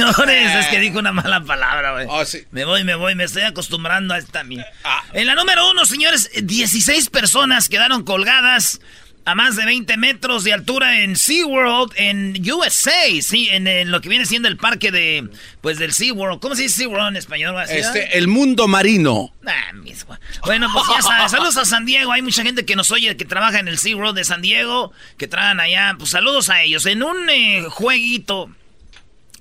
Señores. 0.00 0.54
Es 0.56 0.66
que 0.66 0.76
Eh. 0.76 0.80
dijo 0.80 0.98
una 0.98 1.12
mala 1.12 1.40
palabra, 1.42 1.92
güey. 1.92 2.06
Oh, 2.08 2.24
sí. 2.24 2.44
Me 2.50 2.64
voy, 2.64 2.84
me 2.84 2.94
voy, 2.94 3.14
me 3.14 3.24
estoy 3.24 3.42
acostumbrando 3.42 4.14
a 4.14 4.18
esta 4.18 4.44
mía. 4.44 4.66
Ah. 4.84 5.02
En 5.12 5.26
la 5.26 5.34
número 5.34 5.70
uno, 5.70 5.84
señores, 5.84 6.30
16 6.42 7.10
personas 7.10 7.68
quedaron 7.68 8.04
colgadas 8.04 8.80
a 9.26 9.34
más 9.34 9.54
de 9.54 9.66
20 9.66 9.98
metros 9.98 10.44
de 10.44 10.54
altura 10.54 11.02
en 11.02 11.14
SeaWorld, 11.14 11.92
en 11.96 12.40
USA, 12.50 12.90
sí, 13.20 13.48
en, 13.50 13.66
en 13.66 13.90
lo 13.90 14.00
que 14.00 14.08
viene 14.08 14.24
siendo 14.24 14.48
el 14.48 14.56
parque 14.56 14.90
de, 14.90 15.28
pues, 15.60 15.78
del 15.78 15.92
SeaWorld. 15.92 16.40
¿Cómo 16.40 16.56
se 16.56 16.62
dice 16.62 16.76
SeaWorld 16.76 17.08
en 17.08 17.16
español? 17.16 17.54
Este, 17.68 18.16
el 18.16 18.28
mundo 18.28 18.66
marino. 18.66 19.32
Ah, 19.46 19.72
mis 19.74 20.06
gua- 20.06 20.18
Bueno, 20.46 20.68
pues 20.72 20.84
ya 20.96 21.02
sabes, 21.02 21.30
saludos 21.32 21.58
a 21.58 21.66
San 21.66 21.84
Diego. 21.84 22.10
Hay 22.12 22.22
mucha 22.22 22.42
gente 22.42 22.64
que 22.64 22.74
nos 22.76 22.90
oye, 22.90 23.14
que 23.18 23.26
trabaja 23.26 23.60
en 23.60 23.68
el 23.68 23.78
SeaWorld 23.78 24.16
de 24.16 24.24
San 24.24 24.40
Diego, 24.40 24.90
que 25.18 25.28
trabajan 25.28 25.60
allá. 25.60 25.94
Pues 25.98 26.10
saludos 26.10 26.48
a 26.48 26.62
ellos. 26.62 26.86
En 26.86 27.02
un 27.02 27.28
eh, 27.28 27.64
jueguito, 27.68 28.50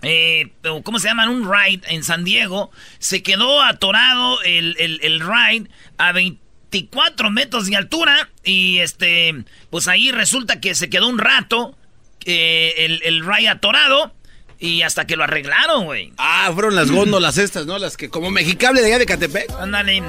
eh, 0.02 0.52
¿cómo 0.84 1.00
se 1.00 1.08
llama? 1.08 1.30
Un 1.30 1.50
ride 1.52 1.82
en 1.88 2.04
San 2.04 2.24
Diego, 2.24 2.72
se 3.00 3.24
quedó 3.24 3.62
atorado 3.62 4.42
el, 4.44 4.76
el, 4.80 5.00
el 5.04 5.20
ride 5.20 5.70
a 5.98 6.12
24 6.12 7.30
metros 7.32 7.68
de 7.68 7.76
altura. 7.76 8.30
Y 8.44 8.80
este, 8.80 9.44
pues 9.70 9.88
ahí 9.88 10.12
resulta 10.12 10.60
que 10.62 10.76
se 10.76 10.90
quedó 10.90 11.08
un 11.08 11.18
rato 11.20 11.78
eh, 12.26 12.74
el, 12.78 13.02
el 13.04 13.26
ride 13.26 13.50
atorado. 13.50 14.14
Y 14.62 14.82
hasta 14.82 15.08
que 15.08 15.16
lo 15.16 15.24
arreglaron, 15.24 15.86
güey. 15.86 16.12
Ah, 16.18 16.52
fueron 16.54 16.76
las 16.76 16.92
góndolas 16.92 17.38
estas, 17.38 17.66
¿no? 17.66 17.80
Las 17.80 17.96
que 17.96 18.10
como 18.10 18.30
mexicable 18.30 18.82
de 18.82 18.88
allá 18.88 19.00
de 19.00 19.06
Catepec. 19.06 19.50
Ándale. 19.58 20.04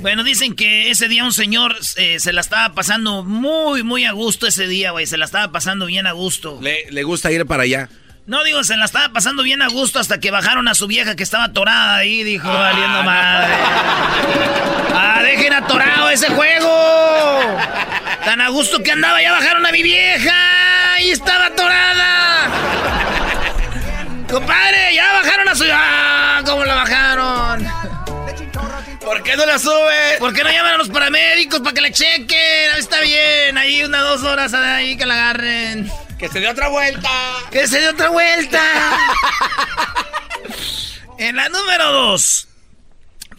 Bueno, 0.00 0.22
dicen 0.22 0.54
que 0.54 0.90
ese 0.90 1.08
día 1.08 1.24
un 1.24 1.32
señor 1.32 1.76
eh, 1.96 2.20
se 2.20 2.32
la 2.32 2.42
estaba 2.42 2.74
pasando 2.74 3.24
muy, 3.24 3.82
muy 3.82 4.04
a 4.04 4.12
gusto 4.12 4.46
ese 4.46 4.68
día, 4.68 4.92
güey. 4.92 5.06
Se 5.06 5.16
la 5.16 5.24
estaba 5.24 5.50
pasando 5.50 5.86
bien 5.86 6.06
a 6.06 6.12
gusto. 6.12 6.60
Le, 6.62 6.90
le 6.92 7.02
gusta 7.02 7.32
ir 7.32 7.44
para 7.44 7.64
allá. 7.64 7.88
No, 8.24 8.44
digo, 8.44 8.62
se 8.62 8.76
la 8.76 8.84
estaba 8.84 9.08
pasando 9.08 9.42
bien 9.42 9.62
a 9.62 9.68
gusto 9.68 9.98
hasta 9.98 10.20
que 10.20 10.30
bajaron 10.30 10.68
a 10.68 10.74
su 10.74 10.86
vieja 10.86 11.16
que 11.16 11.24
estaba 11.24 11.44
atorada 11.44 11.96
ahí. 11.96 12.22
Dijo, 12.22 12.48
valiendo 12.48 13.02
madre. 13.02 13.52
¡Ah, 14.94 15.20
dejen 15.22 15.52
atorado 15.52 16.08
ese 16.08 16.28
juego! 16.28 17.58
Tan 18.24 18.40
a 18.40 18.48
gusto 18.50 18.80
que 18.80 18.92
andaba, 18.92 19.20
ya 19.20 19.32
bajaron 19.32 19.66
a 19.66 19.72
mi 19.72 19.82
vieja. 19.82 21.00
Y 21.00 21.10
estaba 21.10 21.46
atorada. 21.46 22.48
Compadre, 24.30 24.94
ya 24.94 25.12
bajaron 25.14 25.48
a 25.48 25.54
su... 25.56 25.64
¡Ah, 25.72 26.42
cómo 26.46 26.64
la 26.64 26.74
bajaron! 26.74 27.66
¿Por 29.00 29.22
qué 29.24 29.36
no 29.36 29.44
la 29.44 29.58
sube? 29.58 30.18
¿Por 30.20 30.32
qué 30.32 30.44
no 30.44 30.50
llaman 30.50 30.74
a 30.74 30.76
los 30.76 30.88
paramédicos 30.90 31.58
para 31.58 31.74
que 31.74 31.80
le 31.80 31.90
chequen? 31.90 32.70
Ahí 32.72 32.80
Está 32.80 33.00
bien, 33.00 33.58
ahí 33.58 33.82
unas 33.82 34.02
dos 34.02 34.22
horas 34.22 34.54
ahí 34.54 34.96
que 34.96 35.06
la 35.06 35.14
agarren. 35.14 35.90
Que 36.22 36.28
se 36.28 36.38
dé 36.38 36.48
otra 36.48 36.68
vuelta. 36.68 37.10
¡Que 37.50 37.66
se 37.66 37.80
dé 37.80 37.88
otra 37.88 38.08
vuelta! 38.08 38.62
en 41.18 41.34
la 41.34 41.48
número 41.48 41.90
dos, 41.90 42.46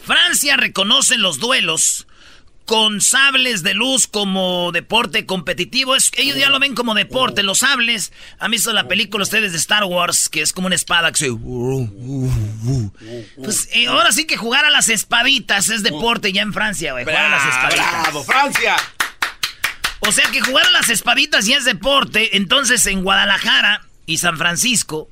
Francia 0.05 0.57
reconoce 0.57 1.17
los 1.17 1.39
duelos 1.39 2.07
con 2.66 2.99
sables 2.99 3.63
de 3.63 3.73
luz 3.73 4.07
como 4.07 4.73
deporte 4.73 5.25
competitivo. 5.25 5.95
Es, 5.95 6.11
ellos 6.17 6.35
ya 6.35 6.49
lo 6.49 6.59
ven 6.59 6.75
como 6.75 6.94
deporte, 6.94 7.41
los 7.41 7.59
sables. 7.59 8.11
Han 8.38 8.51
visto 8.51 8.73
la 8.73 8.89
película 8.89 9.23
ustedes 9.23 9.53
de 9.53 9.59
Star 9.59 9.85
Wars, 9.85 10.27
que 10.27 10.41
es 10.41 10.51
como 10.51 10.67
una 10.67 10.75
espada 10.75 11.09
que 11.13 11.19
se... 11.19 11.29
Pues 13.41 13.69
eh, 13.71 13.88
ahora 13.88 14.11
sí 14.11 14.27
que 14.27 14.35
jugar 14.35 14.65
a 14.65 14.69
las 14.69 14.89
espaditas 14.89 15.69
es 15.69 15.83
deporte 15.83 16.33
ya 16.33 16.41
en 16.41 16.51
Francia, 16.51 16.91
güey. 16.91 17.05
Jugar 17.05 17.27
a 17.27 17.29
las 17.29 17.45
espaditas. 17.45 18.01
¡Bravo, 18.01 18.23
Francia! 18.25 18.75
O 20.07 20.11
sea 20.11 20.29
que 20.31 20.41
jugar 20.41 20.65
a 20.65 20.71
las 20.71 20.89
espaditas 20.89 21.45
ya 21.45 21.57
es 21.57 21.65
deporte. 21.65 22.35
Entonces 22.37 22.85
en 22.87 23.03
Guadalajara 23.03 23.83
y 24.05 24.17
San 24.17 24.37
Francisco 24.37 25.09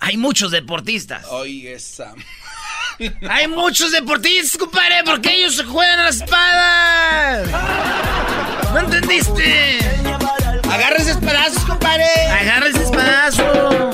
hay 0.00 0.16
muchos 0.16 0.50
deportistas. 0.50 1.24
Oye, 1.26 1.72
esa. 1.72 2.14
Hay 3.28 3.46
muchos 3.46 3.92
deportistas, 3.92 4.58
compadre, 4.58 5.02
porque 5.04 5.34
ellos 5.34 5.54
se 5.56 5.64
juegan 5.64 6.00
a 6.00 6.04
las 6.04 6.16
espadas. 6.16 7.48
¿No 8.72 8.80
entendiste? 8.80 9.78
Agarres 10.70 11.06
espadazos, 11.06 11.64
compadre. 11.64 12.04
Agarra 12.30 12.68
ese 12.68 12.82
espadazo. 12.82 13.90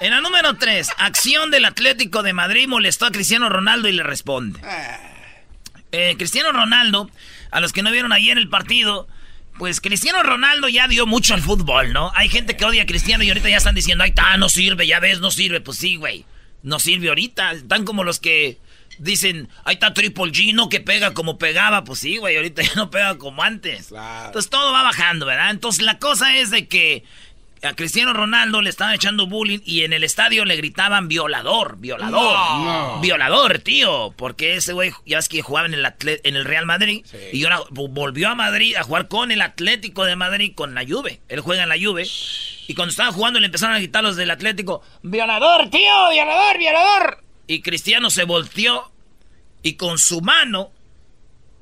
En 0.00 0.10
la 0.10 0.22
número 0.22 0.54
3, 0.54 0.88
acción 0.96 1.50
del 1.50 1.66
Atlético 1.66 2.22
de 2.22 2.32
Madrid 2.32 2.66
molestó 2.66 3.04
a 3.06 3.10
Cristiano 3.10 3.50
Ronaldo 3.50 3.88
y 3.88 3.92
le 3.92 4.02
responde. 4.02 4.58
Eh, 5.92 6.14
Cristiano 6.16 6.52
Ronaldo, 6.52 7.10
a 7.50 7.60
los 7.60 7.74
que 7.74 7.82
no 7.82 7.90
vieron 7.90 8.12
ayer 8.12 8.38
el 8.38 8.48
partido, 8.48 9.06
pues 9.60 9.82
Cristiano 9.82 10.22
Ronaldo 10.22 10.70
ya 10.70 10.88
dio 10.88 11.06
mucho 11.06 11.34
al 11.34 11.42
fútbol, 11.42 11.92
¿no? 11.92 12.10
Hay 12.14 12.30
gente 12.30 12.56
que 12.56 12.64
odia 12.64 12.84
a 12.84 12.86
Cristiano 12.86 13.22
y 13.22 13.28
ahorita 13.28 13.50
ya 13.50 13.58
están 13.58 13.74
diciendo, 13.74 14.02
ay, 14.02 14.08
está, 14.08 14.38
no 14.38 14.48
sirve, 14.48 14.86
ya 14.86 15.00
ves, 15.00 15.20
no 15.20 15.30
sirve. 15.30 15.60
Pues 15.60 15.76
sí, 15.76 15.96
güey, 15.96 16.24
no 16.62 16.78
sirve 16.78 17.10
ahorita. 17.10 17.52
Están 17.52 17.84
como 17.84 18.02
los 18.02 18.20
que 18.20 18.58
dicen, 18.98 19.50
ahí 19.64 19.74
está 19.74 19.92
Triple 19.92 20.32
G, 20.32 20.54
no 20.54 20.70
que 20.70 20.80
pega 20.80 21.12
como 21.12 21.36
pegaba. 21.36 21.84
Pues 21.84 21.98
sí, 21.98 22.16
güey, 22.16 22.36
ahorita 22.36 22.62
ya 22.62 22.72
no 22.74 22.88
pega 22.88 23.18
como 23.18 23.42
antes. 23.42 23.88
Claro. 23.88 24.28
Entonces 24.28 24.50
todo 24.50 24.72
va 24.72 24.82
bajando, 24.82 25.26
¿verdad? 25.26 25.50
Entonces 25.50 25.84
la 25.84 25.98
cosa 25.98 26.38
es 26.38 26.50
de 26.50 26.66
que 26.66 27.04
a 27.62 27.74
Cristiano 27.74 28.12
Ronaldo 28.14 28.62
le 28.62 28.70
estaban 28.70 28.94
echando 28.94 29.26
bullying 29.26 29.58
y 29.64 29.82
en 29.84 29.92
el 29.92 30.02
estadio 30.04 30.44
le 30.46 30.56
gritaban 30.56 31.08
violador, 31.08 31.76
violador, 31.78 33.00
violador, 33.00 33.58
tío, 33.58 34.14
porque 34.16 34.54
ese 34.56 34.72
güey 34.72 34.92
ya 35.04 35.18
es 35.18 35.28
que 35.28 35.42
jugaba 35.42 35.66
en 35.66 35.74
el, 35.74 35.84
atle- 35.84 36.20
en 36.24 36.36
el 36.36 36.44
Real 36.46 36.64
Madrid 36.66 37.04
y 37.32 37.44
ahora 37.44 37.60
vo- 37.70 37.88
volvió 37.90 38.28
a 38.30 38.34
Madrid 38.34 38.76
a 38.76 38.82
jugar 38.82 39.08
con 39.08 39.30
el 39.30 39.42
Atlético 39.42 40.04
de 40.04 40.16
Madrid, 40.16 40.52
con 40.54 40.74
la 40.74 40.84
Juve. 40.86 41.20
Él 41.28 41.40
juega 41.40 41.62
en 41.64 41.68
la 41.68 41.76
Juve. 41.78 42.06
Y 42.66 42.74
cuando 42.74 42.90
estaban 42.90 43.12
jugando 43.12 43.40
le 43.40 43.46
empezaron 43.46 43.74
a 43.74 43.78
gritar 43.78 44.02
los 44.02 44.16
del 44.16 44.30
Atlético, 44.30 44.82
violador, 45.02 45.68
tío, 45.70 46.10
violador, 46.12 46.58
violador. 46.58 47.24
Y 47.46 47.62
Cristiano 47.62 48.10
se 48.10 48.24
volteó 48.24 48.90
y 49.62 49.74
con 49.74 49.98
su 49.98 50.20
mano 50.22 50.70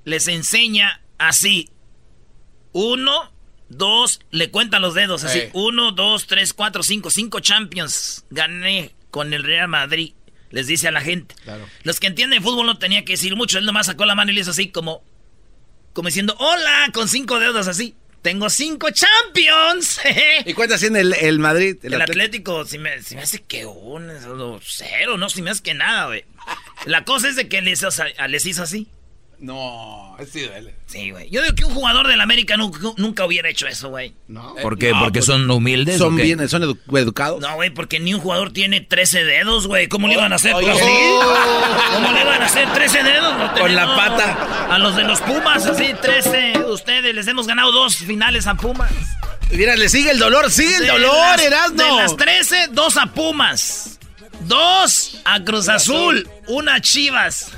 les 0.04 0.28
enseña 0.28 1.00
así, 1.18 1.70
uno, 2.72 3.32
dos, 3.68 4.20
le 4.30 4.50
cuentan 4.50 4.82
los 4.82 4.94
dedos 4.94 5.24
así. 5.24 5.38
Ey. 5.40 5.50
Uno, 5.52 5.92
dos, 5.92 6.26
tres, 6.26 6.54
cuatro, 6.54 6.82
cinco. 6.82 7.10
Cinco 7.10 7.40
Champions 7.40 8.24
gané 8.30 8.94
con 9.10 9.32
el 9.32 9.44
Real 9.44 9.68
Madrid. 9.68 10.12
Les 10.50 10.66
dice 10.66 10.88
a 10.88 10.92
la 10.92 11.00
gente. 11.00 11.34
Claro. 11.44 11.68
Los 11.82 12.00
que 12.00 12.06
entienden 12.06 12.42
fútbol 12.42 12.66
no 12.66 12.78
tenía 12.78 13.04
que 13.04 13.12
decir 13.14 13.36
mucho. 13.36 13.58
Él 13.58 13.66
nomás 13.66 13.86
sacó 13.86 14.06
la 14.06 14.14
mano 14.14 14.30
y 14.30 14.34
le 14.34 14.40
hizo 14.40 14.50
así 14.50 14.68
como... 14.68 15.02
Como 15.92 16.08
diciendo, 16.08 16.36
hola, 16.38 16.90
con 16.92 17.08
cinco 17.08 17.38
dedos 17.40 17.66
así. 17.66 17.94
Tengo 18.22 18.50
cinco 18.50 18.88
Champions. 18.90 20.00
¿Y 20.46 20.54
cuántas 20.54 20.80
tiene 20.80 21.00
el, 21.00 21.14
el 21.14 21.38
Madrid? 21.38 21.76
El, 21.82 22.00
Atlético, 22.00 22.64
si 22.64 22.78
me, 22.78 23.02
si 23.02 23.14
me 23.14 23.22
hace 23.22 23.42
que 23.42 23.66
un 23.66 24.10
o 24.10 24.60
cero, 24.62 25.16
no, 25.16 25.28
si 25.28 25.42
me 25.42 25.50
hace 25.50 25.62
que 25.62 25.74
nada, 25.74 26.06
güey. 26.06 26.24
La 26.86 27.04
cosa 27.04 27.28
es 27.28 27.36
de 27.36 27.48
que 27.48 27.62
les, 27.62 27.84
les 28.28 28.46
hizo 28.46 28.62
así. 28.62 28.88
No, 29.40 30.16
sí 30.32 30.40
duele. 30.42 30.74
Sí, 30.86 31.10
güey. 31.12 31.30
Yo 31.30 31.42
digo 31.42 31.54
que 31.54 31.64
un 31.64 31.72
jugador 31.72 32.08
del 32.08 32.20
América 32.20 32.56
nunca, 32.56 32.80
nunca 32.96 33.24
hubiera 33.24 33.48
hecho 33.48 33.68
eso, 33.68 33.88
güey. 33.88 34.14
No. 34.26 34.54
¿Por 34.62 34.76
qué? 34.78 34.90
No, 34.90 35.00
¿Porque 35.00 35.20
pues, 35.20 35.26
son 35.26 35.48
humildes? 35.50 35.98
Son 35.98 36.14
o 36.14 36.16
qué? 36.16 36.24
bien, 36.24 36.48
son 36.48 36.62
edu- 36.62 36.98
educados. 36.98 37.40
No, 37.40 37.54
güey, 37.54 37.70
porque 37.70 38.00
ni 38.00 38.14
un 38.14 38.20
jugador 38.20 38.52
tiene 38.52 38.80
13 38.80 39.24
dedos, 39.24 39.68
güey. 39.68 39.86
¿Cómo 39.88 40.08
le 40.08 40.14
iban 40.14 40.32
a 40.32 40.36
hacer? 40.36 40.54
Oye. 40.54 40.66
¿Tú 40.66 40.72
así? 40.72 41.94
¿Cómo 41.94 42.12
le 42.12 42.20
iban 42.22 42.42
a 42.42 42.46
hacer 42.46 42.72
13 42.72 43.02
dedos? 43.04 43.38
No 43.38 43.52
Con 43.60 43.74
la 43.76 43.86
pata. 43.96 44.66
A 44.74 44.78
los 44.78 44.96
de 44.96 45.04
los 45.04 45.20
Pumas, 45.20 45.64
así, 45.66 45.86
13. 46.02 46.58
Ustedes 46.68 47.14
les 47.14 47.26
hemos 47.28 47.46
ganado 47.46 47.70
dos 47.70 47.96
finales 47.96 48.46
a 48.48 48.54
Pumas. 48.56 48.90
Mira, 49.52 49.76
le 49.76 49.88
sigue 49.88 50.10
el 50.10 50.18
dolor, 50.18 50.50
sigue 50.50 50.76
el 50.76 50.82
De 50.82 50.88
dolor, 50.88 51.14
las- 51.14 51.42
Erasmo. 51.42 51.76
De 51.82 51.90
las 52.02 52.16
13, 52.16 52.68
dos 52.72 52.96
a 52.96 53.06
Pumas. 53.06 53.98
Dos 54.40 55.20
a 55.24 55.42
Cruz 55.44 55.68
Azul. 55.68 56.28
Una 56.48 56.76
a 56.76 56.80
Chivas. 56.80 57.50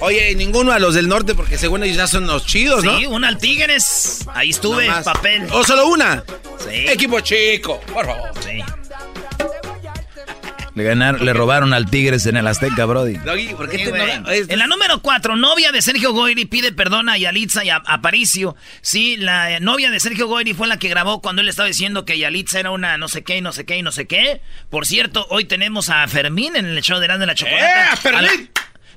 Oye, 0.00 0.32
y 0.32 0.34
ninguno 0.34 0.72
a 0.72 0.78
los 0.78 0.94
del 0.94 1.08
norte, 1.08 1.34
porque 1.34 1.56
según 1.56 1.82
ellos 1.84 1.96
ya 1.96 2.06
son 2.06 2.26
los 2.26 2.44
chidos, 2.46 2.84
¿no? 2.84 2.98
Sí, 2.98 3.06
una 3.06 3.28
al 3.28 3.38
Tigres. 3.38 4.26
Ahí 4.34 4.50
estuve, 4.50 4.86
Nomás. 4.86 5.04
papel. 5.04 5.46
¿O 5.52 5.64
solo 5.64 5.86
una? 5.88 6.24
Sí. 6.68 6.86
Equipo 6.88 7.20
chico, 7.20 7.80
por 7.92 8.04
favor. 8.06 8.30
Sí. 8.42 8.62
Le 10.74 10.82
ganaron, 10.82 11.24
le 11.24 11.32
robaron 11.32 11.72
al 11.72 11.88
Tigres 11.88 12.26
en 12.26 12.36
el 12.36 12.48
Azteca, 12.48 12.84
Brody. 12.84 13.14
¿por 13.56 13.68
qué 13.70 13.78
Sí, 13.78 13.84
te 13.84 13.90
güey. 13.90 14.20
no- 14.20 14.28
es- 14.30 14.48
En 14.50 14.58
la 14.58 14.66
número 14.66 15.00
cuatro, 15.00 15.36
novia 15.36 15.70
de 15.70 15.80
Sergio 15.80 16.12
Goyri 16.12 16.46
pide 16.46 16.72
perdón 16.72 17.08
a 17.08 17.16
Yalitza 17.16 17.64
y 17.64 17.70
a 17.70 17.76
Aparicio. 17.76 18.56
Sí, 18.82 19.16
la 19.16 19.60
novia 19.60 19.92
de 19.92 20.00
Sergio 20.00 20.26
Goyri 20.26 20.52
fue 20.52 20.66
la 20.66 20.76
que 20.76 20.88
grabó 20.88 21.22
cuando 21.22 21.42
él 21.42 21.48
estaba 21.48 21.68
diciendo 21.68 22.04
que 22.04 22.18
Yalitza 22.18 22.58
era 22.58 22.72
una 22.72 22.98
no 22.98 23.06
sé 23.08 23.22
qué 23.22 23.36
y 23.36 23.40
no 23.40 23.52
sé 23.52 23.64
qué 23.64 23.76
y 23.78 23.82
no 23.82 23.92
sé 23.92 24.06
qué. 24.08 24.40
Por 24.68 24.84
cierto, 24.84 25.28
hoy 25.30 25.44
tenemos 25.44 25.90
a 25.90 26.08
Fermín 26.08 26.56
en 26.56 26.66
el 26.66 26.82
show 26.82 26.98
de 26.98 27.06
de 27.06 27.26
la 27.26 27.34
Chocolata. 27.36 27.92
¡Eh, 27.92 27.96
Fermín! 27.96 28.50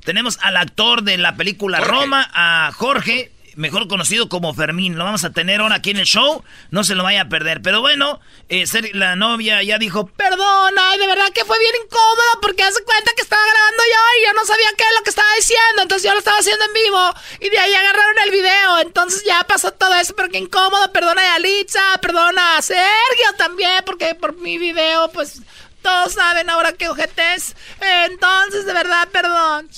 Tenemos 0.07 0.39
al 0.41 0.55
actor 0.55 1.03
de 1.03 1.17
la 1.17 1.35
película 1.35 1.79
Jorge. 1.79 1.91
Roma, 1.91 2.31
a 2.33 2.71
Jorge, 2.73 3.29
mejor 3.55 3.89
conocido 3.89 4.29
como 4.29 4.53
Fermín. 4.53 4.97
Lo 4.97 5.03
vamos 5.03 5.25
a 5.25 5.31
tener 5.31 5.59
ahora 5.59 5.75
aquí 5.75 5.89
en 5.89 5.97
el 5.97 6.05
show. 6.05 6.45
No 6.71 6.85
se 6.85 6.95
lo 6.95 7.03
vaya 7.03 7.23
a 7.23 7.27
perder. 7.27 7.61
Pero 7.61 7.81
bueno, 7.81 8.21
eh, 8.47 8.63
la 8.93 9.17
novia 9.17 9.61
ya 9.63 9.77
dijo, 9.77 10.07
perdón, 10.07 10.75
ay, 10.79 10.97
de 10.97 11.07
verdad 11.07 11.27
que 11.35 11.43
fue 11.43 11.59
bien 11.59 11.73
incómodo 11.83 12.39
porque 12.41 12.63
hace 12.63 12.81
cuenta 12.85 13.11
que 13.17 13.21
estaba 13.21 13.41
grabando 13.51 13.83
yo 13.83 14.21
y 14.21 14.25
yo 14.27 14.33
no 14.33 14.45
sabía 14.45 14.69
qué 14.77 14.83
es 14.85 14.95
lo 14.97 15.03
que 15.03 15.09
estaba 15.09 15.27
diciendo. 15.35 15.81
Entonces 15.81 16.07
yo 16.07 16.13
lo 16.13 16.19
estaba 16.19 16.37
haciendo 16.37 16.63
en 16.63 16.73
vivo 16.73 17.13
y 17.41 17.49
de 17.49 17.59
ahí 17.59 17.73
agarraron 17.73 18.15
el 18.23 18.31
video. 18.31 18.79
Entonces 18.79 19.25
ya 19.25 19.43
pasó 19.43 19.73
todo 19.73 19.93
eso, 19.95 20.15
pero 20.15 20.29
qué 20.29 20.37
incómodo. 20.37 20.89
Perdona 20.93 21.21
a 21.21 21.37
Yalitza, 21.37 21.97
perdona 22.01 22.55
a 22.55 22.61
Sergio 22.61 23.33
también 23.37 23.83
porque 23.85 24.15
por 24.15 24.37
mi 24.37 24.57
video, 24.57 25.11
pues... 25.11 25.41
Todos 25.79 26.15
saben 26.15 26.49
ahora 26.49 26.73
que 26.73 26.89
ojetes. 26.89 27.55
Entonces, 27.79 28.65
de 28.65 28.73
verdad, 28.73 29.07
perdón. 29.09 29.69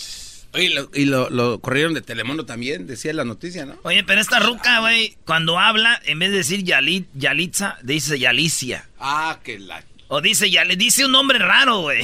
Oye, 0.53 0.69
lo- 0.71 0.89
y 0.93 1.05
lo, 1.05 1.29
lo 1.29 1.59
corrieron 1.59 1.93
de 1.93 2.01
Telemundo 2.01 2.45
también, 2.45 2.87
decía 2.87 3.13
la 3.13 3.23
noticia, 3.25 3.65
¿no? 3.65 3.75
Oye, 3.83 4.03
pero 4.03 4.19
esta 4.19 4.39
ruca, 4.39 4.79
güey, 4.79 5.15
cuando 5.25 5.59
habla, 5.59 6.01
en 6.05 6.17
vez 6.19 6.31
de 6.31 6.37
decir 6.37 6.63
Yalit, 6.63 7.07
Yalitza, 7.13 7.77
dice 7.83 8.17
Yalicia. 8.17 8.87
Ah, 8.99 9.39
que 9.43 9.59
la... 9.59 9.83
O 10.07 10.21
dice 10.21 10.49
Yali, 10.49 10.75
dice 10.75 11.05
un 11.05 11.11
nombre 11.11 11.37
raro, 11.37 11.81
güey. 11.81 12.03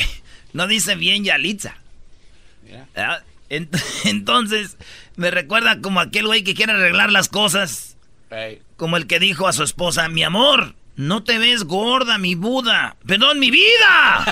No 0.54 0.68
dice 0.68 0.96
bien 0.96 1.24
Yalitza. 1.24 1.76
Mira. 2.64 2.88
Ent- 3.50 3.82
Entonces, 4.06 4.78
me 5.16 5.32
recuerda 5.32 5.82
como 5.82 6.00
aquel 6.00 6.28
güey 6.28 6.44
que 6.44 6.54
quiere 6.54 6.74
arreglar 6.74 7.12
las 7.12 7.30
cosas. 7.30 7.98
Como 8.78 8.98
el 8.98 9.08
que 9.08 9.20
dijo 9.20 9.48
a 9.48 9.54
su 9.54 9.64
esposa, 9.64 10.08
mi 10.10 10.24
amor, 10.24 10.76
no 10.98 11.24
te 11.24 11.40
ves 11.40 11.64
gorda, 11.64 12.18
mi 12.20 12.36
Buda. 12.36 12.96
Perdón, 13.08 13.40
mi 13.40 13.50
vida. 13.50 14.26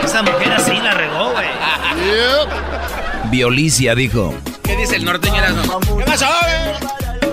Esa 0.04 0.22
mujer 0.22 0.52
así 0.52 0.72
la 0.76 0.94
regó, 0.94 1.32
güey. 1.32 1.46
Violicia 3.30 3.94
dijo. 3.94 4.34
¿Qué 4.62 4.76
dice 4.76 4.96
el 4.96 5.04
norteño 5.04 5.36
Erasmo? 5.36 5.80
¿Qué 5.80 6.04
pasó, 6.04 6.26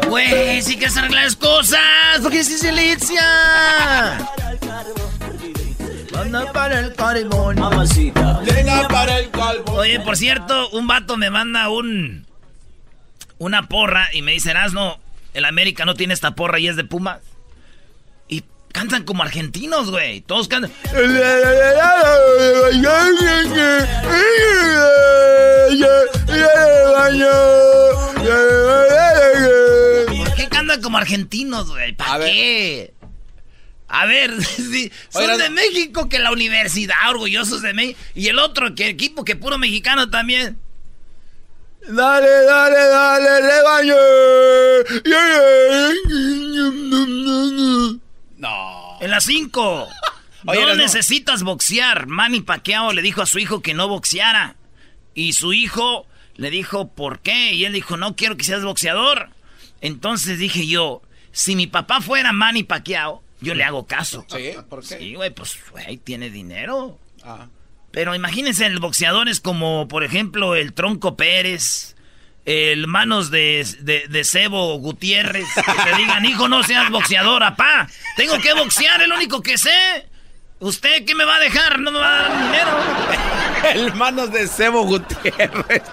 güey? 0.10 0.32
Güey, 0.32 0.62
sí 0.62 0.78
que 0.78 0.86
arreglar 0.86 1.24
las 1.24 1.36
cosas. 1.36 1.80
¿Por 2.22 2.32
qué 2.32 2.38
dices 2.40 2.62
Yalitza? 2.62 4.18
Anda 6.18 6.52
para 6.54 6.80
el 6.80 6.94
carbón. 6.94 7.60
Mamacita. 7.60 8.42
Llega 8.44 8.88
para 8.88 9.20
el 9.20 9.30
calvo. 9.32 9.74
Oye, 9.74 10.00
por 10.00 10.16
cierto, 10.18 10.70
un 10.70 10.88
vato 10.88 11.18
me 11.18 11.30
manda 11.30 11.70
un 11.70 12.26
una 13.38 13.68
porra 13.68 14.08
y 14.14 14.22
me 14.22 14.32
dice, 14.32 14.54
no, 14.74 15.00
el 15.34 15.46
América 15.46 15.86
no 15.86 15.96
tiene 15.96 16.14
esta 16.14 16.36
porra 16.36 16.60
y 16.60 16.68
es 16.68 16.76
de 16.76 16.84
Pumas. 16.84 17.20
Y 18.28 18.44
cantan 18.72 19.04
como 19.04 19.24
argentinos, 19.24 19.92
güey. 19.92 20.22
Todos 20.22 20.48
cantan. 20.48 20.72
¿Por 30.18 30.36
qué 30.36 30.48
cantan 30.50 30.82
como 30.82 30.98
argentinos, 30.98 31.70
güey? 31.70 31.94
¿Para 31.94 32.18
ver. 32.18 32.32
qué? 32.32 32.94
A 33.88 34.06
ver, 34.06 34.32
sí, 34.44 34.92
son 35.10 35.24
Oigan. 35.24 35.40
de 35.40 35.50
México 35.50 36.10
que 36.10 36.20
la 36.20 36.32
universidad, 36.32 36.96
orgullosos 37.10 37.62
de 37.62 37.74
México. 37.74 38.00
Y 38.16 38.28
el 38.28 38.40
otro, 38.40 38.76
que 38.76 38.88
equipo 38.88 39.24
que 39.24 39.36
puro 39.36 39.58
mexicano 39.58 40.10
también. 40.10 40.58
Dale, 41.88 42.28
dale, 42.28 42.78
dale, 42.80 43.42
rebaño. 43.42 43.96
No. 48.38 48.98
En 49.02 49.12
las 49.12 49.24
5. 49.26 49.88
Oye, 50.48 50.66
no 50.66 50.76
necesitas 50.76 51.44
boxear. 51.44 52.08
Manny 52.08 52.42
Pacquiao 52.42 52.92
le 52.92 53.02
dijo 53.02 53.22
a 53.22 53.26
su 53.26 53.40
hijo 53.40 53.62
que 53.62 53.74
no 53.74 53.88
boxeara. 53.88 54.56
Y 55.16 55.34
su 55.34 55.54
hijo 55.54 56.06
le 56.36 56.52
dijo, 56.52 56.90
¿por 56.90 57.20
qué? 57.20 57.54
Y 57.54 57.66
él 57.66 57.74
dijo, 57.74 57.98
no 57.98 58.16
quiero 58.16 58.38
que 58.38 58.44
seas 58.44 58.64
boxeador. 58.64 59.30
Entonces 59.82 60.38
dije 60.38 60.68
yo, 60.68 61.02
si 61.32 61.56
mi 61.56 61.68
papá 61.68 62.02
fuera 62.02 62.34
Manny 62.34 62.64
Pacquiao, 62.64 63.24
yo 63.42 63.56
le 63.56 63.64
hago 63.64 63.88
caso. 63.88 64.26
¿Sí? 64.30 64.52
¿Por 64.70 64.82
qué? 64.82 65.00
Sí, 65.00 65.16
güey, 65.16 65.30
pues, 65.34 65.58
güey, 65.72 65.98
tiene 65.98 66.30
dinero. 66.30 67.00
Ah. 67.24 67.48
Pero 67.92 68.14
imagínense 68.14 68.66
el 68.66 68.80
boxeadores 68.80 69.40
como, 69.40 69.88
por 69.88 70.04
ejemplo, 70.04 70.56
el 70.56 70.74
Tronco 70.74 71.16
Pérez, 71.16 71.96
el 72.44 72.88
Manos 72.88 73.32
de, 73.32 73.66
de, 73.82 74.08
de 74.10 74.24
Cebo 74.26 74.78
Gutiérrez, 74.80 75.48
que 75.56 75.92
te 75.92 75.98
digan, 75.98 76.26
hijo, 76.26 76.50
no 76.50 76.62
seas 76.64 76.90
boxeador, 76.92 77.44
apá. 77.44 77.88
Tengo 78.18 78.38
que 78.40 78.54
boxear, 78.54 79.02
es 79.02 79.08
lo 79.08 79.16
único 79.16 79.42
que 79.42 79.58
sé. 79.58 80.10
¿Usted 80.66 81.06
qué 81.06 81.14
me 81.14 81.26
va 81.26 81.36
a 81.36 81.40
dejar? 81.40 81.80
No 81.80 81.92
me 81.92 82.00
va 82.00 82.10
a 82.10 82.22
dar 82.24 82.44
dinero. 82.44 82.72
El 83.86 83.94
manos 83.94 84.32
de 84.32 84.48
Cebo 84.48 84.84
Gutiérrez. 84.84 85.84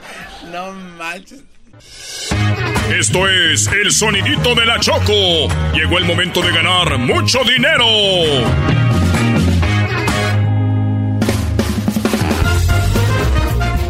No 0.50 0.72
manches. 0.96 1.42
Esto 2.88 3.28
es 3.28 3.66
el 3.66 3.92
sonidito 3.92 4.54
de 4.54 4.64
la 4.64 4.80
Choco. 4.80 5.48
Llegó 5.74 5.98
el 5.98 6.06
momento 6.06 6.40
de 6.40 6.52
ganar 6.52 6.96
mucho 6.96 7.40
dinero. 7.44 7.84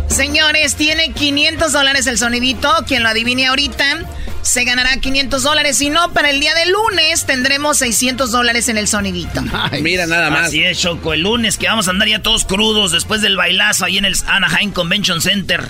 Señores, 0.09 0.75
tiene 0.75 1.13
500 1.13 1.73
dólares 1.73 2.09
el 2.09 2.19
sonidito. 2.19 2.69
Quien 2.89 3.05
lo 3.05 3.09
adivine 3.09 3.47
ahorita 3.47 4.01
se 4.43 4.65
ganará 4.65 4.97
500 4.97 5.43
dólares. 5.43 5.79
Si 5.79 5.91
no, 5.91 6.13
para 6.13 6.31
el 6.31 6.41
día 6.41 6.55
de 6.55 6.67
lunes 6.67 7.25
tendremos 7.27 7.79
600 7.79 8.31
dólares 8.31 8.69
en 8.69 8.77
el 8.77 8.89
sonidito. 8.89 9.43
Mira 9.81 10.07
nada 10.07 10.31
más. 10.31 10.49
Así 10.49 10.63
es, 10.63 10.79
Choco. 10.81 11.13
El 11.13 11.21
lunes 11.21 11.57
que 11.59 11.67
vamos 11.67 11.89
a 11.89 11.91
andar 11.91 12.09
ya 12.09 12.23
todos 12.23 12.45
crudos 12.45 12.93
después 12.93 13.23
del 13.23 13.37
bailazo 13.37 13.85
ahí 13.85 13.99
en 13.99 14.05
el 14.05 14.15
Anaheim 14.27 14.73
Convention 14.73 15.21
Center. 15.21 15.63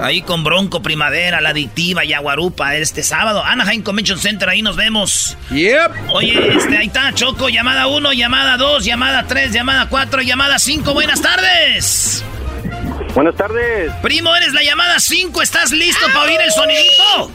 Ahí 0.00 0.22
con 0.22 0.44
Bronco 0.44 0.82
Primavera, 0.82 1.40
La 1.40 1.50
Adictiva, 1.50 2.04
Yaguarupa, 2.04 2.74
este 2.76 3.02
sábado. 3.02 3.44
Anaheim 3.44 3.82
Convention 3.82 4.18
Center, 4.18 4.48
ahí 4.48 4.62
nos 4.62 4.76
vemos. 4.76 5.36
Yep. 5.50 5.92
Oye, 6.12 6.56
este, 6.56 6.76
ahí 6.76 6.86
está, 6.86 7.12
Choco. 7.12 7.48
Llamada 7.48 7.86
1, 7.86 8.12
llamada 8.12 8.56
2, 8.56 8.84
llamada 8.84 9.26
3, 9.26 9.52
llamada 9.52 9.88
4, 9.88 10.22
llamada 10.22 10.58
5. 10.58 10.92
Buenas 10.94 11.20
tardes. 11.20 12.24
Buenas 13.14 13.34
tardes. 13.34 13.92
Primo, 14.02 14.34
eres 14.36 14.52
la 14.52 14.62
llamada 14.62 15.00
5. 15.00 15.40
¿Estás 15.40 15.70
listo 15.70 16.04
para 16.08 16.22
oír 16.22 16.40
el 16.40 16.52
sonidito? 16.52 17.30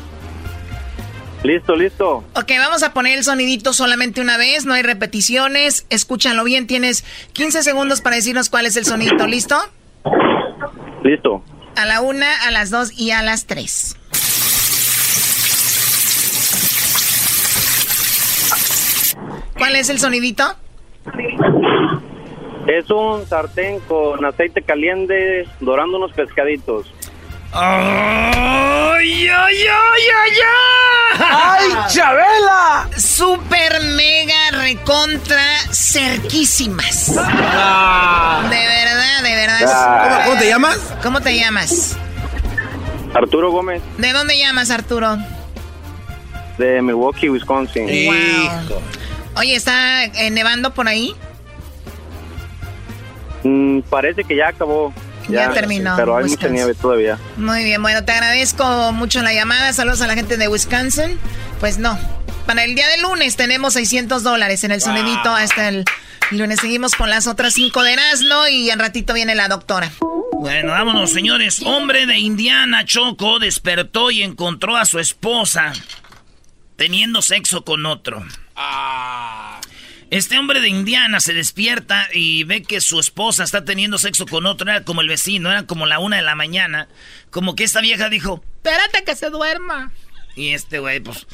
Listo, 1.43 1.75
listo. 1.75 2.23
Ok, 2.35 2.51
vamos 2.59 2.83
a 2.83 2.93
poner 2.93 3.17
el 3.17 3.23
sonidito 3.23 3.73
solamente 3.73 4.21
una 4.21 4.37
vez, 4.37 4.65
no 4.65 4.73
hay 4.73 4.83
repeticiones. 4.83 5.87
Escúchalo 5.89 6.43
bien, 6.43 6.67
tienes 6.67 7.03
15 7.33 7.63
segundos 7.63 8.01
para 8.01 8.15
decirnos 8.15 8.49
cuál 8.49 8.67
es 8.67 8.77
el 8.77 8.85
sonidito. 8.85 9.25
¿Listo? 9.25 9.57
Listo. 11.03 11.43
A 11.75 11.85
la 11.85 12.01
una, 12.01 12.45
a 12.47 12.51
las 12.51 12.69
dos 12.69 12.91
y 12.97 13.11
a 13.11 13.23
las 13.23 13.47
tres. 13.47 13.97
¿Cuál 19.57 19.75
es 19.75 19.89
el 19.89 19.99
sonidito? 19.99 20.43
Es 22.67 22.89
un 22.91 23.25
sartén 23.25 23.79
con 23.81 24.23
aceite 24.25 24.61
caliente 24.61 25.47
dorando 25.59 25.97
unos 25.97 26.13
pescaditos. 26.13 26.91
¡Ay, 27.53 29.27
ay, 29.27 29.29
ay, 29.29 29.67
ay, 29.67 30.37
ay! 30.41 31.19
¡Ay, 31.19 31.69
Chabela! 31.89 32.89
Super 32.97 33.81
mega 33.95 34.51
recontra 34.53 35.43
cerquísimas. 35.71 37.13
Ah. 37.17 38.43
De 38.49 38.55
verdad, 38.55 39.23
de 39.23 39.35
verdad. 39.35 39.59
Ah. 39.67 40.07
¿Cómo, 40.07 40.23
cómo 40.29 40.39
te 40.39 40.47
llamas? 40.49 40.77
¿Cómo 41.03 41.21
te 41.21 41.37
llamas? 41.37 41.97
Arturo 43.13 43.51
Gómez, 43.51 43.81
¿De 43.97 44.13
dónde 44.13 44.37
llamas, 44.37 44.71
Arturo? 44.71 45.17
de 46.57 46.81
Milwaukee, 46.81 47.29
Wisconsin. 47.29 47.89
Hijo. 47.89 48.81
Oye, 49.35 49.55
¿está 49.55 50.05
eh, 50.05 50.29
nevando 50.29 50.73
por 50.73 50.87
ahí? 50.87 51.15
Mm, 53.43 53.79
parece 53.89 54.23
que 54.23 54.35
ya 54.37 54.49
acabó. 54.49 54.93
Ya 55.29 55.51
terminó, 55.51 55.93
Pero 55.95 56.15
hay 56.17 56.23
mucha 56.23 56.31
Wisconsin. 56.33 56.53
nieve 56.53 56.73
todavía. 56.75 57.17
Muy 57.37 57.63
bien, 57.63 57.81
bueno, 57.81 58.03
te 58.03 58.11
agradezco 58.11 58.91
mucho 58.93 59.21
la 59.21 59.33
llamada. 59.33 59.71
Saludos 59.73 60.01
a 60.01 60.07
la 60.07 60.15
gente 60.15 60.37
de 60.37 60.47
Wisconsin. 60.47 61.19
Pues 61.59 61.77
no, 61.77 61.97
para 62.45 62.63
el 62.63 62.75
día 62.75 62.87
de 62.87 62.97
lunes 62.97 63.35
tenemos 63.35 63.73
600 63.73 64.23
dólares 64.23 64.63
en 64.63 64.71
el 64.71 64.81
sonidito 64.81 65.33
hasta 65.33 65.69
el 65.69 65.85
lunes. 66.31 66.59
Seguimos 66.59 66.95
con 66.95 67.09
las 67.09 67.27
otras 67.27 67.53
cinco 67.53 67.83
de 67.83 67.93
Erasmo 67.93 68.47
y 68.47 68.69
al 68.71 68.79
ratito 68.79 69.13
viene 69.13 69.35
la 69.35 69.47
doctora. 69.47 69.91
Bueno, 70.33 70.71
vámonos, 70.71 71.11
señores. 71.11 71.61
Hombre 71.63 72.07
de 72.07 72.17
Indiana, 72.17 72.83
Choco, 72.83 73.37
despertó 73.37 74.09
y 74.09 74.23
encontró 74.23 74.75
a 74.75 74.85
su 74.85 74.97
esposa 74.99 75.71
teniendo 76.77 77.21
sexo 77.21 77.63
con 77.63 77.85
otro. 77.85 78.25
Ah. 78.55 79.40
Este 80.11 80.37
hombre 80.37 80.59
de 80.59 80.67
Indiana 80.67 81.21
se 81.21 81.33
despierta 81.33 82.09
y 82.13 82.43
ve 82.43 82.63
que 82.63 82.81
su 82.81 82.99
esposa 82.99 83.45
está 83.45 83.63
teniendo 83.63 83.97
sexo 83.97 84.25
con 84.25 84.45
otro, 84.45 84.69
era 84.69 84.83
como 84.83 84.99
el 84.99 85.07
vecino, 85.07 85.49
era 85.49 85.63
como 85.63 85.85
la 85.85 85.99
una 85.99 86.17
de 86.17 86.21
la 86.21 86.35
mañana. 86.35 86.89
Como 87.29 87.55
que 87.55 87.63
esta 87.63 87.79
vieja 87.79 88.09
dijo, 88.09 88.43
espérate 88.57 89.05
que 89.05 89.15
se 89.15 89.29
duerma. 89.29 89.93
Y 90.35 90.49
este 90.49 90.79
güey, 90.79 90.99
pues... 90.99 91.25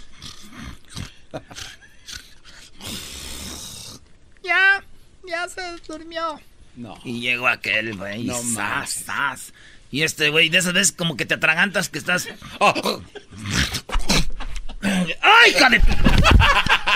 Ya, 4.43 4.83
ya 5.27 5.49
se 5.49 5.61
durmió. 5.87 6.39
No. 6.75 6.99
Y 7.03 7.19
llegó 7.19 7.47
aquel, 7.47 7.97
güey. 7.97 8.25
No 8.25 8.43
más. 8.43 9.05
Y 9.89 10.03
este 10.03 10.29
güey, 10.29 10.49
de 10.49 10.59
esas 10.59 10.73
veces 10.73 10.91
como 10.91 11.17
que 11.17 11.25
te 11.25 11.33
atragantas 11.33 11.89
que 11.89 11.97
estás... 11.97 12.27
¡Ay, 14.81 15.53
jale! 15.57 15.81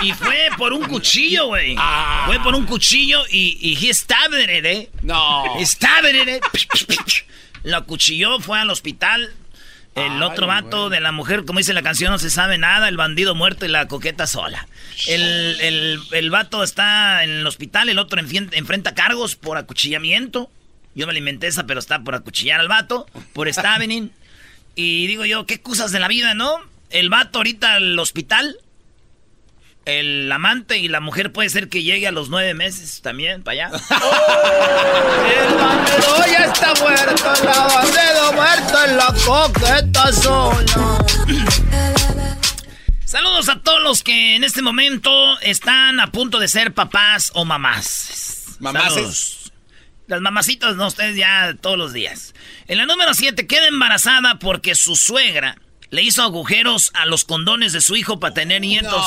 Y 0.04 0.14
fue 0.14 0.50
por 0.58 0.74
un 0.74 0.84
cuchillo, 0.86 1.48
güey. 1.48 1.76
Ah. 1.78 2.24
Fue 2.28 2.40
por 2.40 2.56
un 2.56 2.66
cuchillo 2.66 3.24
y, 3.30 3.58
y 3.60 3.86
he 3.86 3.94
stabbed 3.94 4.40
it, 4.40 4.66
¿eh? 4.66 4.90
No. 5.02 5.44
He 5.60 5.66
stabbed 5.66 6.16
it, 6.16 6.28
¿eh? 6.28 6.42
Lo 7.64 7.86
cuchilló, 7.86 8.40
fue 8.40 8.60
al 8.60 8.70
hospital. 8.70 9.34
El 9.94 10.24
otro 10.24 10.48
vato 10.48 10.90
de 10.90 11.02
la 11.02 11.12
mujer, 11.12 11.44
como 11.44 11.60
dice 11.60 11.74
la 11.74 11.82
canción, 11.82 12.12
no 12.12 12.18
se 12.18 12.30
sabe 12.30 12.58
nada. 12.58 12.88
El 12.88 12.96
bandido 12.96 13.36
muerto 13.36 13.66
y 13.66 13.70
la 13.70 13.88
coqueta 13.88 14.26
sola. 14.26 14.68
El, 15.08 15.60
el, 15.60 16.00
el 16.12 16.30
vato 16.32 16.64
está 16.64 17.24
en 17.26 17.32
el 17.32 17.46
hospital, 17.48 17.90
el 17.90 18.00
otro 18.00 18.20
enfrenta 18.20 18.96
cargos 18.96 19.36
por 19.36 19.58
acuchillamiento. 19.58 20.50
Yo 20.96 21.08
me 21.08 21.12
alimenté 21.12 21.48
esa, 21.48 21.66
pero 21.66 21.80
está 21.80 22.00
por 22.00 22.16
acuchillar 22.16 22.62
al 22.62 22.70
vato, 22.70 23.06
por 23.34 23.52
stabbing. 23.52 24.12
y 24.76 25.08
digo 25.08 25.26
yo, 25.26 25.46
qué 25.46 25.62
cosas 25.62 25.92
de 25.92 26.00
la 26.00 26.08
vida, 26.08 26.36
¿no? 26.36 26.71
El 26.92 27.10
vato 27.10 27.40
ahorita 27.40 27.76
al 27.76 27.98
hospital. 27.98 28.58
El 29.86 30.32
amante 30.32 30.78
y 30.78 30.88
la 30.88 31.00
mujer 31.00 31.32
puede 31.34 31.50
ser 31.50 31.68
que 31.68 31.82
llegue 31.82 32.08
a 32.08 32.12
los 32.12 32.30
nueve 32.30 32.54
meses 32.54 33.02
también, 33.02 33.42
para 33.42 33.66
allá. 33.66 33.78
el 35.48 35.56
bandido 35.56 36.18
ya 36.28 36.46
está 36.46 36.74
muerto, 36.76 37.34
el 37.34 37.48
bandido 37.48 38.34
muerto 38.34 38.86
en 38.86 38.98
la 38.98 39.16
coqueta 39.26 40.12
sola. 40.14 41.06
Saludos 43.06 43.50
a 43.50 43.60
todos 43.60 43.82
los 43.82 44.04
que 44.04 44.36
en 44.36 44.44
este 44.44 44.62
momento 44.62 45.40
están 45.40 46.00
a 46.00 46.12
punto 46.12 46.38
de 46.38 46.48
ser 46.48 46.76
papás 46.76 47.32
o 47.34 47.44
mamás. 47.44 48.58
Mamás. 48.60 49.52
Las 50.06 50.22
mamacitas, 50.22 50.76
no, 50.76 50.88
ustedes 50.88 51.18
ya 51.18 51.56
todos 51.60 51.78
los 51.78 51.92
días. 51.92 52.36
En 52.68 52.78
la 52.78 52.86
número 52.86 53.16
7, 53.16 53.48
queda 53.48 53.68
embarazada 53.68 54.38
porque 54.38 54.76
su 54.76 54.96
suegra 54.96 55.58
le 55.92 56.02
hizo 56.02 56.24
agujeros 56.24 56.90
a 56.94 57.06
los 57.06 57.26
condones 57.26 57.74
de 57.74 57.82
su 57.82 57.96
hijo 57.98 58.20
para 58.20 58.34
tener 58.34 58.62
nietos. 58.62 59.06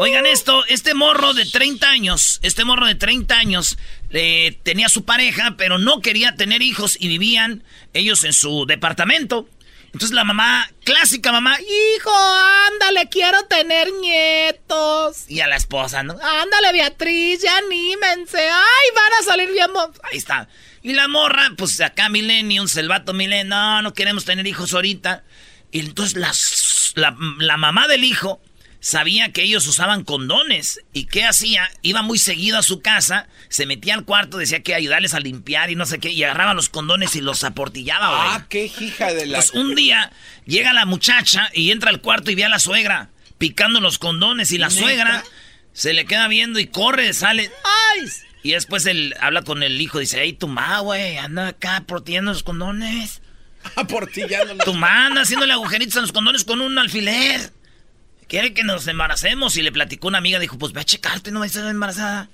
Oigan 0.00 0.26
esto, 0.26 0.64
este 0.66 0.94
morro 0.94 1.34
de 1.34 1.44
30 1.44 1.88
años, 1.88 2.40
este 2.42 2.64
morro 2.64 2.86
de 2.86 2.94
30 2.94 3.36
años 3.36 3.76
eh, 4.10 4.58
tenía 4.62 4.88
su 4.88 5.04
pareja, 5.04 5.54
pero 5.58 5.78
no 5.78 6.00
quería 6.00 6.34
tener 6.34 6.62
hijos 6.62 6.96
y 6.98 7.08
vivían 7.08 7.62
ellos 7.92 8.24
en 8.24 8.32
su 8.32 8.64
departamento. 8.66 9.48
Entonces 9.92 10.12
la 10.12 10.24
mamá, 10.24 10.70
clásica 10.84 11.30
mamá, 11.30 11.58
hijo, 11.60 12.10
ándale, 12.70 13.08
quiero 13.10 13.42
tener 13.44 13.88
nietos. 14.00 15.24
Y 15.28 15.40
a 15.40 15.46
la 15.46 15.56
esposa, 15.56 16.02
¿no? 16.02 16.14
Ándale, 16.22 16.72
Beatriz, 16.72 17.42
ya 17.42 17.58
anímense. 17.58 18.38
Ay, 18.38 18.88
van 18.94 19.20
a 19.20 19.24
salir 19.24 19.50
bien. 19.52 19.68
Ahí 20.10 20.16
está. 20.16 20.48
Y 20.82 20.94
la 20.94 21.08
morra, 21.08 21.50
pues 21.58 21.78
acá 21.80 22.08
Millennium, 22.08 22.66
el 22.76 22.88
vato 22.88 23.12
Millennium, 23.12 23.48
no, 23.48 23.82
no 23.82 23.92
queremos 23.92 24.24
tener 24.24 24.46
hijos 24.46 24.72
ahorita. 24.72 25.24
Y 25.72 25.80
entonces 25.80 26.16
la, 26.94 27.16
la, 27.38 27.56
mamá 27.56 27.86
del 27.86 28.04
hijo 28.04 28.40
sabía 28.80 29.32
que 29.32 29.42
ellos 29.42 29.66
usaban 29.66 30.04
condones. 30.04 30.80
¿Y 30.92 31.04
qué 31.04 31.24
hacía? 31.24 31.70
Iba 31.82 32.02
muy 32.02 32.18
seguido 32.18 32.58
a 32.58 32.62
su 32.62 32.80
casa, 32.80 33.28
se 33.48 33.66
metía 33.66 33.94
al 33.94 34.04
cuarto, 34.04 34.38
decía 34.38 34.62
que 34.62 34.74
ayudarles 34.74 35.14
a 35.14 35.20
limpiar 35.20 35.70
y 35.70 35.76
no 35.76 35.86
sé 35.86 35.98
qué, 35.98 36.10
y 36.10 36.22
agarraba 36.24 36.54
los 36.54 36.68
condones 36.68 37.14
y 37.16 37.20
los 37.20 37.44
aportillaba, 37.44 38.08
güey. 38.08 38.28
Ah, 38.32 38.46
qué 38.48 38.66
hija 38.66 39.12
de 39.12 39.26
la... 39.26 39.38
Pues 39.38 39.52
un 39.52 39.74
día 39.74 40.12
llega 40.46 40.72
la 40.72 40.86
muchacha 40.86 41.50
y 41.54 41.70
entra 41.70 41.90
al 41.90 42.00
cuarto 42.00 42.30
y 42.30 42.34
ve 42.34 42.44
a 42.44 42.48
la 42.48 42.58
suegra 42.58 43.10
picando 43.38 43.80
los 43.80 43.98
condones 43.98 44.52
y 44.52 44.58
la 44.58 44.68
suegra 44.68 45.24
se 45.72 45.94
le 45.94 46.04
queda 46.04 46.28
viendo 46.28 46.58
y 46.58 46.66
corre, 46.66 47.14
sale... 47.14 47.50
¡Ay! 47.94 48.06
Y 48.42 48.52
después 48.52 48.84
él 48.86 49.14
habla 49.20 49.42
con 49.42 49.62
el 49.62 49.80
hijo, 49.80 49.98
dice, 49.98 50.22
¡Ey, 50.22 50.32
tu 50.32 50.48
ma, 50.48 50.80
güey! 50.80 51.16
Anda 51.16 51.48
acá 51.48 51.84
protegiendo 51.86 52.32
los 52.32 52.42
condones. 52.42 53.22
Aportillándolo. 53.76 54.64
Tu 54.64 54.74
manda 54.74 55.22
haciéndole 55.22 55.52
agujeritos 55.52 55.96
a 55.96 56.00
los 56.00 56.12
condones 56.12 56.44
con 56.44 56.60
un 56.60 56.78
alfiler. 56.78 57.52
Quiere 58.28 58.54
que 58.54 58.62
nos 58.62 58.86
embaracemos. 58.86 59.56
Y 59.56 59.62
le 59.62 59.72
platicó 59.72 60.08
una 60.08 60.18
amiga, 60.18 60.38
dijo, 60.38 60.58
pues 60.58 60.72
ve 60.72 60.80
a 60.80 60.84
checarte, 60.84 61.30
no 61.30 61.40
va 61.40 61.44
a 61.44 61.48
estar 61.48 61.66
embarazada. 61.66 62.30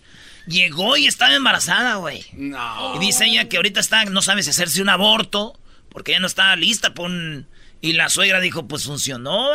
Llegó 0.47 0.97
y 0.97 1.07
estaba 1.07 1.35
embarazada, 1.35 1.97
güey. 1.97 2.25
No. 2.35 2.95
Y 2.97 2.99
dice 2.99 3.25
ella 3.25 3.49
que 3.49 3.57
ahorita 3.57 3.81
está, 3.81 4.05
no 4.05 4.23
sabe 4.23 4.43
si 4.43 4.51
hacerse 4.51 4.81
un 4.81 4.89
aborto, 4.89 5.59
porque 5.89 6.13
ella 6.13 6.21
no 6.21 6.27
estaba 6.27 6.55
lista 6.57 6.95
por 6.95 7.07
un... 7.07 7.49
Y 7.81 7.93
la 7.93 8.09
suegra 8.09 8.41
dijo, 8.41 8.67
pues 8.67 8.85
funcionó, 8.85 9.51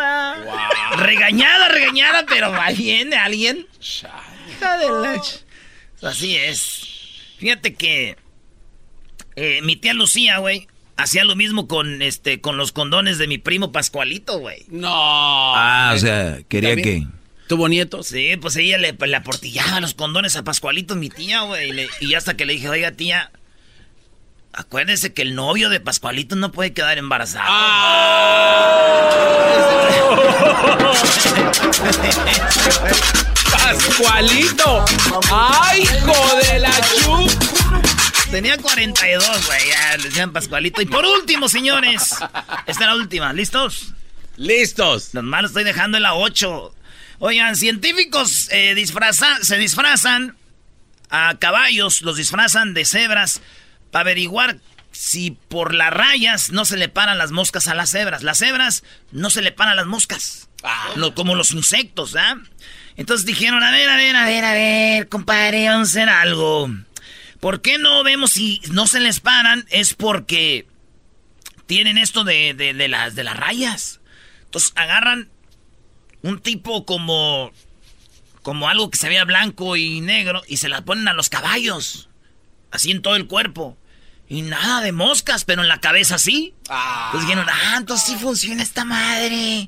Regañada, 0.96 1.70
regañada, 1.70 2.26
pero 2.28 2.52
va 2.52 2.70
viene 2.72 3.16
alguien. 3.18 3.68
Hija 3.82 4.78
de 4.78 5.22
Así 6.08 6.36
es. 6.36 6.88
Fíjate 7.38 7.74
que 7.74 8.18
eh, 9.36 9.62
mi 9.64 9.76
tía 9.76 9.94
Lucía, 9.94 10.38
güey, 10.38 10.68
hacía 10.98 11.24
lo 11.24 11.36
mismo 11.36 11.68
con 11.68 12.02
este 12.02 12.42
con 12.42 12.58
los 12.58 12.72
condones 12.72 13.18
de 13.18 13.28
mi 13.28 13.38
primo 13.38 13.72
Pascualito, 13.72 14.40
güey. 14.40 14.66
No. 14.70 14.90
Ah, 14.92 15.94
o 15.96 16.00
sea, 16.00 16.40
quería 16.48 16.76
que 16.76 17.06
tuvo 17.48 17.68
nietos. 17.68 18.08
Sí, 18.08 18.38
pues 18.40 18.56
ella 18.56 18.78
le, 18.78 18.94
le 18.94 19.16
aportillaba 19.16 19.80
los 19.82 19.94
condones 19.94 20.36
a 20.36 20.44
Pascualito, 20.44 20.96
mi 20.96 21.10
tía, 21.10 21.42
güey, 21.42 21.88
y, 22.00 22.14
hasta 22.14 22.38
que 22.38 22.46
le 22.46 22.54
dije, 22.54 22.70
"Oiga, 22.70 22.92
tía, 22.92 23.32
acuérdese 24.54 25.14
que 25.14 25.22
el 25.22 25.36
novio 25.36 25.70
de 25.70 25.80
Pascualito 25.80 26.36
no 26.36 26.52
puede 26.52 26.74
quedar 26.74 26.98
embarazado." 26.98 27.46
Pascualito. 33.52 34.86
¡Ay, 35.32 35.82
hijo 35.82 36.36
de 36.38 36.60
la 36.60 36.72
chup! 36.72 38.01
Tenía 38.32 38.58
42, 38.58 39.46
güey. 39.46 39.60
Ya 39.70 39.98
le 39.98 40.04
decían 40.06 40.32
Pascualito. 40.32 40.82
Y 40.82 40.86
por 40.86 41.06
último, 41.06 41.50
señores. 41.50 42.12
Esta 42.66 42.66
es 42.66 42.80
la 42.80 42.96
última. 42.96 43.34
¿Listos? 43.34 43.94
Listos. 44.38 45.10
Los 45.14 45.26
malos 45.26 45.52
estoy 45.52 45.66
dejando 45.66 45.98
en 45.98 46.04
la 46.04 46.14
8. 46.14 46.74
Oigan, 47.20 47.58
científicos 47.58 48.48
eh, 48.52 48.74
se 49.42 49.58
disfrazan 49.58 50.38
a 51.10 51.36
caballos, 51.40 52.02
los 52.04 52.16
disfrazan 52.16 52.74
de 52.74 52.86
cebras 52.86 53.42
para 53.92 54.04
averiguar 54.04 54.60
si 54.94 55.32
por 55.32 55.74
las 55.74 55.92
rayas 55.92 56.52
no 56.52 56.64
se 56.64 56.78
le 56.78 56.88
paran 56.88 57.18
las 57.18 57.32
moscas 57.32 57.68
a 57.68 57.76
las 57.76 57.92
cebras. 57.92 58.24
Las 58.24 58.38
cebras 58.38 58.84
no 59.12 59.30
se 59.30 59.42
le 59.42 59.52
paran 59.52 59.76
las 59.76 59.88
moscas. 59.88 60.48
Ah. 60.64 60.94
como 61.16 61.36
los 61.36 61.52
insectos, 61.52 62.16
¿ah? 62.16 62.38
Entonces 62.96 63.26
dijeron, 63.26 63.62
a 63.62 63.72
ver, 63.72 63.90
a 63.90 63.98
ver, 63.98 64.16
a 64.16 64.26
ver, 64.26 64.46
a 64.46 64.54
ver, 64.54 65.10
compadre, 65.10 65.68
vamos 65.68 65.90
a 65.90 65.92
hacer 65.92 66.10
algo. 66.10 66.70
¿Por 67.42 67.62
qué 67.62 67.80
no 67.80 68.04
vemos 68.04 68.34
si 68.34 68.62
no 68.72 68.86
se 68.86 69.00
les 69.00 69.20
paran? 69.20 69.66
Es 69.72 69.96
porque 69.96 70.68
tienen 71.66 71.98
esto 71.98 72.24
de, 72.24 72.54
las, 72.88 73.16
de 73.16 73.24
las 73.24 73.36
rayas. 73.36 74.00
Entonces 74.44 74.72
agarran 74.76 75.32
un 76.22 76.40
tipo 76.40 76.86
como, 76.86 77.52
como 78.44 78.70
algo 78.70 78.92
que 78.92 79.00
se 79.00 79.10
vea 79.10 79.26
blanco 79.26 79.76
y 79.76 80.02
negro 80.02 80.44
y 80.48 80.58
se 80.58 80.70
las 80.70 80.84
ponen 80.84 81.08
a 81.08 81.14
los 81.14 81.30
caballos. 81.30 82.10
Así 82.70 82.92
en 82.92 83.02
todo 83.02 83.16
el 83.16 83.26
cuerpo. 83.26 83.76
Y 84.30 84.44
nada 84.44 84.82
de 84.82 84.92
moscas, 84.92 85.44
pero 85.44 85.64
en 85.64 85.68
la 85.68 85.80
cabeza 85.80 86.20
sí. 86.20 86.54
Ah. 86.70 87.06
Entonces 87.08 87.28
dijeron, 87.28 87.50
ah, 87.52 87.76
entonces 87.78 88.08
sí 88.08 88.16
funciona 88.22 88.62
esta 88.62 88.86
madre. 88.86 89.68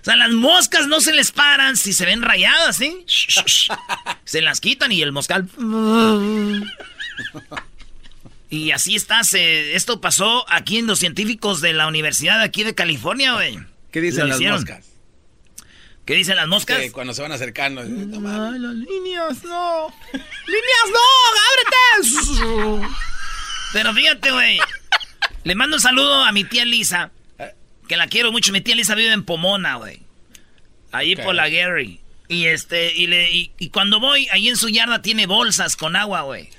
O 0.00 0.04
sea, 0.04 0.16
las 0.16 0.32
moscas 0.32 0.86
no 0.86 1.02
se 1.02 1.12
les 1.12 1.30
paran 1.30 1.76
si 1.76 1.92
se 1.92 2.06
ven 2.06 2.22
rayadas, 2.22 2.78
¿sí? 2.78 3.04
se 4.24 4.40
las 4.40 4.62
quitan 4.62 4.92
y 4.92 5.02
el 5.02 5.12
moscal... 5.12 5.46
Y 8.52 8.70
así 8.72 8.94
está. 8.96 9.22
esto 9.22 10.02
pasó 10.02 10.44
aquí 10.50 10.76
en 10.76 10.86
los 10.86 10.98
científicos 10.98 11.62
de 11.62 11.72
la 11.72 11.86
Universidad 11.86 12.38
de 12.38 12.44
aquí 12.44 12.64
de 12.64 12.74
California, 12.74 13.32
güey. 13.32 13.58
¿Qué 13.90 14.02
dicen 14.02 14.28
las 14.28 14.40
moscas? 14.40 14.92
¿Qué 16.04 16.14
dicen 16.14 16.36
las 16.36 16.48
moscas? 16.48 16.78
Que 16.78 16.92
cuando 16.92 17.14
se 17.14 17.22
van 17.22 17.32
acercando. 17.32 17.82
No, 17.82 18.50
Ay, 18.50 18.58
las 18.58 18.74
líneas, 18.74 19.42
no. 19.44 19.94
¡Líneas, 20.12 20.88
no! 20.92 22.02
¡Ábrete! 22.76 22.88
Pero 23.72 23.94
fíjate, 23.94 24.30
güey. 24.32 24.58
Le 25.44 25.54
mando 25.54 25.76
un 25.76 25.82
saludo 25.82 26.22
a 26.22 26.32
mi 26.32 26.44
tía 26.44 26.66
Lisa. 26.66 27.10
Que 27.88 27.96
la 27.96 28.06
quiero 28.08 28.32
mucho. 28.32 28.52
Mi 28.52 28.60
tía 28.60 28.74
Lisa 28.74 28.94
vive 28.94 29.12
en 29.12 29.24
Pomona, 29.24 29.76
güey. 29.76 30.02
Ahí 30.90 31.16
por 31.16 31.34
la 31.34 31.48
Gary. 31.48 32.00
Y 32.28 32.46
este, 32.46 32.94
y, 32.94 33.06
le, 33.06 33.30
y 33.30 33.70
cuando 33.70 33.98
voy, 33.98 34.28
ahí 34.30 34.48
en 34.48 34.56
su 34.56 34.68
yarda 34.68 35.00
tiene 35.00 35.26
bolsas 35.26 35.76
con 35.76 35.96
agua, 35.96 36.20
güey. 36.22 36.50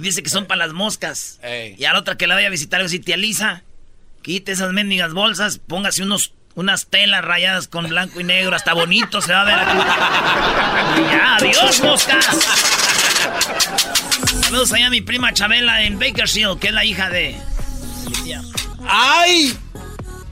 Y 0.00 0.04
dice 0.04 0.22
que 0.22 0.30
son 0.30 0.46
para 0.46 0.66
las 0.66 0.72
moscas. 0.72 1.38
Y 1.76 1.84
a 1.84 1.92
la 1.92 1.98
otra 1.98 2.16
que 2.16 2.26
la 2.26 2.34
vaya 2.34 2.46
a 2.46 2.50
visitar, 2.50 2.80
le 2.80 2.84
decir, 2.84 3.04
tía 3.04 3.18
Lisa, 3.18 3.64
quite 4.22 4.52
esas 4.52 4.72
mendigas 4.72 5.12
bolsas, 5.12 5.58
póngase 5.58 6.02
unos, 6.02 6.32
Unas 6.54 6.86
telas 6.86 7.22
rayadas 7.24 7.68
con 7.68 7.88
blanco 7.88 8.20
y 8.20 8.24
negro, 8.24 8.56
hasta 8.56 8.74
bonito 8.74 9.22
se 9.22 9.32
va 9.32 9.42
a 9.42 9.44
ver 9.44 9.54
aquí. 9.54 9.78
Y 11.00 11.04
ya, 11.12 11.36
adiós, 11.36 11.80
moscas. 11.80 12.26
Saludos 14.42 14.72
allá 14.72 14.88
a 14.88 14.90
mi 14.90 15.00
prima 15.00 15.32
Chabela 15.32 15.82
en 15.82 15.98
Bakersfield, 15.98 16.58
que 16.58 16.68
es 16.68 16.74
la 16.74 16.84
hija 16.84 17.08
de 17.08 17.36
mi 18.06 18.12
tía. 18.24 18.42
¡Ay! 18.88 19.56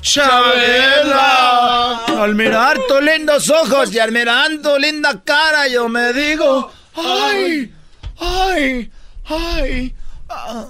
Chabela, 0.01 2.05
al 2.07 2.35
mirar 2.35 2.79
tus 2.89 3.03
lindos 3.03 3.51
ojos 3.51 3.93
y 3.93 3.99
al 3.99 4.11
mirar 4.11 4.51
tu 4.63 4.79
linda 4.79 5.21
cara, 5.25 5.69
yo 5.69 5.89
me 5.89 6.13
digo, 6.13 6.73
ay, 6.95 7.73
ay, 8.19 8.91
ay, 9.29 9.95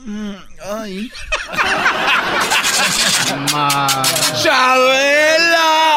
mm, 0.04 0.34
ay. 0.70 1.10
¡Chabela! 4.42 5.88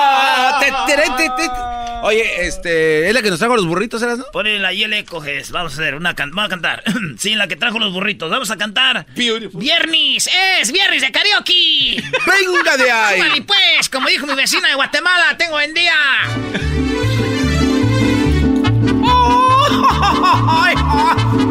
Oye, 2.04 2.48
este, 2.48 3.08
¿es 3.08 3.14
la 3.14 3.22
que 3.22 3.30
nos 3.30 3.38
trajo 3.38 3.56
los 3.56 3.68
burritos, 3.68 4.02
eras, 4.02 4.18
no? 4.18 4.26
Ponle 4.34 4.58
la 4.60 4.72
le 4.74 5.06
coges. 5.06 5.52
Vamos 5.52 5.74
a 5.74 5.76
hacer 5.76 5.96
una 5.96 6.16
can 6.16 6.32
vamos 6.32 6.48
a 6.48 6.50
cantar. 6.50 6.84
sí, 7.18 7.36
la 7.36 7.48
que 7.48 7.56
trajo 7.56 7.78
los 7.78 7.94
burritos. 7.94 8.30
Vamos 8.32 8.50
a 8.50 8.58
cantar. 8.58 9.06
Beautiful. 9.16 9.62
Viernes, 9.62 10.28
es 10.60 10.72
viernes 10.72 11.02
de 11.04 11.12
karaoke. 11.12 12.04
Venga 12.26 12.78
de 12.78 12.92
ahí. 12.92 13.22
Y 13.38 13.42
pues, 13.42 13.88
como 13.92 14.08
dijo 14.08 14.26
mi 14.26 14.34
vecina 14.34 14.68
de 14.70 14.76
Guatemala, 14.76 15.38
tengo 15.38 15.60
en 15.60 15.74
día. 15.74 15.94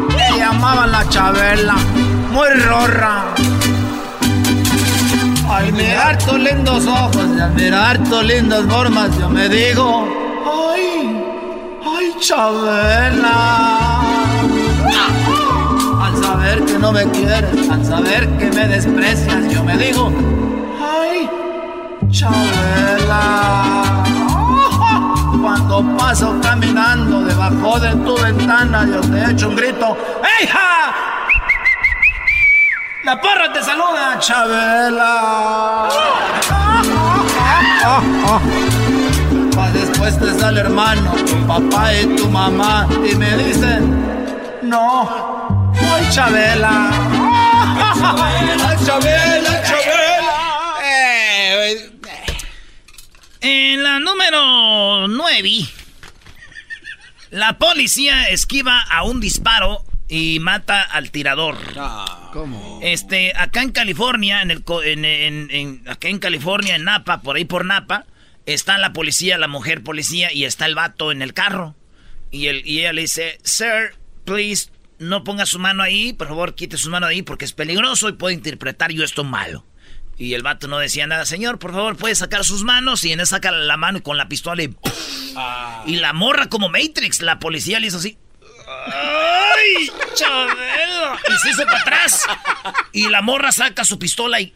Llamaban 0.41 0.91
la 0.91 1.07
Chabela, 1.07 1.75
muy 2.31 2.49
rorra. 2.65 3.25
Al 5.47 5.71
mirar 5.71 6.17
tus 6.17 6.39
lindos 6.39 6.87
ojos 6.87 7.27
y 7.37 7.39
al 7.39 7.53
mirar 7.53 8.03
tus 8.05 8.23
lindas 8.23 8.65
formas, 8.67 9.15
yo 9.19 9.29
me 9.29 9.47
digo, 9.47 10.07
ay, 10.73 11.15
ay, 11.85 12.15
Chabela. 12.19 14.01
Al 16.05 16.23
saber 16.23 16.65
que 16.65 16.79
no 16.79 16.91
me 16.91 17.05
quieres, 17.11 17.69
al 17.69 17.85
saber 17.85 18.27
que 18.39 18.49
me 18.49 18.67
desprecias, 18.67 19.47
yo 19.53 19.63
me 19.63 19.77
digo, 19.77 20.11
ay, 20.81 21.29
Chabela. 22.09 23.61
Cuando 25.41 25.97
paso 25.97 26.39
caminando 26.41 27.23
debajo 27.23 27.79
de 27.79 27.95
tu 27.95 28.15
ventana, 28.17 28.85
yo 28.85 29.01
te 29.01 29.31
echo 29.31 29.49
un 29.49 29.55
grito, 29.55 29.97
¡Eija! 30.39 30.93
La 33.03 33.19
porra 33.19 33.51
te 33.51 33.63
saluda, 33.63 34.19
Chabela. 34.19 35.89
Después 39.73 40.19
te 40.19 40.37
sale 40.37 40.59
hermano, 40.59 41.11
tu 41.13 41.47
papá 41.47 41.93
y 41.93 42.05
tu 42.15 42.27
mamá 42.29 42.87
y 43.09 43.15
me 43.15 43.37
dicen, 43.37 44.61
no, 44.61 45.71
Chabela. 46.11 46.91
Chabela, 47.99 48.77
Chabela, 48.85 48.85
Chabela. 48.85 49.40
En 53.41 53.81
la 53.83 53.99
número 53.99 55.07
9, 55.07 55.49
la 57.31 57.57
policía 57.57 58.25
esquiva 58.29 58.81
a 58.81 59.03
un 59.03 59.19
disparo 59.19 59.83
y 60.07 60.39
mata 60.39 60.81
al 60.83 61.09
tirador. 61.11 61.57
¿Cómo? 62.33 62.79
Este, 62.83 63.33
acá 63.35 63.61
en 63.63 63.71
California, 63.71 64.41
en 64.41 64.51
el, 64.51 64.63
co- 64.63 64.83
en, 64.83 65.05
en- 65.05 65.49
en- 65.51 65.89
acá 65.89 66.07
en 66.09 66.19
California, 66.19 66.75
en 66.75 66.83
Napa, 66.83 67.21
por 67.21 67.35
ahí 67.35 67.45
por 67.45 67.65
Napa, 67.65 68.05
está 68.45 68.77
la 68.77 68.93
policía, 68.93 69.37
la 69.37 69.47
mujer 69.47 69.81
policía, 69.83 70.31
y 70.33 70.45
está 70.45 70.65
el 70.65 70.75
vato 70.75 71.11
en 71.11 71.21
el 71.21 71.33
carro. 71.33 71.75
Y, 72.29 72.47
él, 72.47 72.61
y 72.65 72.79
ella 72.79 72.93
le 72.93 73.01
dice, 73.01 73.39
Sir, 73.43 73.95
please, 74.23 74.69
no 74.99 75.23
ponga 75.23 75.45
su 75.47 75.57
mano 75.59 75.81
ahí, 75.81 76.13
por 76.13 76.27
favor, 76.27 76.53
quite 76.55 76.77
su 76.77 76.89
mano 76.91 77.07
de 77.07 77.13
ahí 77.15 77.21
porque 77.23 77.45
es 77.45 77.53
peligroso 77.53 78.07
y 78.07 78.13
puede 78.13 78.35
interpretar 78.35 78.91
yo 78.91 79.03
esto 79.03 79.23
malo. 79.23 79.65
Y 80.17 80.33
el 80.35 80.43
vato 80.43 80.67
no 80.67 80.77
decía 80.77 81.07
nada, 81.07 81.25
señor, 81.25 81.57
por 81.57 81.71
favor, 81.71 81.97
puede 81.97 82.13
sacar 82.15 82.43
sus 82.45 82.63
manos. 82.63 83.03
Y 83.03 83.11
en 83.11 83.19
esa 83.19 83.37
saca 83.37 83.51
la 83.51 83.77
mano 83.77 84.03
con 84.03 84.17
la 84.17 84.27
pistola 84.27 84.63
y... 84.63 84.75
Y 85.85 85.95
la 85.95 86.13
morra 86.13 86.47
como 86.47 86.69
Matrix, 86.69 87.21
la 87.21 87.39
policía 87.39 87.79
le 87.79 87.87
hizo 87.87 87.97
así. 87.97 88.17
¡Ay, 88.85 89.91
Chabelo! 90.13 91.17
Y 91.27 91.39
se 91.39 91.49
hizo 91.49 91.63
para 91.65 91.79
atrás. 91.79 92.23
Y 92.91 93.09
la 93.09 93.21
morra 93.21 93.51
saca 93.51 93.83
su 93.83 93.97
pistola 93.99 94.39
y. 94.39 94.53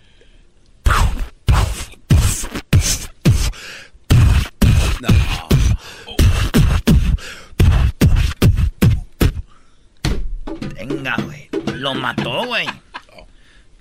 Venga, 10.76 11.16
güey. 11.24 11.50
Lo 11.74 11.94
mató, 11.94 12.46
güey. 12.46 12.68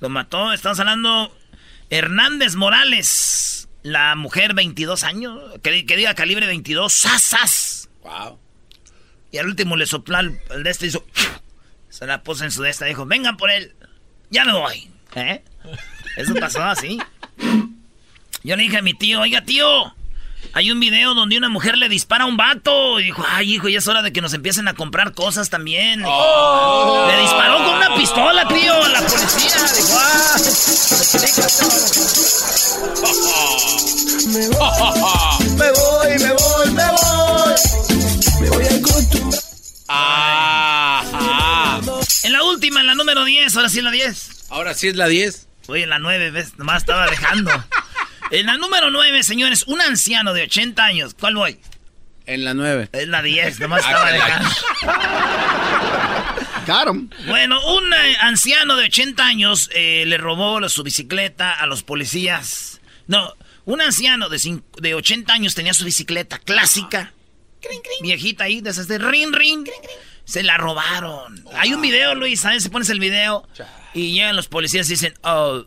Lo 0.00 0.08
mató. 0.08 0.52
Estamos 0.52 0.78
hablando. 0.80 1.36
Hernández 1.94 2.56
Morales. 2.56 3.68
La 3.84 4.16
mujer, 4.16 4.54
22 4.54 5.04
años. 5.04 5.40
Que, 5.62 5.86
que 5.86 5.96
diga 5.96 6.14
calibre 6.14 6.46
22. 6.46 6.92
¡Sasas! 6.92 7.88
Wow. 8.02 8.38
Y 9.30 9.38
al 9.38 9.46
último 9.46 9.76
le 9.76 9.86
sopló 9.86 10.18
el, 10.18 10.40
el 10.50 10.64
de 10.64 10.70
este 10.70 10.86
y 10.86 10.88
hizo. 10.88 11.06
Se 11.88 12.04
la 12.06 12.24
puso 12.24 12.42
en 12.42 12.50
su 12.50 12.62
de 12.62 12.70
esta 12.70 12.86
y 12.86 12.88
dijo: 12.90 13.06
Vengan 13.06 13.36
por 13.36 13.50
él. 13.50 13.76
Ya 14.30 14.44
me 14.44 14.52
voy. 14.52 14.90
¿Eh? 15.14 15.44
Eso 16.16 16.34
pasó 16.34 16.64
así. 16.64 16.98
Yo 18.42 18.56
le 18.56 18.64
dije 18.64 18.78
a 18.78 18.82
mi 18.82 18.94
tío: 18.94 19.20
Oiga, 19.20 19.44
tío. 19.44 19.94
Hay 20.52 20.70
un 20.70 20.78
video 20.78 21.14
donde 21.14 21.36
una 21.36 21.48
mujer 21.48 21.76
le 21.78 21.88
dispara 21.88 22.24
a 22.24 22.26
un 22.26 22.36
vato. 22.36 23.00
Y 23.00 23.04
dijo: 23.04 23.24
Ay, 23.28 23.54
hijo, 23.54 23.68
ya 23.68 23.78
es 23.78 23.88
hora 23.88 24.02
de 24.02 24.12
que 24.12 24.20
nos 24.20 24.34
empiecen 24.34 24.68
a 24.68 24.74
comprar 24.74 25.12
cosas 25.14 25.50
también. 25.50 26.00
Le 26.02 27.20
disparó 27.22 27.58
con 27.64 27.74
una 27.74 27.94
pistola, 27.96 28.46
tío, 28.48 28.74
a 28.82 28.88
la 28.88 29.00
policía. 29.00 29.56
Dijo: 29.76 29.98
"Ah, 30.00 30.36
Me 34.26 35.70
voy, 35.70 36.18
me 36.18 36.32
voy, 36.32 36.70
me 36.72 36.86
voy. 36.90 37.54
Me 38.40 38.48
voy 38.50 38.64
a 38.64 38.76
acostumbrar. 38.76 39.42
Ajá. 39.88 41.80
En 42.24 42.32
la 42.32 42.42
última, 42.44 42.80
en 42.80 42.86
la 42.86 42.94
número 42.94 43.24
10, 43.24 43.54
ahora 43.56 43.68
sí 43.68 43.78
en 43.78 43.84
la 43.84 43.90
10. 43.90 44.46
Ahora 44.50 44.74
sí 44.74 44.88
es 44.88 44.96
la 44.96 45.06
10. 45.06 45.46
Oye, 45.68 45.84
en 45.84 45.90
la 45.90 45.98
9, 45.98 46.30
¿ves? 46.30 46.56
Nomás 46.58 46.78
estaba 46.82 47.06
dejando. 47.06 47.50
En 48.34 48.46
la 48.46 48.56
número 48.56 48.90
9, 48.90 49.22
señores, 49.22 49.64
un 49.68 49.80
anciano 49.80 50.32
de 50.34 50.42
80 50.42 50.84
años. 50.84 51.14
¿Cuál 51.18 51.36
voy? 51.36 51.58
En 52.26 52.44
la 52.44 52.52
9. 52.54 52.88
Es 52.92 53.06
la 53.08 53.22
10, 53.22 53.60
nomás 53.60 53.80
estaba 53.84 54.10
dejando. 54.10 54.48
Bueno, 57.26 57.60
un 57.76 57.92
eh, 57.92 58.16
anciano 58.22 58.76
de 58.76 58.86
80 58.86 59.22
años 59.24 59.68
eh, 59.74 60.04
le 60.06 60.16
robó 60.16 60.60
la- 60.60 60.70
su 60.70 60.82
bicicleta 60.82 61.52
a 61.52 61.66
los 61.66 61.82
policías. 61.82 62.80
No, 63.06 63.34
un 63.66 63.82
anciano 63.82 64.30
de, 64.30 64.38
cin- 64.38 64.62
de 64.80 64.94
80 64.94 65.30
años 65.32 65.54
tenía 65.54 65.74
su 65.74 65.84
bicicleta 65.84 66.38
clásica. 66.38 67.12
Viejita 68.00 68.44
ahí, 68.44 68.62
de 68.62 68.70
esas 68.70 68.88
de 68.88 68.96
ring, 68.98 69.34
ring. 69.34 69.68
Se 70.24 70.42
la 70.42 70.56
robaron. 70.56 71.44
Hay 71.54 71.74
un 71.74 71.82
video, 71.82 72.14
Luis, 72.14 72.40
¿sabes? 72.40 72.62
Si 72.62 72.70
pones 72.70 72.88
el 72.88 72.98
video 72.98 73.46
y 73.92 74.12
llegan 74.14 74.34
los 74.34 74.48
policías 74.48 74.86
y 74.88 74.94
dicen, 74.94 75.12
oh, 75.22 75.64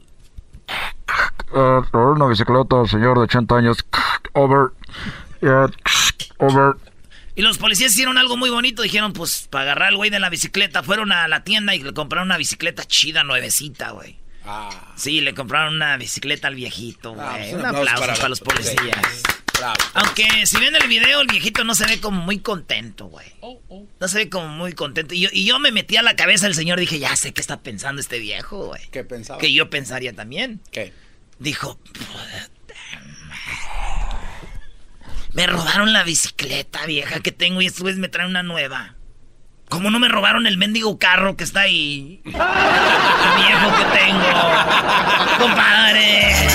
Eh, 1.56 1.82
una 1.94 2.28
bicicleta, 2.28 2.86
señor 2.88 3.18
de 3.18 3.24
80 3.24 3.56
años. 3.56 3.78
Over. 4.34 4.70
Yeah, 5.42 5.70
over. 6.40 6.76
Y 7.36 7.42
los 7.44 7.58
policías 7.58 7.92
hicieron 7.92 8.18
algo 8.18 8.36
muy 8.38 8.50
bonito. 8.50 8.82
Dijeron, 8.82 9.14
pues, 9.14 9.48
para 9.50 9.64
agarrar 9.64 9.90
al 9.90 9.96
güey 9.98 10.10
de 10.10 10.20
la 10.20 10.30
bicicleta, 10.30 10.82
fueron 10.84 11.12
a 11.12 11.28
la 11.28 11.44
tienda 11.44 11.76
y 11.76 11.84
le 11.84 11.94
compraron 11.94 12.28
una 12.28 12.38
bicicleta 12.38 12.84
chida, 12.84 13.24
nuevecita, 13.24 13.92
güey. 13.92 14.18
Ah. 14.46 14.70
Sí, 14.96 15.22
le 15.22 15.34
compraron 15.36 15.76
una 15.76 15.98
bicicleta 15.98 16.48
al 16.48 16.56
viejito, 16.56 17.14
güey. 17.14 17.28
pues, 17.28 17.54
un 17.54 17.60
un 17.60 17.66
aplauso 17.66 18.14
para- 18.18 18.30
los 18.30 18.40
policías. 18.40 19.24
Bravo. 19.58 19.76
Aunque 19.94 20.46
si 20.46 20.58
ven 20.58 20.76
el 20.76 20.88
video, 20.88 21.22
el 21.22 21.28
viejito 21.28 21.64
no 21.64 21.74
se 21.76 21.86
ve 21.86 22.00
como 22.00 22.22
muy 22.22 22.40
contento, 22.40 23.08
güey. 23.08 23.28
No 24.00 24.08
se 24.08 24.18
ve 24.18 24.30
como 24.30 24.48
muy 24.50 24.74
contento. 24.74 25.14
Y 25.14 25.22
yo, 25.22 25.30
y 25.32 25.46
yo 25.46 25.60
me 25.60 25.72
metí 25.72 25.98
a 25.98 26.04
la 26.04 26.16
cabeza 26.16 26.46
del 26.46 26.56
señor, 26.56 26.80
dije, 26.80 27.00
ya 27.00 27.16
sé 27.16 27.34
qué 27.34 27.42
está 27.42 27.62
pensando 27.62 28.00
este 28.02 28.20
viejo, 28.20 28.68
güey. 28.68 28.82
¿Qué 28.92 29.04
pensaba? 29.04 29.40
Que 29.40 29.52
yo 29.54 29.70
pensaría 29.70 30.14
también. 30.14 30.62
¿Qué? 30.72 30.94
Dijo, 31.40 31.80
me 35.34 35.46
robaron 35.46 35.94
la 35.94 36.04
bicicleta 36.04 36.86
vieja 36.86 37.20
que 37.20 37.32
tengo 37.32 37.62
y 37.62 37.68
estos 37.68 37.82
güeyes 37.82 38.00
me 38.00 38.10
traen 38.10 38.30
una 38.30 38.44
nueva. 38.44 38.96
¿Cómo 39.70 39.92
no 39.92 40.00
me 40.00 40.08
robaron 40.08 40.48
el 40.48 40.58
mendigo 40.58 40.98
carro 40.98 41.36
que 41.36 41.44
está 41.44 41.62
ahí? 41.62 42.22
El 42.26 42.32
viejo 42.32 43.76
que 43.78 43.86
tengo. 44.00 44.24
Compadre. 45.40 46.48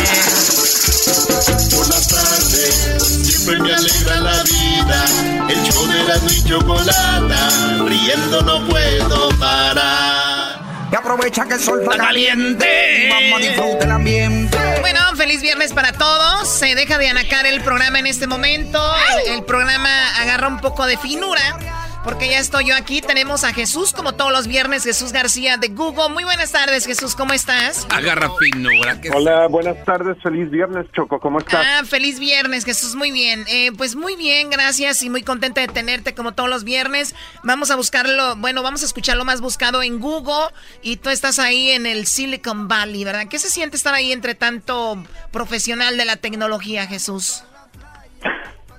Siempre 3.00 3.60
me 3.60 3.74
alegra 3.74 4.20
la 4.20 4.42
vida. 4.42 5.04
El 5.48 5.62
show 5.64 5.86
de 5.86 6.04
la 6.04 6.16
y 6.32 6.44
chocolata, 6.44 7.48
riendo 7.86 8.42
no 8.42 8.66
puedo 8.68 9.28
parar. 9.38 10.62
Y 10.90 10.94
aprovecha 10.94 11.46
que 11.46 11.54
el 11.54 11.60
sol 11.60 11.82
Está 11.82 11.96
caliente. 11.96 13.08
Vamos 13.10 13.40
a 13.40 13.42
disfrutar 13.42 13.82
el 13.82 13.90
ambiente. 13.90 14.58
Bueno, 14.80 15.00
feliz 15.16 15.16
feliz 15.16 15.42
viernes 15.42 15.72
para 15.72 15.92
todos. 15.92 16.48
Se 16.48 16.74
deja 16.74 16.98
de 16.98 17.08
anacar 17.08 17.46
el 17.46 17.62
programa 17.62 17.98
en 17.98 18.06
este 18.06 18.26
momento. 18.26 18.80
el 19.26 19.42
programa 19.44 20.20
agarra 20.20 20.48
un 20.48 20.60
poco 20.60 20.86
de 20.86 20.98
finura 20.98 21.81
porque 22.04 22.28
ya 22.28 22.38
estoy 22.38 22.66
yo 22.66 22.76
aquí. 22.76 23.00
Tenemos 23.00 23.44
a 23.44 23.52
Jesús, 23.52 23.92
como 23.92 24.12
todos 24.12 24.32
los 24.32 24.46
viernes, 24.46 24.84
Jesús 24.84 25.12
García 25.12 25.56
de 25.56 25.68
Google. 25.68 26.10
Muy 26.10 26.24
buenas 26.24 26.52
tardes, 26.52 26.86
Jesús, 26.86 27.14
¿cómo 27.14 27.32
estás? 27.32 27.86
Agarra 27.90 28.30
finura. 28.38 29.00
Hola, 29.14 29.46
buenas 29.48 29.82
tardes, 29.84 30.16
feliz 30.22 30.50
viernes, 30.50 30.86
Choco, 30.92 31.20
¿cómo 31.20 31.38
estás? 31.38 31.64
Ah, 31.66 31.84
feliz 31.84 32.18
viernes, 32.18 32.64
Jesús, 32.64 32.94
muy 32.94 33.10
bien. 33.10 33.44
Eh, 33.48 33.70
pues 33.76 33.96
muy 33.96 34.16
bien, 34.16 34.50
gracias 34.50 35.02
y 35.02 35.10
muy 35.10 35.22
contenta 35.22 35.60
de 35.60 35.68
tenerte 35.68 36.14
como 36.14 36.32
todos 36.32 36.50
los 36.50 36.64
viernes. 36.64 37.14
Vamos 37.42 37.70
a 37.70 37.76
buscarlo, 37.76 38.36
bueno, 38.36 38.62
vamos 38.62 38.82
a 38.82 38.86
escuchar 38.86 39.16
lo 39.16 39.24
más 39.24 39.40
buscado 39.40 39.82
en 39.82 40.00
Google 40.00 40.48
y 40.82 40.96
tú 40.96 41.10
estás 41.10 41.38
ahí 41.38 41.70
en 41.70 41.86
el 41.86 42.06
Silicon 42.06 42.68
Valley, 42.68 43.04
¿verdad? 43.04 43.26
¿Qué 43.28 43.38
se 43.38 43.50
siente 43.50 43.76
estar 43.76 43.94
ahí 43.94 44.12
entre 44.12 44.34
tanto 44.34 45.02
profesional 45.30 45.96
de 45.96 46.04
la 46.04 46.16
tecnología, 46.16 46.86
Jesús? 46.86 47.44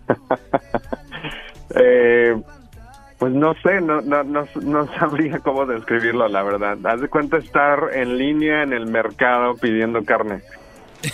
eh, 1.76 2.36
pues 3.24 3.36
no 3.36 3.56
sé, 3.64 3.80
no, 3.80 4.02
no, 4.02 4.22
no, 4.26 4.96
sabría 5.00 5.40
cómo 5.40 5.66
describirlo, 5.66 6.28
la 6.28 6.44
verdad. 6.44 6.78
Haz 6.84 7.00
de 7.00 7.08
cuenta 7.08 7.38
estar 7.38 7.92
en 7.94 8.18
línea 8.18 8.64
en 8.64 8.74
el 8.74 8.86
mercado 8.86 9.56
pidiendo 9.56 10.04
carne. 10.04 10.42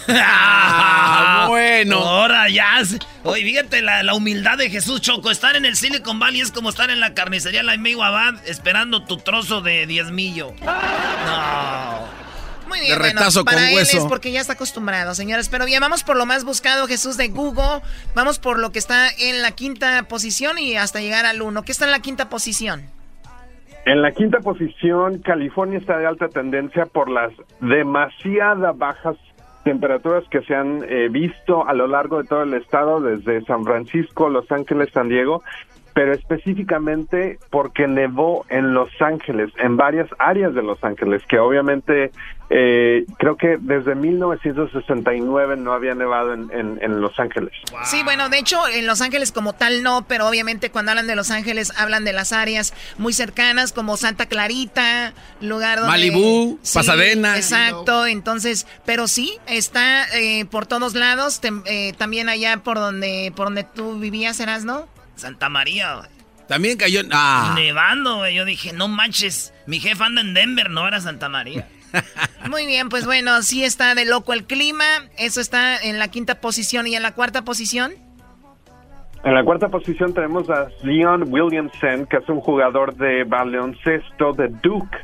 ah, 0.07 1.45
bueno. 1.49 1.97
Ahora 1.97 2.49
ya. 2.49 2.81
Oye, 3.21 3.43
fíjate 3.43 3.83
la, 3.83 4.01
la, 4.01 4.15
humildad 4.15 4.57
de 4.57 4.71
Jesús 4.71 5.01
Choco. 5.01 5.29
Estar 5.29 5.55
en 5.55 5.65
el 5.65 5.75
Silicon 5.75 6.17
Valley 6.17 6.41
es 6.41 6.51
como 6.51 6.69
estar 6.69 6.89
en 6.89 6.99
la 6.99 7.13
carnicería 7.13 7.61
La 7.61 7.73
Abad 7.73 8.33
esperando 8.47 9.03
tu 9.03 9.17
trozo 9.17 9.61
de 9.61 9.85
diezmillo. 9.85 10.55
No. 10.65 12.18
Muy 12.69 12.79
bien, 12.79 12.97
bueno, 12.99 13.19
para 13.43 13.71
él 13.71 13.79
es 13.79 14.05
porque 14.07 14.31
ya 14.31 14.39
está 14.39 14.53
acostumbrado, 14.53 15.15
señores. 15.15 15.49
Pero 15.49 15.65
bien, 15.65 15.81
vamos 15.81 16.03
por 16.03 16.15
lo 16.15 16.25
más 16.25 16.45
buscado, 16.45 16.87
Jesús 16.87 17.17
de 17.17 17.27
Google. 17.27 17.81
Vamos 18.15 18.39
por 18.39 18.59
lo 18.59 18.71
que 18.71 18.79
está 18.79 19.09
en 19.19 19.41
la 19.41 19.51
quinta 19.51 20.03
posición 20.03 20.57
y 20.59 20.77
hasta 20.77 21.01
llegar 21.01 21.25
al 21.25 21.41
uno. 21.41 21.63
¿Qué 21.63 21.71
está 21.71 21.85
en 21.85 21.91
la 21.91 21.99
quinta 21.99 22.29
posición? 22.29 22.83
En 23.85 24.01
la 24.01 24.11
quinta 24.11 24.39
posición, 24.39 25.19
California 25.19 25.79
está 25.79 25.97
de 25.97 26.05
alta 26.05 26.27
tendencia 26.29 26.85
por 26.85 27.09
las 27.09 27.31
demasiada 27.59 28.71
bajas 28.71 29.17
temperaturas 29.63 30.23
que 30.29 30.41
se 30.41 30.53
han 30.53 30.83
eh, 30.87 31.09
visto 31.09 31.67
a 31.67 31.73
lo 31.73 31.87
largo 31.87 32.21
de 32.21 32.27
todo 32.27 32.43
el 32.43 32.53
estado, 32.53 33.01
desde 33.01 33.43
San 33.45 33.63
Francisco, 33.63 34.29
Los 34.29 34.51
Ángeles, 34.51 34.89
San 34.93 35.09
Diego, 35.09 35.43
pero 35.93 36.13
específicamente 36.13 37.39
porque 37.49 37.87
nevó 37.87 38.45
en 38.49 38.73
Los 38.73 38.89
Ángeles, 38.99 39.51
en 39.57 39.77
varias 39.77 40.07
áreas 40.17 40.53
de 40.53 40.61
Los 40.61 40.83
Ángeles, 40.83 41.21
que 41.27 41.39
obviamente 41.39 42.11
eh, 42.51 43.05
creo 43.19 43.37
que 43.37 43.57
desde 43.59 43.93
1969 43.93 45.55
no 45.57 45.71
había 45.71 45.93
nevado 45.93 46.33
en, 46.33 46.49
en, 46.51 47.01
Los 47.01 47.19
Ángeles. 47.19 47.51
Sí, 47.85 48.01
bueno, 48.03 48.29
de 48.29 48.39
hecho 48.39 48.67
en 48.67 48.87
Los 48.87 49.01
Ángeles 49.01 49.31
como 49.31 49.53
tal 49.53 49.83
no, 49.83 50.05
pero 50.07 50.27
obviamente 50.27 50.71
cuando 50.71 50.91
hablan 50.91 51.05
de 51.05 51.15
Los 51.15 51.29
Ángeles 51.29 51.71
hablan 51.77 52.05
de 52.05 52.13
las 52.13 52.33
áreas 52.33 52.73
muy 52.97 53.13
cercanas 53.13 53.71
como 53.71 53.97
Santa 53.97 54.25
Clarita, 54.25 55.13
lugar 55.41 55.79
donde... 55.79 55.91
Malibú, 55.91 56.59
Pasadena. 56.73 57.35
Exacto, 57.35 58.07
entonces, 58.07 58.65
pero 58.85 59.07
sí, 59.07 59.37
está 59.45 60.05
eh, 60.17 60.45
por 60.45 60.65
todos 60.65 60.95
lados, 60.95 61.39
eh, 61.65 61.93
también 61.97 62.29
allá 62.29 62.57
por 62.63 62.77
donde, 62.77 63.31
por 63.35 63.45
donde 63.45 63.63
tú 63.63 63.99
vivías, 63.99 64.39
eras, 64.39 64.65
¿no? 64.65 64.87
Santa 65.19 65.49
María, 65.49 66.09
También 66.47 66.77
cayó. 66.77 67.01
Ah. 67.11 67.53
Nevando, 67.55 68.17
güey. 68.17 68.35
Yo 68.35 68.45
dije, 68.45 68.73
no 68.73 68.87
manches. 68.87 69.53
Mi 69.67 69.79
jefe 69.79 70.03
anda 70.03 70.21
en 70.21 70.33
Denver, 70.33 70.69
no 70.69 70.87
era 70.87 70.99
Santa 70.99 71.29
María. 71.29 71.67
Muy 72.49 72.65
bien, 72.65 72.89
pues 72.89 73.05
bueno, 73.05 73.41
sí 73.41 73.63
está 73.63 73.95
de 73.95 74.05
loco 74.05 74.33
el 74.33 74.45
clima. 74.45 74.85
Eso 75.17 75.41
está 75.41 75.77
en 75.77 75.99
la 75.99 76.07
quinta 76.07 76.41
posición 76.41 76.87
y 76.87 76.95
en 76.95 77.03
la 77.03 77.13
cuarta 77.13 77.43
posición. 77.43 77.93
En 79.23 79.33
la 79.33 79.43
cuarta 79.43 79.67
posición 79.67 80.13
tenemos 80.13 80.49
a 80.49 80.69
Leon 80.81 81.25
Williamson, 81.27 82.05
que 82.05 82.17
es 82.17 82.29
un 82.29 82.39
jugador 82.39 82.95
de 82.95 83.25
baloncesto 83.25 84.31
de 84.31 84.47
Duke, 84.47 84.97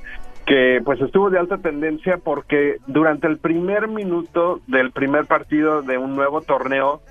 que 0.46 0.80
pues 0.86 1.02
estuvo 1.02 1.30
de 1.30 1.40
alta 1.40 1.58
tendencia 1.58 2.18
porque 2.24 2.78
durante 2.88 3.28
el 3.28 3.40
primer 3.40 3.90
minuto 3.90 4.62
del 4.68 4.92
primer 4.92 5.26
partido 5.26 5.82
de 5.82 5.98
un 5.98 6.16
nuevo 6.16 6.42
torneo 6.42 7.02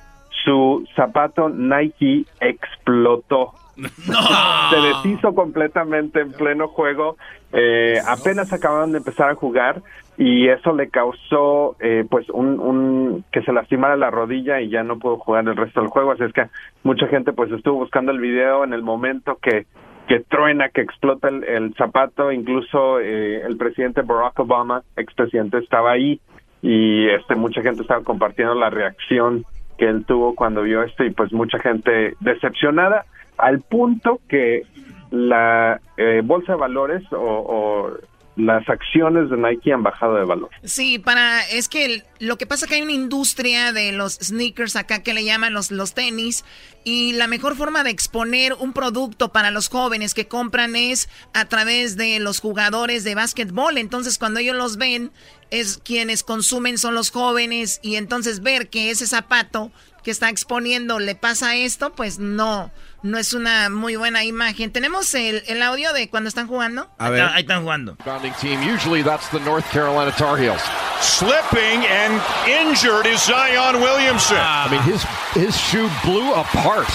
su 0.44 0.86
zapato 0.94 1.48
Nike 1.48 2.24
explotó. 2.40 3.52
Se 3.76 4.76
deshizo 4.76 5.34
completamente 5.34 6.20
en 6.20 6.32
pleno 6.32 6.68
juego. 6.68 7.16
Eh, 7.52 7.98
apenas 8.06 8.52
acababan 8.52 8.92
de 8.92 8.98
empezar 8.98 9.30
a 9.30 9.34
jugar 9.34 9.82
y 10.16 10.48
eso 10.48 10.72
le 10.72 10.90
causó 10.90 11.76
eh, 11.80 12.04
pues 12.08 12.28
un, 12.30 13.24
que 13.32 13.42
se 13.42 13.52
lastimara 13.52 13.96
la 13.96 14.10
rodilla 14.10 14.60
y 14.60 14.68
ya 14.68 14.84
no 14.84 14.98
pudo 14.98 15.18
jugar 15.18 15.48
el 15.48 15.56
resto 15.56 15.80
del 15.80 15.90
juego. 15.90 16.12
Así 16.12 16.24
es 16.24 16.32
que 16.32 16.46
mucha 16.82 17.06
gente 17.08 17.32
pues 17.32 17.50
estuvo 17.50 17.78
buscando 17.78 18.12
el 18.12 18.20
video 18.20 18.64
en 18.64 18.72
el 18.72 18.82
momento 18.82 19.38
que 19.40 19.66
que 20.06 20.20
truena, 20.20 20.68
que 20.68 20.82
explota 20.82 21.28
el, 21.28 21.74
zapato. 21.76 22.30
Incluso 22.30 23.00
eh, 23.00 23.40
el 23.40 23.56
presidente 23.56 24.02
Barack 24.02 24.38
Obama, 24.40 24.82
expresidente, 24.96 25.58
estaba 25.58 25.92
ahí 25.92 26.20
y 26.60 27.08
este 27.08 27.34
mucha 27.34 27.62
gente 27.62 27.82
estaba 27.82 28.02
compartiendo 28.02 28.54
la 28.54 28.70
reacción 28.70 29.44
que 29.78 29.88
él 29.88 30.04
tuvo 30.04 30.34
cuando 30.34 30.62
vio 30.62 30.82
esto 30.82 31.04
y 31.04 31.10
pues 31.10 31.32
mucha 31.32 31.58
gente 31.58 32.14
decepcionada 32.20 33.04
al 33.38 33.60
punto 33.60 34.20
que 34.28 34.62
la 35.10 35.80
eh, 35.96 36.22
bolsa 36.24 36.52
de 36.52 36.58
valores 36.58 37.02
o, 37.12 37.90
las 38.36 38.68
acciones 38.68 39.30
de 39.30 39.36
Nike 39.36 39.72
han 39.72 39.82
bajado 39.82 40.16
de 40.16 40.24
valor. 40.24 40.50
Sí, 40.64 40.98
para 40.98 41.46
es 41.48 41.68
que 41.68 42.02
lo 42.18 42.36
que 42.36 42.46
pasa 42.46 42.64
es 42.64 42.68
que 42.68 42.76
hay 42.76 42.82
una 42.82 42.92
industria 42.92 43.72
de 43.72 43.92
los 43.92 44.14
sneakers 44.14 44.76
acá 44.76 45.02
que 45.02 45.14
le 45.14 45.24
llaman 45.24 45.52
los 45.52 45.70
los 45.70 45.94
tenis 45.94 46.44
y 46.82 47.12
la 47.12 47.28
mejor 47.28 47.56
forma 47.56 47.84
de 47.84 47.90
exponer 47.90 48.54
un 48.54 48.72
producto 48.72 49.30
para 49.30 49.50
los 49.50 49.68
jóvenes 49.68 50.14
que 50.14 50.26
compran 50.26 50.74
es 50.76 51.08
a 51.32 51.44
través 51.46 51.96
de 51.96 52.18
los 52.18 52.40
jugadores 52.40 53.04
de 53.04 53.14
básquetbol. 53.14 53.78
Entonces, 53.78 54.18
cuando 54.18 54.40
ellos 54.40 54.56
los 54.56 54.76
ven, 54.76 55.12
es 55.50 55.78
quienes 55.78 56.24
consumen 56.24 56.78
son 56.78 56.94
los 56.94 57.10
jóvenes 57.10 57.78
y 57.82 57.96
entonces 57.96 58.42
ver 58.42 58.68
que 58.68 58.90
ese 58.90 59.06
zapato 59.06 59.70
que 60.02 60.10
está 60.10 60.28
exponiendo 60.28 60.98
le 60.98 61.14
pasa 61.14 61.56
esto, 61.56 61.94
pues 61.94 62.18
no, 62.18 62.70
no 63.04 63.18
es 63.18 63.34
una 63.34 63.68
muy 63.68 63.96
buena 63.96 64.24
imagen. 64.24 64.72
Tenemos 64.72 65.14
el, 65.14 65.44
el 65.46 65.62
audio 65.62 65.92
de 65.92 66.08
cuando 66.08 66.28
están 66.28 66.46
jugando. 66.48 66.88
A 66.98 67.10
ver, 67.10 67.22
ahí 67.22 67.42
están 67.42 67.62
jugando. 67.62 67.96
Founding 68.02 68.32
team, 68.40 68.60
usually 68.62 69.02
that's 69.02 69.28
the 69.28 69.38
North 69.40 69.70
Carolina 69.70 70.10
Tar 70.16 70.38
Heels. 70.38 70.62
Slipping 71.00 71.84
and 71.84 72.20
injured 72.48 73.06
is 73.06 73.22
Zion 73.22 73.80
Williamson. 73.82 74.38
I 74.38 74.68
mean, 74.70 74.82
his 74.82 75.04
his 75.34 75.54
shoe 75.54 75.90
blew 76.02 76.32
apart. 76.32 76.88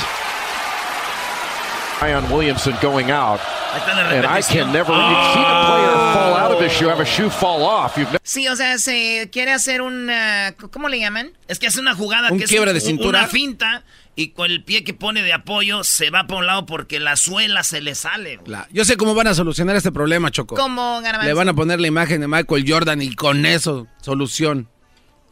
Zion 2.00 2.32
Williamson 2.32 2.76
going 2.82 3.12
out. 3.12 3.40
And 3.74 4.26
I 4.26 4.42
can 4.42 4.72
never 4.72 4.94
you've 4.94 5.34
seen 5.34 5.44
a 5.44 5.66
player 5.68 5.96
fall 6.14 6.34
out 6.34 6.52
of 6.52 6.62
his 6.62 6.72
shoe, 6.72 6.88
have 6.88 7.02
a 7.02 7.06
shoe 7.06 7.30
fall 7.30 7.64
off. 7.64 7.98
You've 7.98 8.18
Sí, 8.24 8.48
o 8.48 8.56
sea, 8.56 8.78
se 8.78 9.30
quiere 9.32 9.52
hacer 9.52 9.82
una 9.82 10.56
¿cómo 10.72 10.88
le 10.88 11.00
llaman? 11.00 11.32
Es 11.48 11.60
que 11.60 11.68
hace 11.68 11.80
una 11.80 11.96
jugada 11.96 12.32
un 12.32 12.40
que 12.40 12.46
quiebra 12.46 12.72
es 12.72 12.76
de 12.76 12.82
cintura. 12.82 13.20
una 13.20 13.28
finta 13.28 13.84
y 14.16 14.30
con 14.30 14.50
el 14.50 14.64
pie 14.64 14.84
que 14.84 14.94
pone 14.94 15.24
de 15.24 15.34
apoyo 15.34 15.84
se 15.84 16.10
va 16.10 16.26
por 16.26 16.38
un 16.38 16.46
lado 16.46 16.66
porque 16.66 17.00
la 17.00 17.16
suela 17.16 17.64
se 17.64 17.82
le 17.82 17.96
sale. 17.96 18.40
Yo 18.72 18.86
sé 18.86 18.98
cómo 18.98 19.14
van 19.14 19.28
a 19.28 19.34
solucionar 19.34 19.76
este 19.76 19.92
problema, 19.92 20.32
Choco. 20.32 20.56
¿Cómo, 20.56 21.02
Garbanzo? 21.02 21.28
Le 21.28 21.34
van 21.34 21.50
a 21.50 21.54
poner 21.54 21.80
la 21.80 21.88
imagen 21.88 22.22
de 22.22 22.28
Michael 22.28 22.66
Jordan 22.68 23.02
y 23.02 23.14
con 23.16 23.46
eso, 23.46 23.88
solución. 24.02 24.70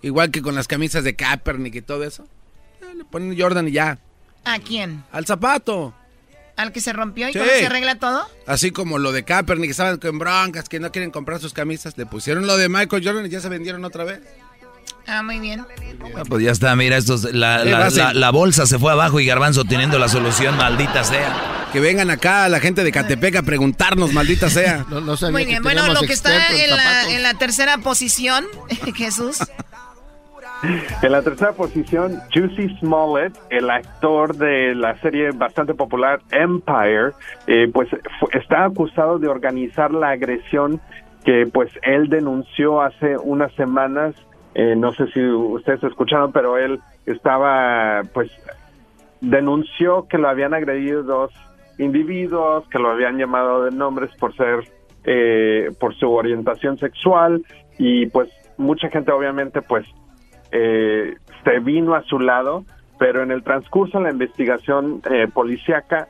Igual 0.01 0.31
que 0.31 0.41
con 0.41 0.53
las 0.55 0.67
camisas 0.67 1.03
de 1.03 1.15
Kaepernick 1.15 1.75
y 1.75 1.81
todo 1.81 2.03
eso. 2.03 2.27
Eh, 2.81 2.93
le 2.95 3.05
ponen 3.05 3.39
Jordan 3.39 3.67
y 3.67 3.71
ya. 3.71 3.99
¿A 4.45 4.59
quién? 4.59 5.03
Al 5.11 5.25
zapato. 5.25 5.93
¿Al 6.57 6.71
que 6.71 6.81
se 6.81 6.91
rompió 6.91 7.29
y 7.29 7.33
cómo 7.33 7.45
se 7.45 7.67
arregla 7.67 7.99
todo? 7.99 8.27
Así 8.47 8.71
como 8.71 8.97
lo 8.97 9.11
de 9.11 9.23
Kaepernick, 9.23 9.67
que 9.67 9.71
estaban 9.71 9.97
con 9.97 10.17
broncas, 10.17 10.67
que 10.67 10.79
no 10.79 10.91
quieren 10.91 11.11
comprar 11.11 11.39
sus 11.39 11.53
camisas. 11.53 11.95
Le 11.97 12.07
pusieron 12.07 12.47
lo 12.47 12.57
de 12.57 12.67
Michael 12.67 13.03
Jordan 13.05 13.27
y 13.27 13.29
ya 13.29 13.39
se 13.39 13.47
vendieron 13.47 13.85
otra 13.85 14.03
vez. 14.03 14.21
Ah, 15.05 15.23
muy 15.23 15.39
bien. 15.39 15.65
Ah, 16.15 16.23
pues 16.27 16.43
ya 16.43 16.51
está, 16.51 16.75
mira, 16.75 16.97
estos, 16.97 17.31
la, 17.31 17.63
la, 17.63 18.29
bolsa 18.31 18.65
se 18.65 18.77
fue 18.77 18.91
abajo 18.91 19.19
y 19.19 19.25
Garbanzo 19.25 19.63
teniendo 19.63 19.99
la 19.99 20.09
solución, 20.09 20.57
maldita 20.57 21.03
sea. 21.03 21.69
Que 21.71 21.79
vengan 21.79 22.09
acá 22.09 22.49
la 22.49 22.59
gente 22.59 22.83
de 22.83 22.91
Catepec 22.91 23.35
a 23.37 23.43
preguntarnos, 23.43 24.11
maldita 24.11 24.49
sea. 24.49 24.85
muy 25.31 25.45
bien, 25.45 25.63
bueno, 25.63 25.93
lo 25.93 26.01
que 26.01 26.13
está 26.13 26.49
en 26.49 26.71
la, 26.71 27.09
en 27.09 27.23
la 27.23 27.35
tercera 27.35 27.77
posición, 27.77 28.45
Jesús. 28.95 29.37
En 31.03 31.11
la 31.11 31.21
tercera 31.21 31.53
posición, 31.53 32.19
Juicy 32.33 32.69
Smollett, 32.79 33.37
el 33.49 33.69
actor 33.69 34.35
de 34.35 34.73
la 34.73 34.97
serie 34.97 35.31
bastante 35.31 35.73
popular 35.73 36.19
Empire, 36.31 37.11
eh, 37.45 37.69
pues 37.71 37.89
está 38.33 38.65
acusado 38.65 39.19
de 39.19 39.27
organizar 39.27 39.91
la 39.91 40.11
agresión 40.11 40.81
que 41.23 41.45
pues 41.51 41.69
él 41.83 42.09
denunció 42.09 42.81
hace 42.81 43.17
unas 43.17 43.53
semanas. 43.53 44.15
Eh, 44.55 44.75
no 44.75 44.93
sé 44.93 45.07
si 45.11 45.23
ustedes 45.23 45.83
escucharon, 45.83 46.31
pero 46.31 46.57
él 46.57 46.79
estaba, 47.05 48.01
pues, 48.13 48.31
denunció 49.21 50.07
que 50.07 50.17
lo 50.17 50.27
habían 50.27 50.53
agredido 50.53 51.03
dos 51.03 51.31
individuos, 51.77 52.67
que 52.69 52.79
lo 52.79 52.89
habían 52.89 53.17
llamado 53.17 53.63
de 53.63 53.71
nombres 53.71 54.09
por 54.15 54.35
ser, 54.35 54.67
eh, 55.03 55.69
por 55.79 55.95
su 55.95 56.11
orientación 56.11 56.77
sexual 56.77 57.43
y 57.77 58.07
pues 58.07 58.29
mucha 58.57 58.89
gente 58.89 59.11
obviamente 59.11 59.61
pues 59.61 59.85
eh, 60.51 61.15
se 61.43 61.59
vino 61.59 61.95
a 61.95 62.03
su 62.03 62.19
lado, 62.19 62.65
pero 62.99 63.23
en 63.23 63.31
el 63.31 63.43
transcurso 63.43 63.97
de 63.97 64.05
la 64.05 64.11
investigación 64.11 65.01
eh, 65.09 65.27
policíaca 65.33 66.07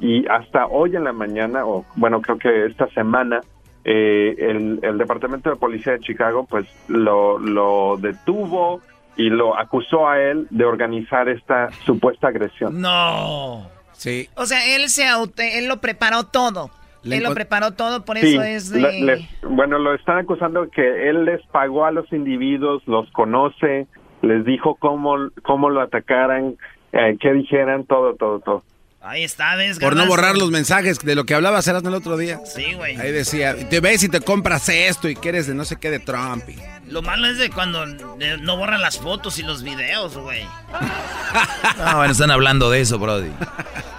y 0.00 0.26
hasta 0.28 0.66
hoy 0.66 0.96
en 0.96 1.04
la 1.04 1.12
mañana, 1.12 1.66
o 1.66 1.84
bueno, 1.96 2.20
creo 2.20 2.38
que 2.38 2.66
esta 2.66 2.88
semana, 2.90 3.40
eh, 3.84 4.34
el, 4.38 4.80
el, 4.82 4.98
Departamento 4.98 5.50
de 5.50 5.56
Policía 5.56 5.94
de 5.94 6.00
Chicago 6.00 6.46
pues 6.48 6.66
lo, 6.88 7.38
lo 7.38 7.96
detuvo 7.96 8.80
y 9.16 9.30
lo 9.30 9.58
acusó 9.58 10.08
a 10.08 10.20
él 10.20 10.46
de 10.50 10.64
organizar 10.64 11.28
esta 11.28 11.70
supuesta 11.84 12.28
agresión. 12.28 12.80
No. 12.80 13.68
Sí. 13.92 14.28
O 14.36 14.46
sea, 14.46 14.64
él 14.76 14.88
se 14.88 15.06
él 15.38 15.66
lo 15.66 15.80
preparó 15.80 16.24
todo. 16.24 16.70
Él 17.12 17.22
lo 17.22 17.34
preparó 17.34 17.72
todo, 17.72 18.04
por 18.04 18.16
eso 18.18 18.42
es 18.42 18.70
de... 18.70 19.26
bueno, 19.42 19.78
lo 19.78 19.94
están 19.94 20.18
acusando 20.18 20.68
que 20.70 21.08
él 21.08 21.24
les 21.24 21.44
pagó 21.46 21.84
a 21.84 21.90
los 21.90 22.12
individuos, 22.12 22.82
los 22.86 23.10
conoce, 23.12 23.86
les 24.22 24.44
dijo 24.44 24.76
cómo, 24.76 25.16
cómo 25.42 25.70
lo 25.70 25.80
atacaran, 25.80 26.56
eh, 26.92 27.16
qué 27.20 27.32
dijeran, 27.32 27.84
todo, 27.84 28.14
todo, 28.14 28.40
todo. 28.40 28.62
Ahí 29.08 29.24
está, 29.24 29.56
¿ves? 29.56 29.78
Por 29.78 29.96
no 29.96 30.06
borrar 30.06 30.36
los 30.36 30.50
mensajes 30.50 30.98
de 30.98 31.14
lo 31.14 31.24
que 31.24 31.32
hablabas 31.32 31.66
eras 31.66 31.82
el 31.82 31.94
otro 31.94 32.18
día. 32.18 32.40
Sí, 32.44 32.74
güey. 32.74 33.00
Ahí 33.00 33.10
decía, 33.10 33.56
te 33.70 33.80
ves 33.80 34.02
y 34.02 34.10
te 34.10 34.20
compras 34.20 34.68
esto 34.68 35.08
y 35.08 35.16
quieres 35.16 35.46
de 35.46 35.54
no 35.54 35.64
sé 35.64 35.76
qué 35.76 35.90
de 35.90 35.98
Trump. 35.98 36.44
Lo 36.86 37.00
malo 37.00 37.26
es 37.26 37.38
de 37.38 37.48
cuando 37.48 37.86
no 37.86 38.56
borran 38.58 38.82
las 38.82 38.98
fotos 38.98 39.38
y 39.38 39.42
los 39.44 39.62
videos, 39.62 40.18
güey. 40.18 40.42
ah, 40.72 41.94
bueno, 41.96 42.12
están 42.12 42.30
hablando 42.30 42.70
de 42.70 42.82
eso, 42.82 42.98
Brody. 42.98 43.30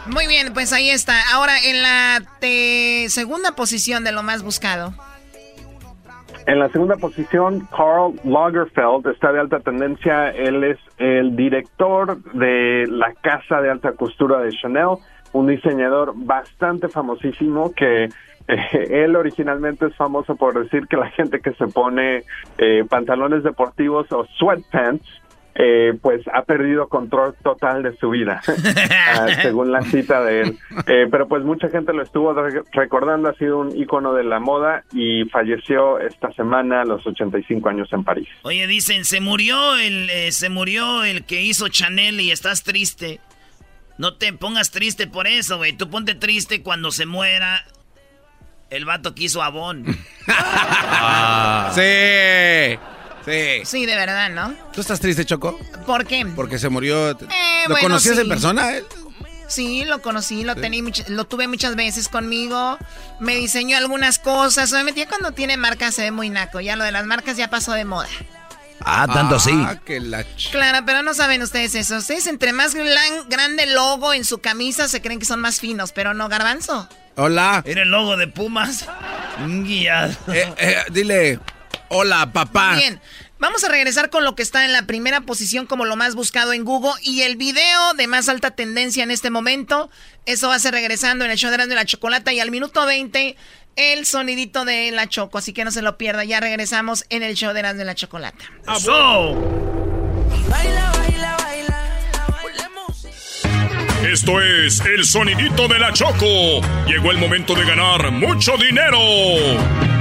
Muy 0.05 0.27
bien, 0.27 0.53
pues 0.53 0.73
ahí 0.73 0.91
está. 0.91 1.31
Ahora, 1.31 1.57
en 1.59 1.81
la 1.81 2.23
segunda 3.09 3.55
posición 3.55 4.03
de 4.03 4.11
lo 4.11 4.21
más 4.21 4.43
buscado. 4.43 4.93
En 6.47 6.59
la 6.59 6.69
segunda 6.69 6.95
posición, 6.95 7.67
Carl 7.75 8.13
Lagerfeld 8.23 9.07
está 9.07 9.31
de 9.31 9.39
alta 9.39 9.59
tendencia. 9.59 10.29
Él 10.29 10.63
es 10.63 10.77
el 10.97 11.35
director 11.35 12.21
de 12.33 12.85
la 12.87 13.13
casa 13.21 13.61
de 13.61 13.69
alta 13.69 13.91
costura 13.93 14.39
de 14.39 14.51
Chanel, 14.51 14.97
un 15.33 15.47
diseñador 15.47 16.13
bastante 16.15 16.87
famosísimo 16.87 17.71
que 17.73 18.05
eh, 18.05 18.87
él 19.03 19.15
originalmente 19.15 19.85
es 19.87 19.95
famoso 19.95 20.35
por 20.35 20.61
decir 20.61 20.87
que 20.87 20.97
la 20.97 21.09
gente 21.11 21.39
que 21.39 21.53
se 21.53 21.67
pone 21.67 22.23
eh, 22.57 22.83
pantalones 22.89 23.43
deportivos 23.43 24.11
o 24.11 24.25
sweatpants 24.37 25.07
eh, 25.61 25.93
pues 26.01 26.21
ha 26.33 26.43
perdido 26.43 26.87
control 26.87 27.35
total 27.43 27.83
de 27.83 27.93
su 27.97 28.11
vida, 28.11 28.41
ah, 29.13 29.27
según 29.41 29.73
la 29.73 29.81
cita 29.81 30.23
de 30.23 30.41
él. 30.41 30.57
Eh, 30.87 31.07
pero 31.11 31.27
pues 31.27 31.43
mucha 31.43 31.67
gente 31.67 31.91
lo 31.91 32.01
estuvo 32.01 32.33
recordando, 32.71 33.27
ha 33.27 33.33
sido 33.33 33.59
un 33.59 33.75
icono 33.75 34.13
de 34.13 34.23
la 34.23 34.39
moda 34.39 34.85
y 34.93 35.25
falleció 35.25 35.99
esta 35.99 36.31
semana 36.31 36.83
a 36.83 36.85
los 36.85 37.05
85 37.05 37.67
años 37.67 37.91
en 37.91 38.05
París. 38.05 38.29
Oye, 38.43 38.67
dicen, 38.67 39.03
se 39.03 39.19
murió 39.19 39.75
el, 39.75 40.09
eh, 40.09 40.31
se 40.31 40.47
murió 40.47 41.03
el 41.03 41.25
que 41.25 41.41
hizo 41.41 41.67
Chanel 41.67 42.21
y 42.21 42.31
estás 42.31 42.63
triste. 42.63 43.19
No 43.97 44.13
te 44.13 44.31
pongas 44.31 44.71
triste 44.71 45.07
por 45.07 45.27
eso, 45.27 45.57
güey. 45.57 45.73
Tú 45.73 45.89
ponte 45.89 46.15
triste 46.15 46.63
cuando 46.63 46.89
se 46.89 47.05
muera 47.05 47.65
el 48.69 48.85
vato 48.85 49.13
que 49.13 49.25
hizo 49.25 49.43
Avon. 49.43 49.83
ah, 50.29 51.69
sí. 51.75 52.79
Sí. 53.29 53.65
Sí, 53.65 53.85
de 53.85 53.95
verdad, 53.95 54.29
¿no? 54.29 54.55
¿Tú 54.73 54.81
estás 54.81 54.99
triste, 54.99 55.25
Choco? 55.25 55.59
¿Por 55.85 56.05
qué? 56.05 56.25
Porque 56.35 56.57
se 56.59 56.69
murió. 56.69 57.11
Eh, 57.11 57.17
¿Lo 57.67 57.77
conocías 57.77 58.17
en 58.17 58.27
persona? 58.27 58.75
Él? 58.75 58.85
Sí, 59.47 59.83
lo 59.83 60.01
conocí, 60.01 60.43
lo, 60.43 60.53
lo 61.07 61.25
tuve 61.25 61.47
muchas 61.47 61.75
veces 61.75 62.07
conmigo. 62.07 62.77
Me 63.19 63.35
diseñó 63.35 63.77
algunas 63.77 64.19
cosas. 64.19 64.71
Obviamente, 64.71 65.01
ya 65.01 65.07
cuando 65.07 65.31
tiene 65.31 65.57
marcas 65.57 65.95
se 65.95 66.03
ve 66.03 66.11
muy 66.11 66.29
naco. 66.29 66.59
Ya 66.59 66.75
lo 66.75 66.83
de 66.83 66.91
las 66.91 67.05
marcas 67.05 67.35
ya 67.35 67.49
pasó 67.49 67.73
de 67.73 67.83
moda. 67.83 68.07
Ah, 68.81 69.07
tanto 69.11 69.35
así. 69.35 69.51
Ah, 69.53 69.77
claro, 70.51 70.85
pero 70.85 71.01
no 71.01 71.13
saben 71.13 71.41
ustedes 71.41 71.75
eso. 71.75 71.97
Ustedes 71.97 72.27
entre 72.27 72.53
más 72.53 72.75
grande 72.75 73.65
logo 73.65 74.13
en 74.13 74.23
su 74.23 74.37
camisa 74.39 74.87
se 74.87 75.01
creen 75.01 75.19
que 75.19 75.25
son 75.25 75.41
más 75.41 75.59
finos, 75.59 75.91
pero 75.91 76.13
no, 76.13 76.29
garbanzo. 76.29 76.87
Hola. 77.15 77.63
Era 77.65 77.81
el 77.81 77.89
logo 77.89 78.15
de 78.15 78.27
Pumas. 78.27 78.87
Guía. 79.45 80.15
Eh, 80.27 80.53
eh, 80.57 80.75
dile, 80.91 81.39
Hola, 81.89 82.31
papá. 82.31 82.75
Bien. 82.75 83.01
Vamos 83.39 83.63
a 83.63 83.69
regresar 83.69 84.09
con 84.09 84.23
lo 84.23 84.35
que 84.35 84.43
está 84.43 84.65
en 84.65 84.73
la 84.73 84.85
primera 84.85 85.21
posición 85.21 85.65
como 85.65 85.85
lo 85.85 85.95
más 85.95 86.13
buscado 86.13 86.51
en 86.53 86.65
Google 86.65 86.91
y 87.01 87.21
el 87.21 87.37
video 87.37 87.93
de 87.93 88.05
más 88.05 88.27
alta 88.27 88.51
tendencia 88.51 89.03
en 89.03 89.11
este 89.11 89.29
momento. 89.29 89.89
Eso 90.25 90.49
va 90.49 90.55
a 90.55 90.59
ser 90.59 90.73
regresando 90.73 91.25
en 91.25 91.31
el 91.31 91.37
show 91.37 91.49
de 91.49 91.57
la 91.67 91.85
Chocolata 91.85 92.33
y 92.33 92.39
al 92.41 92.51
minuto 92.51 92.85
20 92.85 93.37
el 93.75 94.05
sonidito 94.05 94.65
de 94.65 94.91
la 94.91 95.07
Choco. 95.07 95.37
Así 95.37 95.53
que 95.53 95.63
no 95.63 95.71
se 95.71 95.81
lo 95.81 95.97
pierda. 95.97 96.25
Ya 96.25 96.39
regresamos 96.39 97.05
en 97.09 97.23
el 97.23 97.35
show 97.35 97.53
de 97.53 97.63
la 97.63 97.95
Chocolata. 97.95 98.45
Esto 104.05 104.41
es 104.41 104.81
el 104.81 105.05
sonidito 105.05 105.67
de 105.67 105.79
la 105.79 105.93
Choco. 105.93 106.61
Llegó 106.87 107.11
el 107.11 107.17
momento 107.17 107.55
de 107.55 107.65
ganar 107.65 108.11
mucho 108.11 108.57
dinero. 108.57 109.98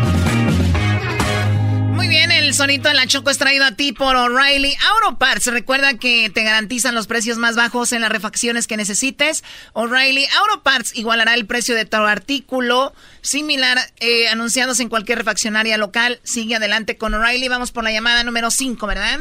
Muy 1.98 2.06
bien, 2.06 2.30
el 2.30 2.54
sonito 2.54 2.88
de 2.88 2.94
la 2.94 3.08
Choco 3.08 3.28
es 3.28 3.38
traído 3.38 3.64
a 3.64 3.72
ti 3.72 3.90
por 3.90 4.14
O'Reilly 4.14 4.72
Auto 4.88 5.18
Parts. 5.18 5.46
Recuerda 5.48 5.94
que 5.94 6.30
te 6.30 6.44
garantizan 6.44 6.94
los 6.94 7.08
precios 7.08 7.38
más 7.38 7.56
bajos 7.56 7.90
en 7.90 8.02
las 8.02 8.12
refacciones 8.12 8.68
que 8.68 8.76
necesites. 8.76 9.42
O'Reilly 9.72 10.24
Auto 10.38 10.62
Parts 10.62 10.94
igualará 10.94 11.34
el 11.34 11.44
precio 11.46 11.74
de 11.74 11.86
tu 11.86 11.96
artículo 11.96 12.94
similar 13.20 13.78
eh, 13.98 14.28
anunciados 14.28 14.78
en 14.78 14.88
cualquier 14.88 15.18
refaccionaria 15.18 15.76
local. 15.76 16.20
Sigue 16.22 16.54
adelante 16.54 16.96
con 16.96 17.14
O'Reilly. 17.14 17.48
Vamos 17.48 17.72
por 17.72 17.82
la 17.82 17.90
llamada 17.90 18.22
número 18.22 18.52
5, 18.52 18.86
¿verdad? 18.86 19.18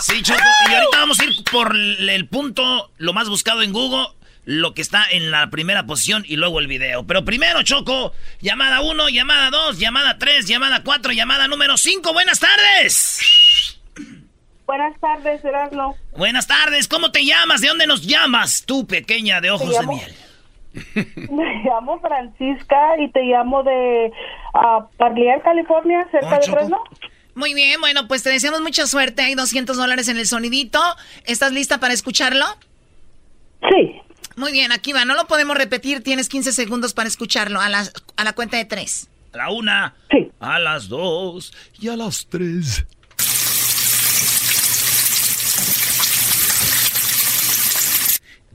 Sí, 0.00 0.22
Choco. 0.22 0.38
Y 0.70 0.74
ahorita 0.74 0.98
vamos 0.98 1.18
a 1.18 1.24
ir 1.24 1.42
por 1.50 1.74
el 1.74 2.28
punto, 2.28 2.92
lo 2.98 3.12
más 3.14 3.28
buscado 3.28 3.62
en 3.62 3.72
Google 3.72 4.06
lo 4.44 4.74
que 4.74 4.82
está 4.82 5.04
en 5.10 5.30
la 5.30 5.50
primera 5.50 5.86
posición 5.86 6.24
y 6.26 6.36
luego 6.36 6.58
el 6.60 6.66
video. 6.66 7.06
Pero 7.06 7.24
primero, 7.24 7.62
Choco, 7.62 8.12
llamada 8.40 8.80
1, 8.80 9.08
llamada 9.10 9.50
2, 9.50 9.78
llamada 9.78 10.18
3, 10.18 10.46
llamada 10.46 10.82
4, 10.82 11.12
llamada 11.12 11.48
número 11.48 11.76
5. 11.76 12.12
Buenas 12.12 12.40
tardes. 12.40 13.20
Buenas 14.66 14.98
tardes, 15.00 15.44
Erasmo. 15.44 15.96
Buenas 16.16 16.46
tardes, 16.46 16.88
¿cómo 16.88 17.12
te 17.12 17.24
llamas? 17.24 17.60
¿De 17.60 17.68
dónde 17.68 17.86
nos 17.86 18.06
llamas 18.06 18.64
tú, 18.64 18.86
pequeña 18.86 19.40
de 19.40 19.50
ojos 19.50 19.78
de 19.78 19.86
miel? 19.86 20.14
Me 21.30 21.62
llamo 21.64 22.00
Francisca 22.00 22.98
y 22.98 23.10
te 23.10 23.22
llamo 23.24 23.62
de 23.62 24.10
uh, 24.54 24.84
Parlier, 24.96 25.42
California, 25.42 26.06
cerca 26.10 26.38
de 26.38 26.50
Fresno. 26.50 26.82
Muy 27.34 27.54
bien, 27.54 27.80
bueno, 27.80 28.08
pues 28.08 28.22
te 28.22 28.30
deseamos 28.30 28.60
mucha 28.60 28.86
suerte. 28.86 29.22
Hay 29.22 29.34
200 29.34 29.76
dólares 29.76 30.08
en 30.08 30.16
el 30.18 30.26
sonidito. 30.26 30.80
¿Estás 31.24 31.52
lista 31.52 31.78
para 31.78 31.94
escucharlo? 31.94 32.44
Sí. 33.70 34.00
Muy 34.36 34.52
bien, 34.52 34.72
aquí 34.72 34.92
va. 34.92 35.04
No 35.04 35.14
lo 35.14 35.26
podemos 35.26 35.56
repetir. 35.56 36.02
Tienes 36.02 36.28
15 36.28 36.52
segundos 36.52 36.94
para 36.94 37.08
escucharlo 37.08 37.60
a 37.60 37.68
la, 37.68 37.84
a 38.16 38.24
la 38.24 38.32
cuenta 38.32 38.56
de 38.56 38.64
tres. 38.64 39.08
A 39.32 39.36
la 39.38 39.50
una. 39.50 39.94
A 40.40 40.58
las 40.58 40.88
dos. 40.88 41.52
Y 41.80 41.88
a 41.88 41.96
las 41.96 42.26
tres. 42.26 42.86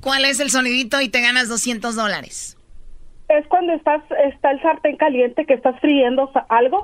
¿Cuál 0.02 0.26
es 0.26 0.40
el 0.40 0.50
sonidito 0.50 1.02
y 1.02 1.10
te 1.10 1.22
ganas 1.22 1.50
200 1.50 1.96
dólares? 1.96 2.58
Es 3.28 3.46
cuando 3.48 3.74
estás, 3.74 4.02
está 4.26 4.52
el 4.52 4.62
sartén 4.62 4.96
caliente 4.96 5.46
que 5.46 5.54
estás 5.54 5.78
friendo 5.82 6.32
algo. 6.48 6.84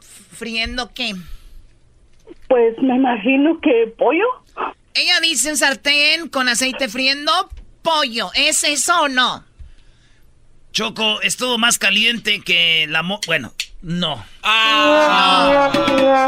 ¿Friendo 0.00 0.92
qué? 0.94 1.12
Pues 2.48 2.78
me 2.78 2.96
imagino 2.96 3.60
que 3.60 3.92
pollo. 3.98 4.24
Ella 4.98 5.20
dice 5.20 5.50
un 5.50 5.56
sartén 5.56 6.28
con 6.28 6.48
aceite 6.48 6.88
friendo 6.88 7.50
pollo. 7.82 8.30
¿Es 8.34 8.64
eso 8.64 9.02
o 9.02 9.08
no? 9.08 9.44
Choco, 10.72 11.20
estuvo 11.22 11.58
más 11.58 11.78
caliente 11.78 12.40
que 12.40 12.86
la... 12.88 13.02
Mo 13.02 13.20
bueno, 13.26 13.52
no. 13.82 14.24
Ah. 14.42 15.70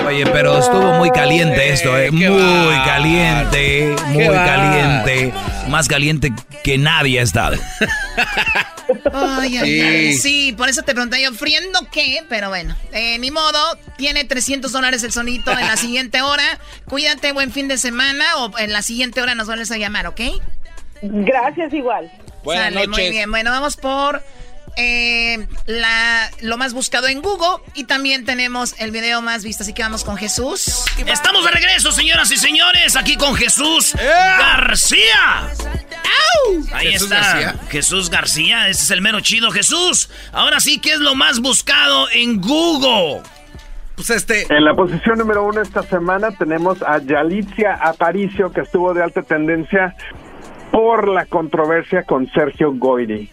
Oye, 0.07 0.26
pero 0.26 0.59
estuvo 0.59 0.94
muy 0.94 1.11
caliente 1.11 1.72
esto, 1.72 1.96
¿eh? 1.98 2.11
Muy 2.11 2.76
caliente, 2.85 3.96
muy 4.09 4.26
caliente. 4.26 5.33
Más 5.68 5.88
caliente 5.88 6.33
que 6.62 6.78
nadie 6.78 7.20
ha 7.20 7.22
estado. 7.22 7.57
Ay, 9.12 9.57
ay, 9.59 10.14
sí. 10.14 10.55
por 10.57 10.68
eso 10.68 10.83
te 10.83 10.92
pregunté 10.92 11.22
yo, 11.22 11.33
¿friendo 11.33 11.81
qué? 11.90 12.24
Pero 12.29 12.48
bueno, 12.48 12.77
eh, 12.92 13.18
ni 13.18 13.31
modo, 13.31 13.59
tiene 13.96 14.24
300 14.24 14.70
dólares 14.72 15.03
el 15.03 15.12
sonito 15.12 15.51
en 15.53 15.66
la 15.66 15.77
siguiente 15.79 16.22
hora. 16.22 16.59
Cuídate, 16.87 17.33
buen 17.33 17.53
fin 17.53 17.68
de 17.68 17.79
semana 17.79 18.24
o 18.38 18.59
en 18.59 18.72
la 18.72 18.83
siguiente 18.83 19.20
hora 19.20 19.35
nos 19.35 19.46
vuelves 19.46 19.70
a 19.70 19.77
llamar, 19.77 20.07
¿ok? 20.07 20.20
Gracias, 21.03 21.72
igual. 21.72 22.11
Buenas 22.44 22.72
noches. 22.72 22.88
Muy 22.88 23.11
bien, 23.11 23.31
bueno, 23.31 23.51
vamos 23.51 23.77
por 23.77 24.22
eh, 24.78 25.48
la, 25.66 26.30
lo 26.40 26.56
más 26.56 26.72
buscado 26.72 27.08
en 27.08 27.20
Google 27.20 27.62
y 27.74 27.84
también 27.84 28.24
tenemos 28.24 28.76
el 28.78 28.92
video 28.92 29.20
más 29.20 29.42
visto. 29.42 29.64
Así 29.64 29.72
que 29.72 29.82
vamos 29.82 30.04
con 30.04 30.16
Jesús. 30.16 30.84
Estamos 31.04 31.44
de 31.44 31.50
regreso, 31.50 31.90
señoras 31.90 32.30
y 32.30 32.36
señores, 32.36 32.94
aquí 32.94 33.16
con 33.16 33.34
Jesús 33.34 33.94
García. 33.94 35.48
Ahí 36.72 36.94
está. 36.94 37.54
Jesús 37.70 38.08
García, 38.08 38.68
ese 38.68 38.84
es 38.84 38.90
el 38.92 39.02
mero 39.02 39.20
chido. 39.20 39.50
Jesús, 39.50 40.10
ahora 40.32 40.60
sí, 40.60 40.78
¿qué 40.78 40.92
es 40.92 41.00
lo 41.00 41.16
más 41.16 41.40
buscado 41.40 42.08
en 42.12 42.40
Google? 42.40 43.22
Pues 43.96 44.10
este... 44.10 44.46
En 44.48 44.64
la 44.64 44.74
posición 44.74 45.18
número 45.18 45.44
uno 45.44 45.60
esta 45.60 45.82
semana 45.82 46.30
tenemos 46.30 46.80
a 46.82 46.98
Yalitza 46.98 47.74
Aparicio, 47.82 48.52
que 48.52 48.60
estuvo 48.60 48.94
de 48.94 49.02
alta 49.02 49.22
tendencia 49.22 49.96
por 50.70 51.08
la 51.08 51.26
controversia 51.26 52.04
con 52.04 52.30
Sergio 52.30 52.72
Goyri. 52.74 53.28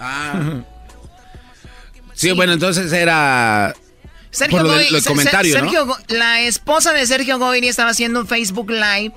Ah. 0.00 0.62
Sí, 2.18 2.32
bueno, 2.32 2.52
entonces 2.52 2.92
era... 2.92 3.76
Sergio 4.30 4.58
Sergio, 5.00 5.96
La 6.08 6.40
esposa 6.40 6.92
de 6.92 7.06
Sergio 7.06 7.38
Goyri 7.38 7.68
estaba 7.68 7.90
haciendo 7.90 8.20
un 8.20 8.26
Facebook 8.26 8.70
Live, 8.70 9.12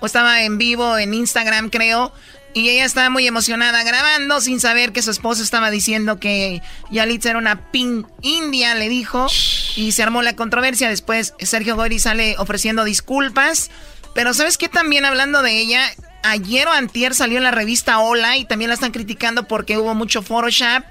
o 0.00 0.06
estaba 0.06 0.42
en 0.42 0.58
vivo 0.58 0.98
en 0.98 1.14
Instagram, 1.14 1.70
creo, 1.70 2.12
y 2.52 2.68
ella 2.68 2.84
estaba 2.84 3.08
muy 3.08 3.26
emocionada 3.26 3.82
grabando 3.84 4.42
sin 4.42 4.60
saber 4.60 4.92
que 4.92 5.00
su 5.00 5.10
esposo 5.10 5.42
estaba 5.42 5.70
diciendo 5.70 6.20
que 6.20 6.60
Yalitza 6.90 7.30
era 7.30 7.38
una 7.38 7.70
pin 7.70 8.06
india, 8.20 8.74
le 8.74 8.90
dijo. 8.90 9.28
Y 9.74 9.92
se 9.92 10.02
armó 10.02 10.20
la 10.20 10.36
controversia. 10.36 10.90
Después 10.90 11.32
Sergio 11.38 11.76
Goyri 11.76 11.98
sale 11.98 12.34
ofreciendo 12.36 12.84
disculpas. 12.84 13.70
Pero 14.14 14.34
¿sabes 14.34 14.58
qué? 14.58 14.68
También 14.68 15.06
hablando 15.06 15.40
de 15.40 15.58
ella, 15.58 15.82
ayer 16.22 16.68
o 16.68 16.72
antier 16.72 17.14
salió 17.14 17.38
en 17.38 17.44
la 17.44 17.52
revista 17.52 18.00
Hola 18.00 18.36
y 18.36 18.44
también 18.44 18.68
la 18.68 18.74
están 18.74 18.92
criticando 18.92 19.48
porque 19.48 19.78
hubo 19.78 19.94
mucho 19.94 20.20
Photoshop. 20.22 20.84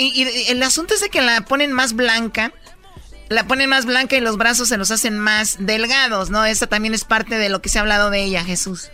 Y, 0.00 0.50
el 0.50 0.62
asunto 0.62 0.94
es 0.94 1.00
de 1.00 1.10
que 1.10 1.20
la 1.20 1.42
ponen 1.42 1.72
más 1.72 1.94
blanca. 1.94 2.52
La 3.28 3.44
ponen 3.44 3.70
más 3.70 3.86
blanca 3.86 4.16
y 4.16 4.20
los 4.20 4.38
brazos 4.38 4.68
se 4.68 4.78
los 4.78 4.90
hacen 4.90 5.18
más 5.18 5.64
delgados, 5.64 6.30
¿no? 6.30 6.44
Esta 6.44 6.66
también 6.66 6.94
es 6.94 7.04
parte 7.04 7.36
de 7.36 7.48
lo 7.48 7.60
que 7.60 7.68
se 7.68 7.78
ha 7.78 7.82
hablado 7.82 8.10
de 8.10 8.24
ella, 8.24 8.42
Jesús. 8.42 8.90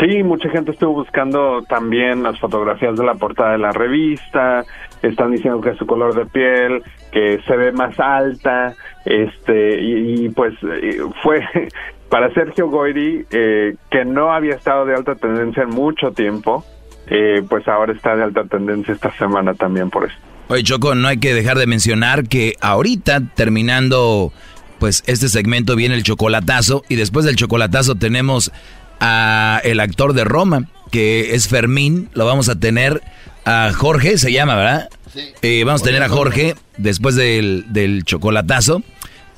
Sí, 0.00 0.22
mucha 0.22 0.48
gente 0.48 0.70
estuvo 0.70 0.94
buscando 0.94 1.62
también 1.68 2.22
las 2.22 2.40
fotografías 2.40 2.96
de 2.96 3.04
la 3.04 3.16
portada 3.16 3.52
de 3.52 3.58
la 3.58 3.70
revista, 3.70 4.64
están 5.02 5.32
diciendo 5.32 5.60
que 5.60 5.74
su 5.74 5.86
color 5.86 6.14
de 6.14 6.24
piel, 6.24 6.82
que 7.12 7.38
se 7.46 7.56
ve 7.56 7.70
más 7.72 8.00
alta, 8.00 8.74
este, 9.04 9.78
y, 9.78 10.30
pues 10.30 10.54
eh, 10.62 11.02
fue 11.22 11.46
para 12.08 12.32
Sergio 12.32 12.68
Goyri, 12.68 13.26
eh, 13.30 13.74
que 13.90 14.06
no 14.06 14.32
había 14.32 14.54
estado 14.54 14.86
de 14.86 14.94
alta 14.94 15.16
tendencia 15.16 15.64
en 15.64 15.70
mucho 15.70 16.12
tiempo, 16.12 16.64
eh, 17.10 17.42
pues 17.48 17.66
ahora 17.68 17.92
está 17.92 18.16
de 18.16 18.22
alta 18.22 18.44
tendencia 18.44 18.94
esta 18.94 19.12
semana 19.16 19.54
también 19.54 19.90
por 19.90 20.04
eso. 20.04 20.14
Oye, 20.48 20.62
Choco, 20.62 20.94
no 20.94 21.06
hay 21.08 21.18
que 21.18 21.34
dejar 21.34 21.58
de 21.58 21.66
mencionar 21.66 22.26
que 22.26 22.54
ahorita, 22.60 23.20
terminando 23.34 24.32
pues 24.78 25.04
este 25.06 25.28
segmento, 25.28 25.76
viene 25.76 25.94
el 25.94 26.02
chocolatazo, 26.02 26.84
y 26.88 26.96
después 26.96 27.24
del 27.26 27.36
chocolatazo 27.36 27.96
tenemos 27.96 28.50
a 28.98 29.60
el 29.62 29.78
actor 29.78 30.14
de 30.14 30.24
Roma, 30.24 30.64
que 30.90 31.34
es 31.34 31.48
Fermín. 31.48 32.08
Lo 32.14 32.26
vamos 32.26 32.48
a 32.48 32.58
tener 32.58 33.02
a 33.44 33.72
Jorge, 33.74 34.18
se 34.18 34.32
llama, 34.32 34.56
¿verdad? 34.56 34.88
Sí. 35.12 35.32
Eh, 35.42 35.64
vamos 35.64 35.82
a 35.82 35.84
tener 35.84 36.02
a 36.02 36.08
Jorge 36.08 36.54
después 36.76 37.14
del, 37.14 37.66
del 37.68 38.04
chocolatazo. 38.04 38.82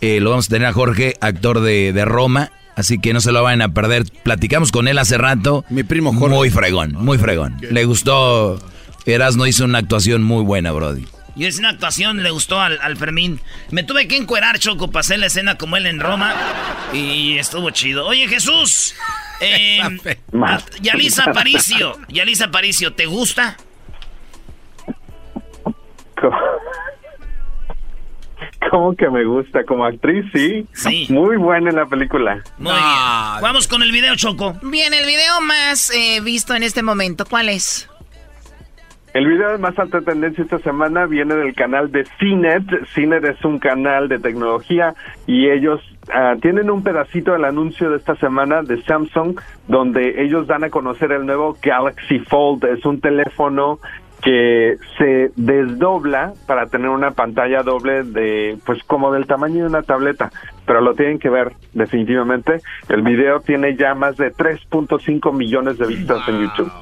Eh, 0.00 0.20
lo 0.20 0.30
vamos 0.30 0.46
a 0.46 0.50
tener 0.50 0.68
a 0.68 0.72
Jorge, 0.72 1.14
actor 1.20 1.60
de, 1.60 1.92
de, 1.92 2.04
Roma. 2.04 2.50
Así 2.76 2.98
que 2.98 3.12
no 3.12 3.20
se 3.20 3.32
lo 3.32 3.42
vayan 3.42 3.62
a 3.62 3.74
perder. 3.74 4.04
Platicamos 4.22 4.72
con 4.72 4.88
él 4.88 4.98
hace 4.98 5.18
rato. 5.18 5.64
Mi 5.68 5.82
primo 5.82 6.12
Jorge. 6.14 6.34
Muy 6.34 6.50
fregón, 6.50 6.92
muy 6.92 7.18
fregón. 7.18 7.56
Le 7.60 7.84
gustó. 7.84 8.58
Erasmo 9.04 9.46
hizo 9.46 9.64
una 9.64 9.78
actuación 9.78 10.22
muy 10.22 10.44
buena, 10.44 10.72
Brody. 10.72 11.06
Y 11.34 11.46
es 11.46 11.58
una 11.58 11.70
actuación, 11.70 12.22
le 12.22 12.30
gustó 12.30 12.60
al, 12.60 12.78
al, 12.82 12.96
Fermín. 12.96 13.40
Me 13.70 13.82
tuve 13.82 14.06
que 14.06 14.16
encuerar, 14.16 14.58
Choco, 14.58 14.88
para 14.88 15.00
hacer 15.00 15.18
la 15.18 15.26
escena 15.26 15.56
como 15.56 15.76
él 15.76 15.86
en 15.86 15.98
Roma. 15.98 16.34
Y 16.92 17.38
estuvo 17.38 17.70
chido. 17.70 18.06
Oye, 18.06 18.28
Jesús. 18.28 18.94
Eh, 19.44 19.80
Yalisa 20.80 21.24
Aparicio. 21.24 21.98
Yalisa 22.08 22.44
Aparicio, 22.44 22.92
¿te 22.92 23.06
gusta? 23.06 23.56
¿Cómo 28.70 28.94
que 28.94 29.08
me 29.08 29.24
gusta? 29.24 29.64
Como 29.64 29.84
actriz, 29.84 30.24
sí. 30.32 30.66
Sí. 30.72 31.06
Muy 31.10 31.36
buena 31.36 31.70
en 31.70 31.76
la 31.76 31.86
película. 31.86 32.42
Muy 32.58 32.72
bien. 32.72 33.42
Vamos 33.42 33.68
con 33.68 33.82
el 33.82 33.92
video, 33.92 34.14
Choco. 34.16 34.54
Bien, 34.62 34.94
el 34.94 35.06
video 35.06 35.40
más 35.40 35.90
eh, 35.90 36.20
visto 36.22 36.54
en 36.54 36.62
este 36.62 36.82
momento, 36.82 37.24
¿cuál 37.28 37.48
es? 37.48 37.88
El 39.14 39.26
video 39.26 39.50
de 39.50 39.58
más 39.58 39.78
alta 39.78 40.00
tendencia 40.00 40.42
esta 40.42 40.58
semana 40.60 41.04
viene 41.04 41.34
del 41.34 41.54
canal 41.54 41.92
de 41.92 42.06
CINET. 42.18 42.64
CINET 42.94 43.22
es 43.24 43.44
un 43.44 43.58
canal 43.58 44.08
de 44.08 44.18
tecnología 44.18 44.94
y 45.26 45.50
ellos 45.50 45.82
uh, 46.08 46.40
tienen 46.40 46.70
un 46.70 46.82
pedacito 46.82 47.32
del 47.32 47.44
anuncio 47.44 47.90
de 47.90 47.98
esta 47.98 48.16
semana 48.16 48.62
de 48.62 48.82
Samsung 48.84 49.38
donde 49.68 50.22
ellos 50.22 50.46
dan 50.46 50.64
a 50.64 50.70
conocer 50.70 51.12
el 51.12 51.26
nuevo 51.26 51.58
Galaxy 51.62 52.20
Fold. 52.20 52.64
Es 52.64 52.86
un 52.86 53.02
teléfono 53.02 53.80
que 54.22 54.78
se 54.96 55.32
desdobla 55.34 56.32
para 56.46 56.66
tener 56.66 56.88
una 56.88 57.10
pantalla 57.10 57.62
doble 57.62 58.04
de 58.04 58.56
pues 58.64 58.82
como 58.84 59.12
del 59.12 59.26
tamaño 59.26 59.62
de 59.62 59.66
una 59.66 59.82
tableta, 59.82 60.30
pero 60.64 60.80
lo 60.80 60.94
tienen 60.94 61.18
que 61.18 61.28
ver 61.28 61.52
definitivamente. 61.72 62.60
El 62.88 63.02
video 63.02 63.40
tiene 63.40 63.76
ya 63.76 63.94
más 63.94 64.16
de 64.16 64.32
3.5 64.32 65.32
millones 65.32 65.76
de 65.76 65.86
vistas 65.86 66.26
en 66.28 66.40
YouTube. 66.40 66.72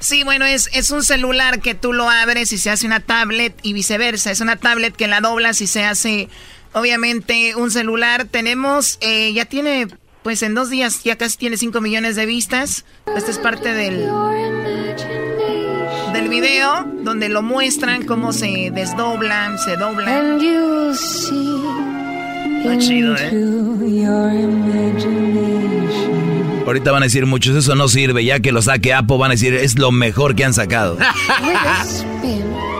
Sí, 0.00 0.22
bueno, 0.22 0.44
es, 0.44 0.68
es 0.72 0.90
un 0.90 1.02
celular 1.02 1.60
que 1.60 1.74
tú 1.74 1.92
lo 1.92 2.08
abres 2.08 2.52
y 2.52 2.58
se 2.58 2.70
hace 2.70 2.86
una 2.86 3.00
tablet 3.00 3.54
y 3.62 3.72
viceversa. 3.72 4.30
Es 4.30 4.40
una 4.40 4.56
tablet 4.56 4.94
que 4.94 5.08
la 5.08 5.20
doblas 5.20 5.60
y 5.62 5.66
se 5.66 5.84
hace, 5.84 6.28
obviamente, 6.72 7.54
un 7.56 7.70
celular. 7.70 8.24
Tenemos, 8.24 8.98
eh, 9.02 9.32
ya 9.34 9.44
tiene, 9.44 9.88
pues 10.22 10.42
en 10.42 10.54
dos 10.54 10.70
días 10.70 11.04
ya 11.04 11.16
casi 11.16 11.36
tiene 11.36 11.58
5 11.58 11.80
millones 11.82 12.16
de 12.16 12.24
vistas. 12.24 12.86
Esta 13.14 13.30
es 13.30 13.38
parte 13.38 13.74
del, 13.74 14.06
del 14.64 15.19
video 16.30 16.86
donde 17.02 17.28
lo 17.28 17.42
muestran 17.42 18.06
cómo 18.06 18.32
se 18.32 18.70
desdoblan, 18.72 19.58
se 19.58 19.76
doblan. 19.76 20.38
Está 22.58 22.78
chido, 22.78 23.16
¿eh? 23.16 23.30
Ahorita 26.64 26.92
van 26.92 27.02
a 27.02 27.06
decir 27.06 27.26
muchos, 27.26 27.56
eso 27.56 27.74
no 27.74 27.88
sirve. 27.88 28.24
Ya 28.24 28.38
que 28.38 28.52
lo 28.52 28.62
saque 28.62 28.94
Apple, 28.94 29.18
van 29.18 29.32
a 29.32 29.34
decir, 29.34 29.54
es 29.54 29.76
lo 29.76 29.90
mejor 29.90 30.36
que 30.36 30.44
han 30.44 30.54
sacado. 30.54 30.96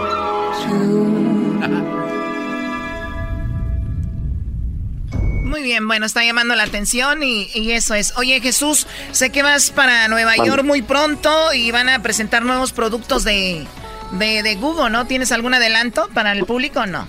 Muy 5.60 5.68
bien, 5.68 5.86
bueno, 5.86 6.06
está 6.06 6.24
llamando 6.24 6.54
la 6.54 6.62
atención 6.62 7.22
y, 7.22 7.50
eso 7.70 7.92
es. 7.92 8.16
Oye, 8.16 8.40
Jesús, 8.40 8.86
sé 9.10 9.28
que 9.28 9.42
vas 9.42 9.70
para 9.70 10.08
Nueva 10.08 10.34
York 10.36 10.64
muy 10.64 10.80
pronto 10.80 11.30
y 11.52 11.70
van 11.70 11.90
a 11.90 12.00
presentar 12.00 12.42
nuevos 12.46 12.72
productos 12.72 13.24
de, 13.24 13.66
de, 14.12 14.54
Google, 14.58 14.88
¿no? 14.88 15.06
¿Tienes 15.06 15.32
algún 15.32 15.52
adelanto 15.52 16.08
para 16.14 16.32
el 16.32 16.46
público 16.46 16.80
o 16.80 16.86
no? 16.86 17.06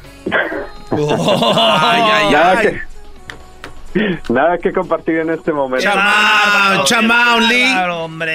ay, 0.91 2.01
ay, 2.11 2.35
ay. 2.35 4.11
Nada 4.27 4.57
que 4.57 4.73
compartir 4.73 5.19
en 5.19 5.29
este 5.29 5.53
momento. 5.53 5.89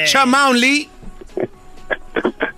Chamaun 0.07 0.59
Lee. 0.59 0.89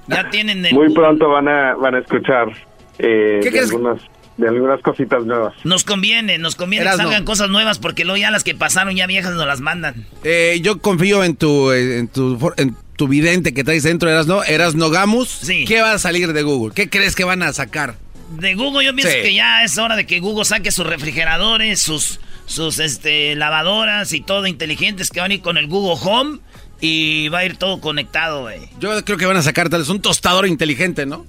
Ya 0.07 0.31
tienen 0.31 0.65
Muy 0.71 0.95
pronto 0.95 1.29
van 1.29 1.49
a, 1.49 1.75
van 1.75 1.97
a 1.97 1.99
escuchar 1.99 2.53
eh, 3.01 3.41
de, 3.43 3.59
algunas, 3.59 4.01
de 4.39 4.49
algunas 4.49 4.81
cositas 4.81 5.27
nuevas. 5.27 5.55
Nos 5.65 5.85
conviene, 5.85 6.39
nos 6.39 6.55
conviene 6.55 6.87
que 6.87 6.97
salgan 6.97 7.25
cosas 7.25 7.51
nuevas 7.51 7.79
porque 7.79 8.05
luego 8.05 8.17
ya 8.17 8.31
las 8.31 8.45
que 8.45 8.55
pasaron 8.55 8.97
ya 8.97 9.07
viejas 9.07 9.35
nos 9.35 9.47
las 9.47 9.61
mandan. 9.61 10.07
Eh, 10.25 10.61
yo 10.63 10.79
confío 10.79 11.25
en 11.25 11.37
tu, 11.37 11.73
en 11.73 12.09
tu, 12.09 12.53
en 12.57 12.77
tu 12.97 13.09
vidente 13.09 13.53
que 13.53 13.65
traes 13.65 13.83
dentro, 13.83 14.09
Eras 14.09 14.27
no, 14.27 14.43
Eras 14.45 14.75
no 14.75 14.91
Gamus. 14.91 15.29
Sí. 15.29 15.65
¿Qué 15.67 15.83
va 15.83 15.93
a 15.93 15.99
salir 15.99 16.33
de 16.33 16.43
Google? 16.43 16.73
¿Qué 16.75 16.89
crees 16.89 17.15
que 17.15 17.25
van 17.25 17.43
a 17.43 17.53
sacar? 17.53 17.97
De 18.39 18.55
Google 18.55 18.85
yo 18.85 18.95
pienso 18.95 19.13
que 19.13 19.35
ya 19.35 19.65
es 19.65 19.77
hora 19.77 19.97
de 19.97 20.07
que 20.07 20.21
Google 20.21 20.45
saque 20.45 20.71
sus 20.71 20.87
refrigeradores, 20.87 21.81
sus 21.81 22.21
sus 22.49 22.79
este, 22.79 23.35
lavadoras 23.35 24.13
y 24.13 24.21
todo 24.23 24.47
inteligentes 24.47 25.11
que 25.11 25.21
van 25.21 25.31
a 25.31 25.35
ir 25.35 25.43
con 25.43 25.59
el 25.59 25.69
Google 25.69 26.01
Home 26.03 26.39
y 26.81 27.29
va 27.29 27.41
a 27.41 27.45
ir 27.45 27.57
todo 27.57 27.81
conectado, 27.81 28.43
güey. 28.43 28.61
Yo 28.81 29.05
creo 29.05 29.19
que 29.19 29.27
van 29.27 29.37
a 29.37 29.43
sacar 29.43 29.69
tal 29.69 29.81
vez 29.81 29.89
un 29.89 30.01
tostador 30.01 30.47
inteligente, 30.47 31.07
¿no? 31.07 31.27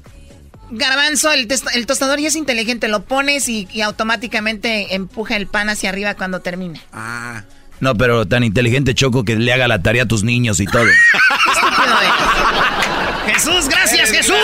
Garbanzo, 0.72 1.32
el, 1.32 1.48
el 1.74 1.86
tostador 1.86 2.20
ya 2.20 2.28
es 2.28 2.36
inteligente, 2.36 2.88
lo 2.88 3.04
pones 3.04 3.50
y, 3.50 3.68
automáticamente 3.82 4.96
empuja 4.96 5.36
el 5.36 5.48
pan 5.48 5.70
hacia 5.70 5.90
arriba 5.90 6.16
cuando 6.16 6.42
termine. 6.42 6.82
Ah. 6.94 7.44
No, 7.80 7.96
pero 7.96 8.28
tan 8.28 8.44
inteligente 8.44 8.94
Choco 8.94 9.24
que 9.24 9.38
le 9.38 9.54
haga 9.54 9.70
la 9.70 9.82
tarea 9.82 10.04
a 10.04 10.06
tus 10.06 10.24
niños 10.24 10.60
y 10.60 10.66
todo. 10.66 10.84
Jesús, 13.26 13.70
gracias 13.70 14.12
Jesús. 14.12 14.36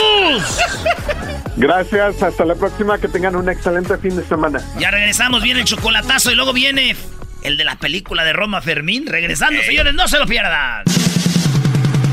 Gracias, 1.58 2.24
hasta 2.24 2.46
la 2.46 2.56
próxima, 2.56 2.98
que 2.98 3.10
tengan 3.10 3.36
un 3.36 3.50
excelente 3.50 3.98
fin 3.98 4.16
de 4.16 4.24
semana. 4.24 4.62
Ya 4.80 4.92
regresamos, 4.92 5.44
viene 5.44 5.62
el 5.62 5.66
chocolatazo 5.66 6.32
y 6.32 6.36
luego 6.36 6.54
viene 6.54 6.96
el 7.44 7.58
de 7.58 7.64
la 7.64 7.78
película 7.78 8.24
de 8.24 8.34
Roma 8.34 8.62
Fermín. 8.62 9.06
Regresando, 9.08 9.62
señores, 9.64 9.94
no 9.94 10.08
se 10.08 10.18
lo 10.18 10.26
pierdan. 10.26 10.84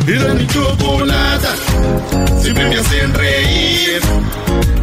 Era 0.07 0.35
mi 0.35 0.47
siempre 2.43 2.69
me 2.69 2.77
hacen 2.77 3.15
reír. 3.15 4.01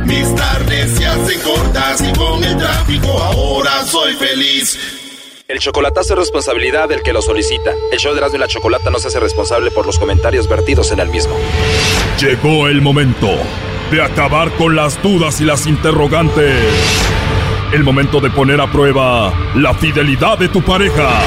Mis 0.05 0.35
tardes 0.35 0.91
se 0.97 1.05
hacen 1.05 1.39
cortas 1.41 2.01
y 2.01 2.11
con 2.17 2.43
el 2.43 2.57
tráfico 2.57 3.19
ahora 3.19 3.85
soy 3.85 4.13
feliz. 4.15 4.77
El 5.47 5.59
chocolatazo 5.59 6.13
es 6.13 6.19
responsabilidad 6.19 6.87
del 6.89 7.01
que 7.01 7.11
lo 7.11 7.21
solicita. 7.21 7.71
El 7.91 7.99
show 7.99 8.13
de 8.13 8.19
Erasmo 8.19 8.37
y 8.37 8.39
la 8.39 8.47
Chocolata 8.47 8.89
no 8.91 8.99
se 8.99 9.07
hace 9.07 9.19
responsable 9.19 9.71
por 9.71 9.85
los 9.85 9.97
comentarios 9.97 10.47
vertidos 10.47 10.91
en 10.91 10.99
el 10.99 11.09
mismo. 11.09 11.35
Llegó 12.19 12.67
el 12.67 12.81
momento 12.81 13.29
de 13.91 14.01
acabar 14.03 14.51
con 14.51 14.75
las 14.75 15.01
dudas 15.01 15.41
y 15.41 15.45
las 15.45 15.65
interrogantes. 15.65 16.55
el 17.71 17.83
momento 17.83 18.19
de 18.19 18.31
poner 18.31 18.59
a 18.61 18.71
prueba 18.71 19.31
la 19.55 19.73
fidelidad 19.75 20.37
de 20.37 20.49
tu 20.49 20.61
pareja. 20.61 21.21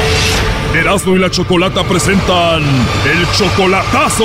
Erasmo 0.74 1.14
y 1.16 1.18
la 1.18 1.30
Chocolata 1.30 1.85
presentan 1.85 2.62
el 2.62 3.30
chocolatazo. 3.37 4.24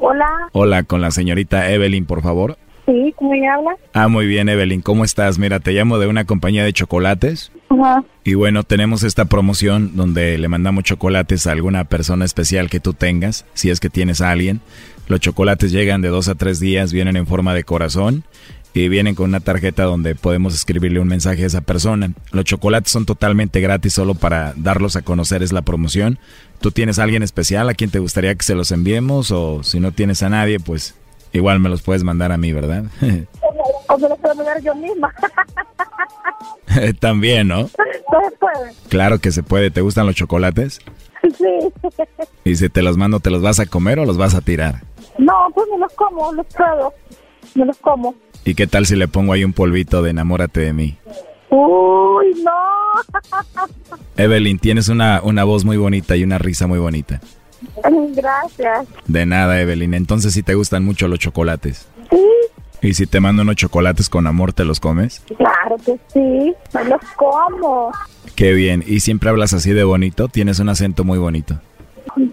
Hola. 0.00 0.28
Hola, 0.52 0.82
con 0.84 1.00
la 1.00 1.10
señorita 1.10 1.70
Evelyn, 1.70 2.06
por 2.06 2.22
favor. 2.22 2.58
Sí, 2.86 3.12
¿cómo 3.16 3.34
ella 3.34 3.54
habla? 3.54 3.76
Ah, 3.94 4.06
muy 4.08 4.26
bien, 4.26 4.48
Evelyn. 4.48 4.80
¿Cómo 4.80 5.04
estás? 5.04 5.38
Mira, 5.38 5.58
te 5.58 5.72
llamo 5.72 5.98
de 5.98 6.06
una 6.06 6.24
compañía 6.24 6.64
de 6.64 6.72
chocolates. 6.72 7.50
Ajá. 7.68 8.04
Y 8.22 8.34
bueno, 8.34 8.62
tenemos 8.62 9.02
esta 9.02 9.24
promoción 9.24 9.96
donde 9.96 10.38
le 10.38 10.48
mandamos 10.48 10.84
chocolates 10.84 11.46
a 11.46 11.52
alguna 11.52 11.84
persona 11.84 12.24
especial 12.24 12.70
que 12.70 12.78
tú 12.78 12.92
tengas, 12.92 13.44
si 13.54 13.70
es 13.70 13.80
que 13.80 13.90
tienes 13.90 14.20
a 14.20 14.30
alguien. 14.30 14.60
Los 15.08 15.20
chocolates 15.20 15.72
llegan 15.72 16.00
de 16.00 16.08
dos 16.08 16.28
a 16.28 16.36
tres 16.36 16.60
días, 16.60 16.92
vienen 16.92 17.16
en 17.16 17.26
forma 17.26 17.54
de 17.54 17.64
corazón 17.64 18.24
y 18.80 18.88
vienen 18.90 19.14
con 19.14 19.30
una 19.30 19.40
tarjeta 19.40 19.84
donde 19.84 20.14
podemos 20.14 20.54
escribirle 20.54 21.00
un 21.00 21.08
mensaje 21.08 21.44
a 21.44 21.46
esa 21.46 21.62
persona. 21.62 22.10
Los 22.30 22.44
chocolates 22.44 22.92
son 22.92 23.06
totalmente 23.06 23.60
gratis 23.60 23.94
solo 23.94 24.14
para 24.14 24.52
darlos 24.54 24.96
a 24.96 25.02
conocer, 25.02 25.42
es 25.42 25.50
la 25.52 25.62
promoción. 25.62 26.18
¿Tú 26.60 26.70
tienes 26.70 26.98
a 26.98 27.04
alguien 27.04 27.22
especial 27.22 27.70
a 27.70 27.74
quien 27.74 27.90
te 27.90 28.00
gustaría 28.00 28.34
que 28.34 28.44
se 28.44 28.54
los 28.54 28.72
enviemos? 28.72 29.30
O 29.30 29.62
si 29.62 29.80
no 29.80 29.92
tienes 29.92 30.22
a 30.22 30.28
nadie, 30.28 30.60
pues 30.60 30.94
igual 31.32 31.58
me 31.58 31.70
los 31.70 31.80
puedes 31.80 32.04
mandar 32.04 32.32
a 32.32 32.36
mí, 32.36 32.52
¿verdad? 32.52 32.84
o 33.88 33.98
me 33.98 34.08
los 34.08 34.18
puedo 34.18 34.34
mandar 34.34 34.60
yo 34.62 34.74
misma. 34.74 35.10
También, 37.00 37.48
¿no? 37.48 37.68
Puede. 37.68 38.74
Claro 38.90 39.18
que 39.20 39.32
se 39.32 39.42
puede. 39.42 39.70
¿Te 39.70 39.80
gustan 39.80 40.04
los 40.04 40.14
chocolates? 40.14 40.80
Sí. 41.22 41.72
Y 42.44 42.56
si 42.56 42.68
te 42.68 42.82
los 42.82 42.98
mando, 42.98 43.20
¿te 43.20 43.30
los 43.30 43.40
vas 43.40 43.58
a 43.58 43.66
comer 43.66 43.98
o 43.98 44.04
los 44.04 44.18
vas 44.18 44.34
a 44.34 44.42
tirar? 44.42 44.82
No, 45.16 45.32
pues 45.54 45.66
me 45.72 45.78
los 45.78 45.92
como, 45.94 46.30
los 46.32 46.46
puedo. 46.54 46.92
Me 47.54 47.64
los 47.64 47.78
como. 47.78 48.14
¿Y 48.46 48.54
qué 48.54 48.68
tal 48.68 48.86
si 48.86 48.94
le 48.94 49.08
pongo 49.08 49.32
ahí 49.32 49.42
un 49.42 49.52
polvito 49.52 50.02
de 50.02 50.10
enamórate 50.10 50.60
de 50.60 50.72
mí? 50.72 50.96
Uy, 51.50 52.26
no. 52.44 52.52
Evelyn, 54.16 54.60
tienes 54.60 54.88
una, 54.88 55.20
una 55.20 55.42
voz 55.42 55.64
muy 55.64 55.76
bonita 55.76 56.14
y 56.14 56.22
una 56.22 56.38
risa 56.38 56.68
muy 56.68 56.78
bonita. 56.78 57.20
Gracias. 58.14 58.86
De 59.08 59.26
nada, 59.26 59.60
Evelyn. 59.60 59.94
Entonces, 59.94 60.32
¿sí 60.32 60.44
te 60.44 60.54
gustan 60.54 60.84
mucho 60.84 61.08
los 61.08 61.18
chocolates? 61.18 61.88
Sí. 62.08 62.22
¿Y 62.82 62.94
si 62.94 63.08
te 63.08 63.18
mando 63.18 63.42
unos 63.42 63.56
chocolates 63.56 64.08
con 64.08 64.28
amor, 64.28 64.52
te 64.52 64.64
los 64.64 64.78
comes? 64.78 65.24
Claro 65.36 65.76
que 65.84 65.98
sí, 66.12 66.54
me 66.72 66.84
los 66.84 67.00
como. 67.16 67.90
Qué 68.36 68.52
bien. 68.52 68.84
¿Y 68.86 69.00
siempre 69.00 69.28
hablas 69.28 69.54
así 69.54 69.72
de 69.72 69.82
bonito? 69.82 70.28
Tienes 70.28 70.60
un 70.60 70.68
acento 70.68 71.02
muy 71.02 71.18
bonito. 71.18 71.58
Sí, 72.14 72.32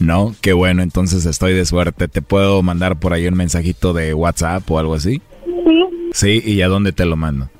No, 0.00 0.34
qué 0.40 0.54
bueno, 0.54 0.82
entonces 0.82 1.26
estoy 1.26 1.52
de 1.52 1.66
suerte. 1.66 2.08
¿Te 2.08 2.22
puedo 2.22 2.62
mandar 2.62 2.98
por 2.98 3.12
ahí 3.12 3.28
un 3.28 3.34
mensajito 3.34 3.92
de 3.92 4.14
WhatsApp 4.14 4.68
o 4.70 4.78
algo 4.78 4.94
así? 4.94 5.20
Sí. 5.44 5.84
Sí, 6.12 6.42
¿y 6.44 6.62
a 6.62 6.68
dónde 6.68 6.92
te 6.92 7.04
lo 7.04 7.16
mando? 7.16 7.50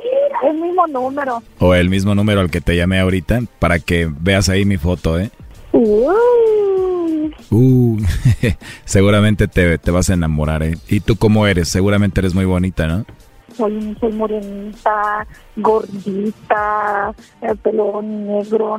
El 0.42 0.58
mismo 0.58 0.86
número. 0.86 1.42
O 1.58 1.74
el 1.74 1.90
mismo 1.90 2.14
número 2.14 2.40
al 2.40 2.50
que 2.50 2.62
te 2.62 2.74
llamé 2.76 2.98
ahorita 2.98 3.42
para 3.58 3.78
que 3.78 4.10
veas 4.10 4.48
ahí 4.48 4.64
mi 4.64 4.78
foto, 4.78 5.20
¿eh? 5.20 5.30
Uh. 5.72 6.10
Uh, 7.50 7.98
seguramente 8.86 9.46
te, 9.46 9.76
te, 9.76 9.90
vas 9.90 10.08
a 10.08 10.14
enamorar, 10.14 10.62
¿eh? 10.62 10.76
¿Y 10.88 11.00
tú 11.00 11.16
cómo 11.16 11.46
eres? 11.46 11.68
Seguramente 11.68 12.20
eres 12.20 12.34
muy 12.34 12.46
bonita, 12.46 12.86
¿no? 12.86 13.04
Soy, 13.54 13.94
soy 14.00 14.12
morenita, 14.12 15.26
gordita, 15.56 17.14
el 17.42 17.56
pelo 17.58 18.00
negro 18.00 18.78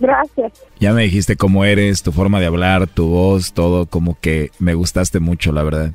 Gracias. 0.00 0.52
Ya 0.80 0.92
me 0.92 1.02
dijiste 1.02 1.36
cómo 1.36 1.64
eres, 1.64 2.02
tu 2.02 2.12
forma 2.12 2.40
de 2.40 2.46
hablar, 2.46 2.86
tu 2.86 3.08
voz, 3.08 3.52
todo, 3.52 3.86
como 3.86 4.18
que 4.20 4.50
me 4.58 4.74
gustaste 4.74 5.20
mucho, 5.20 5.52
la 5.52 5.62
verdad. 5.62 5.92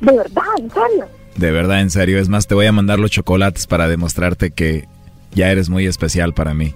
¿De 0.00 0.16
verdad? 0.16 0.44
¿En 0.58 0.70
serio? 0.70 1.06
De 1.36 1.50
verdad, 1.50 1.80
en 1.80 1.90
serio. 1.90 2.18
Es 2.18 2.28
más, 2.28 2.46
te 2.46 2.54
voy 2.54 2.66
a 2.66 2.72
mandar 2.72 2.98
los 2.98 3.10
chocolates 3.10 3.66
para 3.66 3.88
demostrarte 3.88 4.50
que 4.50 4.88
ya 5.32 5.50
eres 5.50 5.68
muy 5.68 5.86
especial 5.86 6.32
para 6.32 6.54
mí. 6.54 6.74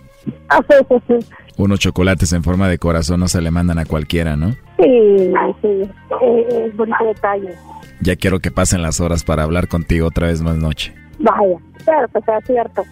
Unos 1.57 1.79
chocolates 1.79 2.33
en 2.33 2.43
forma 2.43 2.69
de 2.69 2.79
corazón 2.79 3.21
no 3.21 3.29
se 3.29 3.41
le 3.41 3.51
mandan 3.51 3.79
a 3.79 3.85
cualquiera, 3.85 4.37
¿no? 4.37 4.51
Sí, 4.79 5.33
sí. 5.63 5.91
Es 6.23 6.77
bonito 6.77 7.05
detalle. 7.05 7.55
Ya 8.01 8.17
quiero 8.17 8.41
que 8.41 8.51
pasen 8.51 8.83
las 8.83 9.01
horas 9.01 9.25
para 9.25 9.43
hablar 9.43 9.69
contigo 9.69 10.07
otra 10.07 10.29
vez 10.29 10.41
más 10.41 10.57
noche. 10.57 10.95
Vaya, 11.19 11.59
claro 11.85 12.09
que 12.09 12.21
sea 12.23 12.41
cierto. 12.47 12.85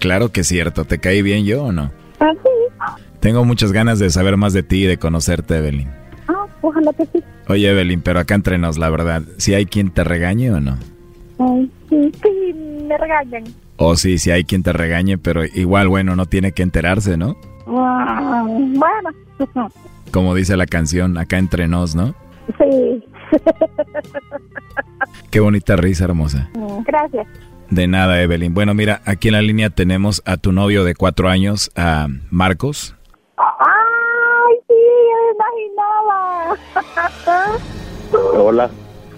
claro 0.00 0.30
que 0.30 0.40
es 0.40 0.48
cierto. 0.48 0.84
¿Te 0.84 0.98
caí 0.98 1.22
bien 1.22 1.44
yo 1.44 1.64
o 1.64 1.72
no? 1.72 1.90
Ah, 2.20 2.32
sí. 2.42 3.02
Tengo 3.20 3.44
muchas 3.44 3.72
ganas 3.72 3.98
de 3.98 4.10
saber 4.10 4.36
más 4.36 4.52
de 4.52 4.62
ti 4.62 4.84
y 4.84 4.86
de 4.86 4.98
conocerte, 4.98 5.56
Evelyn. 5.56 5.88
Ah, 6.28 6.46
ojalá 6.60 6.92
que 6.92 7.06
sí. 7.06 7.22
Oye, 7.48 7.70
Evelyn, 7.70 8.00
pero 8.00 8.20
acá 8.20 8.34
entre 8.34 8.58
nos, 8.58 8.78
la 8.78 8.90
verdad, 8.90 9.22
¿si 9.38 9.54
hay 9.54 9.66
quien 9.66 9.90
te 9.90 10.04
regañe 10.04 10.52
o 10.52 10.60
no? 10.60 10.76
Ay, 11.38 11.70
sí, 11.88 12.12
sí, 12.22 12.54
me 12.86 12.96
regañan. 12.98 13.44
O 13.76 13.96
sí, 13.96 14.18
si 14.18 14.30
hay 14.30 14.44
quien 14.44 14.62
te 14.62 14.72
regañe, 14.72 15.18
pero 15.18 15.44
igual, 15.44 15.88
bueno, 15.88 16.16
no 16.16 16.26
tiene 16.26 16.52
que 16.52 16.62
enterarse, 16.62 17.16
¿no? 17.16 17.36
Mm, 17.66 18.78
bueno. 18.78 19.70
Como 20.10 20.34
dice 20.34 20.56
la 20.56 20.66
canción, 20.66 21.16
acá 21.16 21.38
entre 21.38 21.68
nos, 21.68 21.94
¿no? 21.94 22.14
Sí. 22.58 23.04
Qué 25.30 25.40
bonita 25.40 25.76
risa, 25.76 26.04
hermosa. 26.04 26.48
Gracias. 26.86 27.26
De 27.70 27.86
nada, 27.86 28.22
Evelyn. 28.22 28.54
Bueno, 28.54 28.72
mira, 28.74 29.02
aquí 29.04 29.28
en 29.28 29.34
la 29.34 29.42
línea 29.42 29.68
tenemos 29.68 30.22
a 30.24 30.38
tu 30.38 30.52
novio 30.52 30.84
de 30.84 30.94
cuatro 30.94 31.28
años, 31.28 31.70
a 31.76 32.06
Marcos. 32.30 32.96
¡Ay, 33.36 34.56
sí! 34.66 34.74
Me 35.26 35.62
imaginaba. 35.66 37.58
Hola. 38.38 38.70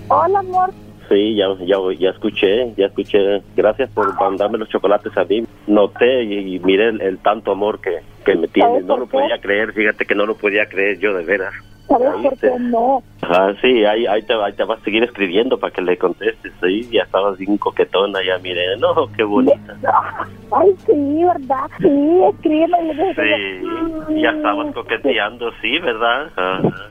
Hola, 0.09 0.39
amor. 0.41 0.71
Sí, 1.09 1.37
ya, 1.37 1.47
ya, 1.65 1.77
ya 1.99 2.11
escuché, 2.11 2.75
ya 2.77 2.87
escuché. 2.87 3.43
Gracias 3.57 3.91
por 3.91 4.15
mandarme 4.15 4.59
los 4.59 4.69
chocolates 4.69 5.17
a 5.17 5.25
mí. 5.25 5.45
Noté 5.67 6.25
y, 6.25 6.59
miré 6.61 6.89
el, 6.89 7.19
tanto 7.19 7.53
amor 7.53 7.81
que, 7.81 8.01
que 8.25 8.35
me 8.35 8.49
tiene. 8.49 8.83
No 8.83 8.97
lo 8.97 9.07
podía 9.07 9.41
creer, 9.41 9.73
fíjate 9.73 10.07
que 10.07 10.15
no 10.15 10.27
lo 10.27 10.37
podía 10.37 10.69
creer 10.69 10.99
yo 10.99 11.15
de 11.15 11.25
veras. 11.25 11.55
¿Sabes 11.91 12.13
por 12.23 12.39
qué 12.39 12.53
no? 12.61 13.03
Ah, 13.23 13.53
sí, 13.61 13.85
ahí, 13.85 14.07
ahí, 14.07 14.23
te, 14.23 14.33
ahí 14.35 14.53
te 14.53 14.63
vas 14.63 14.81
a 14.81 14.85
seguir 14.85 15.03
escribiendo 15.03 15.59
para 15.59 15.73
que 15.73 15.83
le 15.83 15.99
contestes. 15.99 16.53
Sí, 16.63 16.89
ya 16.93 17.03
estabas 17.03 17.37
bien 17.37 17.59
coquetona, 17.59 18.21
ya 18.25 18.39
miré. 18.39 18.77
No, 18.79 19.09
qué 19.17 19.25
bonita. 19.25 19.77
Ay, 20.53 20.73
sí, 20.87 21.25
¿verdad? 21.25 21.67
Sí, 21.81 22.21
escríbeme. 22.33 23.15
Sí, 23.15 24.21
ya 24.23 24.31
estabas 24.31 24.73
coqueteando, 24.73 25.51
sí, 25.61 25.79
¿verdad? 25.81 26.31
Ajá. 26.37 26.91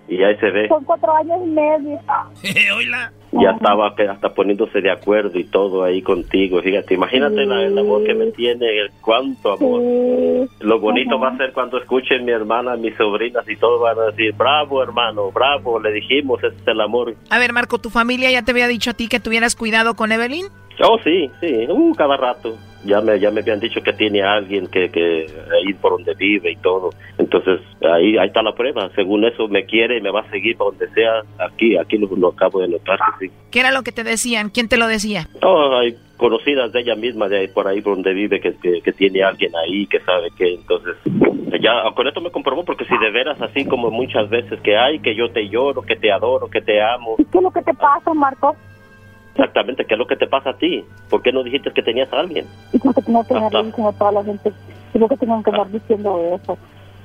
Y 0.11 0.21
ahí 0.23 0.35
se 0.41 0.51
ve. 0.51 0.67
Son 0.67 0.83
cuatro 0.83 1.15
años 1.15 1.37
y 1.41 1.49
medio. 1.51 1.97
Oila. 2.75 3.13
Ya 3.31 3.51
estaba 3.51 3.87
hasta 3.87 4.33
poniéndose 4.33 4.81
de 4.81 4.91
acuerdo 4.91 5.39
y 5.39 5.45
todo 5.45 5.85
ahí 5.85 6.01
contigo. 6.01 6.61
Fíjate, 6.61 6.95
imagínate 6.95 7.45
la- 7.45 7.63
el 7.63 7.77
amor 7.77 8.03
que 8.03 8.13
me 8.13 8.25
tiene, 8.31 8.65
el 8.81 8.91
cuánto 8.99 9.53
amor. 9.53 10.49
Lo 10.59 10.79
bonito 10.81 11.17
va 11.17 11.29
a 11.29 11.37
ser 11.37 11.53
cuando 11.53 11.77
escuchen 11.77 12.25
mi 12.25 12.33
hermana, 12.33 12.75
mis 12.75 12.93
sobrinas 12.97 13.47
y 13.47 13.55
todos 13.55 13.79
van 13.81 13.97
a 13.99 14.07
decir, 14.11 14.33
bravo 14.33 14.83
hermano, 14.83 15.31
bravo, 15.31 15.79
le 15.79 15.93
dijimos, 15.93 16.43
ese 16.43 16.57
es 16.57 16.67
el 16.67 16.81
amor. 16.81 17.15
A 17.29 17.39
ver, 17.39 17.53
Marco, 17.53 17.77
¿tu 17.79 17.89
familia 17.89 18.29
ya 18.31 18.41
te 18.43 18.51
había 18.51 18.67
dicho 18.67 18.89
a 18.89 18.93
ti 18.93 19.07
que 19.07 19.21
tuvieras 19.21 19.55
cuidado 19.55 19.95
con 19.95 20.11
Evelyn? 20.11 20.47
Oh, 20.83 20.97
sí, 21.03 21.31
sí, 21.39 21.67
uh, 21.69 21.93
cada 21.95 22.17
rato. 22.17 22.57
Ya 22.85 23.01
me, 23.01 23.19
ya 23.19 23.31
me 23.31 23.41
habían 23.41 23.59
dicho 23.59 23.81
que 23.81 23.93
tiene 23.93 24.23
a 24.23 24.33
alguien 24.33 24.67
que, 24.67 24.89
que 24.89 25.27
ahí 25.53 25.73
por 25.73 25.91
donde 25.93 26.13
vive 26.15 26.51
y 26.51 26.55
todo. 26.57 26.89
Entonces, 27.17 27.59
ahí, 27.81 28.17
ahí 28.17 28.27
está 28.27 28.41
la 28.41 28.53
prueba. 28.53 28.89
Según 28.95 29.25
eso, 29.25 29.47
me 29.47 29.65
quiere 29.65 29.97
y 29.97 30.01
me 30.01 30.11
va 30.11 30.21
a 30.21 30.29
seguir 30.29 30.57
para 30.57 30.71
donde 30.71 30.89
sea. 30.89 31.21
Aquí, 31.39 31.77
aquí 31.77 31.97
lo, 31.97 32.07
lo 32.15 32.29
acabo 32.29 32.61
de 32.61 32.69
notar 32.69 32.99
que 33.19 33.27
sí. 33.27 33.33
¿Qué 33.51 33.59
era 33.59 33.71
lo 33.71 33.83
que 33.83 33.91
te 33.91 34.03
decían? 34.03 34.49
¿Quién 34.49 34.67
te 34.67 34.77
lo 34.77 34.87
decía? 34.87 35.27
Oh, 35.41 35.75
hay 35.77 35.95
conocidas 36.17 36.71
de 36.71 36.81
ella 36.81 36.95
misma, 36.95 37.27
de 37.27 37.39
ahí, 37.39 37.47
por 37.47 37.67
ahí 37.67 37.81
por 37.81 37.95
donde 37.95 38.13
vive, 38.13 38.39
que, 38.39 38.53
que, 38.57 38.81
que 38.81 38.91
tiene 38.93 39.23
a 39.23 39.29
alguien 39.29 39.51
ahí, 39.55 39.87
que 39.87 39.99
sabe 40.01 40.29
que 40.37 40.53
entonces... 40.53 40.95
Ya, 41.59 41.83
con 41.95 42.07
esto 42.07 42.21
me 42.21 42.31
comprobó, 42.31 42.63
porque 42.63 42.85
si 42.85 42.97
de 42.97 43.11
veras 43.11 43.39
así 43.39 43.65
como 43.65 43.91
muchas 43.91 44.29
veces 44.29 44.59
que 44.61 44.77
hay, 44.77 44.99
que 44.99 45.15
yo 45.15 45.31
te 45.31 45.47
lloro, 45.47 45.83
que 45.83 45.95
te 45.95 46.11
adoro, 46.11 46.47
que 46.49 46.61
te 46.61 46.81
amo, 46.81 47.17
¿Qué 47.17 47.37
es 47.37 47.43
lo 47.43 47.51
que 47.51 47.61
te 47.61 47.73
pasa, 47.73 48.13
Marco? 48.13 48.55
Exactamente, 49.33 49.85
¿qué 49.85 49.93
es 49.95 49.97
lo 49.97 50.07
que 50.07 50.15
te 50.15 50.27
pasa 50.27 50.51
a 50.51 50.57
ti? 50.57 50.83
¿Por 51.09 51.21
qué 51.21 51.31
no 51.31 51.43
dijiste 51.43 51.71
que 51.71 51.81
tenías 51.81 52.11
a 52.13 52.19
alguien? 52.19 52.45
Y 52.73 52.79
porque 52.79 53.01
tengo 53.01 53.25
que 53.25 53.33
andar 53.33 53.65
diciendo 53.65 53.89
a 53.89 53.93
toda 53.93 54.11
la 54.11 54.23
gente. 54.23 54.51
Y 54.93 54.99
porque 54.99 55.17
tengo 55.17 55.43
que 55.43 55.49
andar 55.49 55.71
diciendo 55.71 56.39
eso. 56.41 56.57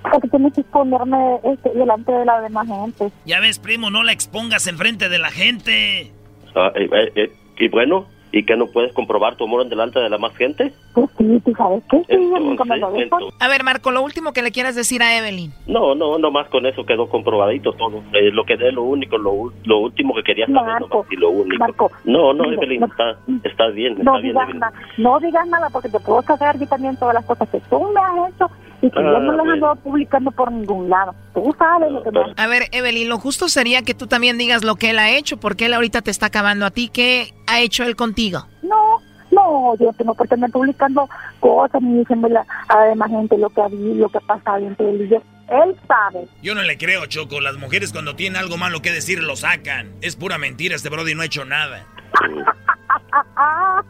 Porque 0.03 0.29
tienes 0.29 0.53
que 0.55 0.61
exponerme 0.61 1.41
este, 1.45 1.71
delante 1.71 2.13
de 2.13 2.25
la 2.25 2.41
demás 2.41 2.67
gente. 2.67 3.11
Ya 3.25 3.41
ves, 3.41 3.59
primo, 3.59 3.91
no 3.91 4.03
la 4.03 4.13
expongas 4.13 4.67
enfrente 4.67 5.09
de 5.09 5.19
la 5.19 5.31
gente. 5.31 6.13
Ah, 6.55 6.73
eh, 6.75 6.89
eh, 6.93 7.13
eh, 7.17 7.33
y 7.59 7.69
bueno, 7.69 8.07
¿y 8.39 8.45
que 8.45 8.57
no 8.57 8.67
puedes 8.67 8.93
comprobar 8.93 9.37
tu 9.37 9.45
amor 9.45 9.63
en 9.63 9.69
delante 9.69 9.99
de 9.99 10.09
la 10.11 10.19
más 10.19 10.35
gente? 10.37 10.73
Pues 10.95 11.09
sí, 11.17 11.41
¿tú 11.45 11.53
sabes 11.57 11.83
qué? 11.91 11.99
Sí, 12.09 12.17
yo 12.31 12.39
nunca 12.39 12.65
me 12.65 12.77
lo 12.77 12.95
Entonces. 12.95 13.35
A 13.41 13.49
ver, 13.49 13.65
Marco, 13.65 13.91
lo 13.91 14.03
último 14.03 14.33
que 14.33 14.43
le 14.43 14.53
quieras 14.53 14.75
decir 14.75 15.03
a 15.03 15.17
Evelyn. 15.17 15.53
No, 15.67 15.95
no, 15.95 16.19
nomás 16.19 16.49
con 16.49 16.67
eso 16.67 16.85
quedó 16.85 17.09
comprobadito 17.09 17.73
todo. 17.73 18.03
Eh, 18.13 18.31
lo 18.33 18.45
que 18.45 18.55
es 18.55 18.61
lo 18.75 18.83
único, 18.83 19.17
lo, 19.19 19.33
u- 19.33 19.53
lo 19.65 19.79
último 19.79 20.15
que 20.15 20.23
quería 20.23 20.47
saber, 20.47 20.63
Marco, 20.81 20.89
nomás, 20.99 21.13
y 21.13 21.17
lo 21.17 21.31
único. 21.31 21.59
Marco, 21.59 21.91
no, 22.05 22.33
no, 22.35 22.45
mira, 22.45 22.57
Evelyn, 22.57 22.81
no- 22.81 22.87
está, 22.87 23.17
está 23.45 23.67
bien, 23.69 23.95
No 23.95 24.01
está 24.01 24.13
bien, 24.21 24.23
digas, 24.33 24.43
Evelyn. 24.45 24.61
nada, 24.61 24.73
no 24.99 25.21
digas 25.21 25.47
nada 25.49 25.69
porque 25.71 25.89
te 25.89 26.01
puedo 26.01 26.23
saber 26.23 26.59
yo 26.59 26.67
también 26.67 26.97
todas 26.99 27.15
las 27.15 27.25
cosas 27.25 27.49
que 27.49 27.61
tú 27.71 27.81
me 27.93 28.01
has 28.01 28.35
hecho 28.35 28.51
y 28.87 28.91
que 28.91 28.99
Ah, 28.99 29.03
yo 29.03 29.19
no 29.21 29.33
las 29.33 29.47
bueno. 29.47 29.53
ando 29.71 29.83
publicando 29.83 30.31
por 30.31 30.51
ningún 30.53 30.89
lado. 30.89 31.15
Tú 31.35 31.55
sabes 31.59 31.91
lo 31.91 32.03
que 32.03 32.11
me 32.11 32.21
A 32.37 32.47
ver, 32.47 32.65
Evelyn, 32.73 33.09
lo 33.09 33.19
justo 33.19 33.49
sería 33.49 33.83
que 33.83 33.95
tú 33.95 34.07
también 34.07 34.39
digas 34.39 34.65
lo 34.65 34.77
que 34.77 34.91
él 34.91 34.99
ha 34.99 35.11
hecho, 35.11 35.37
porque 35.39 35.67
él 35.67 35.75
ahorita 35.75 36.03
te 36.03 36.11
está 36.11 36.27
acabando 36.27 36.67
a 36.67 36.71
ti. 36.71 36.89
¿Qué 36.93 37.33
ha 37.47 37.61
hecho 37.61 37.85
él 37.85 37.97
contigo? 37.97 38.47
No, 38.63 38.99
no, 39.31 39.77
yo 39.79 39.93
tengo 39.95 40.15
por 40.15 40.27
estar 40.27 40.51
publicando 40.51 41.09
cosas 41.41 41.83
ni 41.83 41.99
diciéndole 41.99 42.39
a 42.69 42.77
la 42.77 42.85
demás 42.87 43.11
gente 43.11 43.37
lo 43.39 43.51
que 43.51 43.61
ha 43.61 43.65
habido, 43.65 43.95
lo 43.95 44.09
que 44.09 44.19
ha 44.19 44.21
pasado 44.23 44.59
entre 44.59 44.91
él 44.91 45.03
y 45.03 45.09
yo. 45.09 45.23
Él 45.49 45.77
sabe. 45.87 46.27
Yo 46.43 46.55
no 46.57 46.63
le 46.63 46.77
creo, 46.77 47.07
Choco. 47.07 47.41
Las 47.41 47.57
mujeres 47.57 47.93
cuando 47.93 48.17
tienen 48.17 48.41
algo 48.41 48.57
malo 48.57 48.83
que 48.83 48.91
decir 48.91 49.23
lo 49.23 49.37
sacan. 49.37 49.93
Es 50.01 50.17
pura 50.17 50.39
mentira, 50.39 50.75
este 50.75 50.89
Brody 50.89 51.15
no 51.15 51.23
ha 51.23 51.27
hecho 51.27 51.45
nada. 51.45 51.85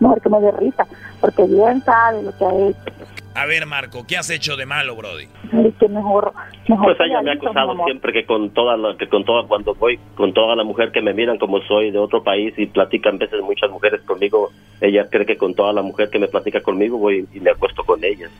Mejor 0.00 0.20
que 0.20 0.28
me 0.28 0.40
dé 0.40 0.50
risa, 0.52 0.86
porque 1.20 1.44
bien 1.44 1.82
sabe 1.84 2.22
lo 2.22 2.36
que 2.36 2.44
ha 2.44 2.54
hecho. 2.68 2.78
A 3.34 3.46
ver, 3.46 3.66
Marco, 3.66 4.04
¿qué 4.06 4.16
has 4.18 4.28
hecho 4.30 4.56
de 4.56 4.66
malo, 4.66 4.94
Brody? 4.94 5.24
Es 5.64 5.74
que 5.80 5.88
mejor, 5.88 6.32
mejor 6.68 6.84
Pues 6.96 6.98
ella 7.08 7.22
me 7.22 7.30
ha 7.30 7.34
acusado 7.34 7.74
siempre 7.84 8.12
que 8.12 8.26
con 8.26 8.50
toda 8.50 8.76
la, 8.76 8.96
que 8.96 9.08
con 9.08 9.24
toda 9.24 9.46
cuando 9.48 9.74
voy 9.74 9.98
con 10.14 10.32
toda 10.34 10.54
la 10.54 10.64
mujer 10.64 10.92
que 10.92 11.00
me 11.00 11.14
miran 11.14 11.38
como 11.38 11.60
soy 11.62 11.90
de 11.90 11.98
otro 11.98 12.22
país 12.22 12.52
y 12.58 12.66
platican 12.66 13.18
veces 13.18 13.40
muchas 13.42 13.70
mujeres 13.70 14.02
conmigo, 14.02 14.50
ella 14.80 15.08
cree 15.10 15.24
que 15.26 15.36
con 15.36 15.54
toda 15.54 15.72
la 15.72 15.80
mujer 15.82 16.10
que 16.10 16.18
me 16.18 16.28
platica 16.28 16.60
conmigo 16.60 16.98
voy 16.98 17.26
y 17.32 17.40
me 17.40 17.50
acuesto 17.50 17.82
con 17.84 18.04
ellas. 18.04 18.30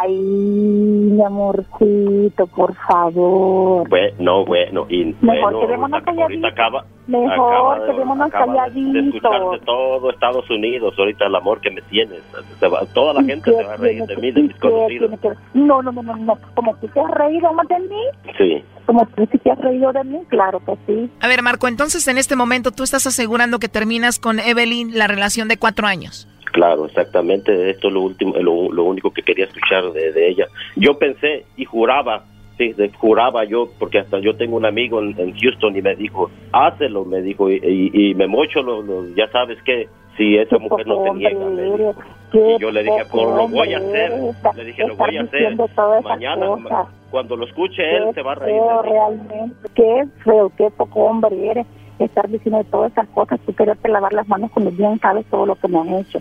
Ay, 0.00 0.12
mi 0.16 1.20
amorcito, 1.22 2.46
por 2.46 2.74
favor. 2.76 3.88
Bueno, 3.88 4.14
no, 4.18 4.44
bueno, 4.44 4.86
y 4.88 5.04
Mejor 5.20 5.52
bueno, 5.52 5.60
quedémonos 5.66 6.02
ahorita 6.06 6.48
acaba, 6.48 6.84
Mejor 7.08 7.30
acaba 7.54 7.78
de- 7.80 7.92
quedémonos 7.92 8.26
acaba 8.28 8.68
de- 8.68 8.80
de 8.80 9.20
calladitos. 9.20 9.64
todo 9.64 10.10
Estados 10.10 10.48
Unidos 10.50 10.94
ahorita 10.98 11.26
el 11.26 11.34
amor 11.34 11.60
que 11.60 11.70
me 11.70 11.82
tienes. 11.82 12.20
Se 12.60 12.68
va- 12.68 12.84
toda 12.94 13.14
la 13.14 13.24
gente 13.24 13.50
se 13.52 13.64
va 13.64 13.74
a 13.74 13.76
reír 13.76 14.04
de 14.04 14.16
mí, 14.16 14.27
de 14.32 14.42
mis 14.42 14.52
¿Qué 14.54 14.58
conocidos. 14.60 15.08
tiene 15.10 15.18
que 15.18 15.28
ver? 15.28 15.38
No, 15.54 15.82
no, 15.82 15.92
no, 15.92 16.02
no, 16.02 16.16
no. 16.16 16.38
Como 16.54 16.74
tú 16.76 16.88
te 16.88 17.00
has 17.00 17.10
reído 17.12 17.52
más 17.52 17.68
de 17.68 17.78
mí, 17.80 18.32
Sí. 18.36 18.62
como 18.86 19.06
tú 19.14 19.26
sí 19.30 19.38
te 19.38 19.50
has 19.50 19.58
reído 19.58 19.92
de 19.92 20.04
mí, 20.04 20.18
claro 20.28 20.60
que 20.64 20.74
sí. 20.86 21.10
A 21.20 21.28
ver, 21.28 21.42
Marco, 21.42 21.68
entonces 21.68 22.06
en 22.08 22.18
este 22.18 22.36
momento 22.36 22.70
tú 22.70 22.82
estás 22.82 23.06
asegurando 23.06 23.58
que 23.58 23.68
terminas 23.68 24.18
con 24.18 24.38
Evelyn 24.40 24.96
la 24.98 25.06
relación 25.06 25.48
de 25.48 25.56
cuatro 25.56 25.86
años. 25.86 26.26
Claro, 26.52 26.86
exactamente. 26.86 27.70
Esto 27.70 27.88
es 27.88 27.94
lo 27.94 28.00
último, 28.00 28.34
lo, 28.38 28.72
lo 28.72 28.84
único 28.84 29.10
que 29.12 29.22
quería 29.22 29.44
escuchar 29.44 29.92
de, 29.92 30.12
de 30.12 30.28
ella. 30.30 30.46
Yo 30.76 30.98
pensé 30.98 31.44
y 31.58 31.64
juraba, 31.66 32.24
sí, 32.56 32.72
de- 32.72 32.90
juraba 32.90 33.44
yo, 33.44 33.68
porque 33.78 33.98
hasta 33.98 34.18
yo 34.18 34.34
tengo 34.34 34.56
un 34.56 34.64
amigo 34.64 35.00
en, 35.00 35.14
en 35.20 35.36
Houston 35.38 35.76
y 35.76 35.82
me 35.82 35.94
dijo, 35.94 36.30
hácelo, 36.52 37.04
me 37.04 37.20
dijo, 37.20 37.50
y, 37.50 37.56
y, 37.62 38.10
y 38.10 38.14
me 38.14 38.26
mocho, 38.26 38.62
lo, 38.62 38.80
lo- 38.82 39.06
ya 39.14 39.28
sabes 39.30 39.62
que 39.62 39.88
si 40.18 40.36
esa 40.36 40.58
mujer 40.58 40.86
no 40.86 41.02
te 41.04 41.12
niega. 41.14 41.94
Y 42.32 42.60
yo 42.60 42.70
le 42.70 42.82
dije, 42.82 43.04
pues 43.10 43.24
lo 43.24 43.48
voy 43.48 43.72
a 43.72 43.78
hacer, 43.78 44.12
le 44.54 44.64
dije, 44.64 44.86
lo 44.86 44.96
voy 44.96 45.16
a 45.16 45.22
hacer. 45.22 45.56
Mañana, 46.02 46.46
cosas. 46.46 46.88
cuando 47.10 47.36
lo 47.36 47.46
escuche 47.46 47.96
él, 47.96 48.04
Qué 48.08 48.14
se 48.14 48.22
va 48.22 48.32
a 48.32 48.34
reír 48.34 48.60
feo 48.60 48.82
realmente, 48.82 49.68
qué 49.74 50.04
feo, 50.24 50.52
qué 50.58 50.70
poco 50.76 51.04
hombre 51.04 51.50
eres 51.50 51.66
estar 51.98 52.28
diciendo 52.28 52.62
todas 52.70 52.92
esas 52.92 53.08
cosas, 53.08 53.40
tú 53.46 53.54
quererte 53.54 53.88
lavar 53.88 54.12
las 54.12 54.28
manos 54.28 54.50
cuando 54.52 54.70
bien 54.72 55.00
sabes 55.00 55.24
todo 55.30 55.46
lo 55.46 55.56
que 55.56 55.68
me 55.68 55.78
han 55.78 55.94
hecho. 55.94 56.20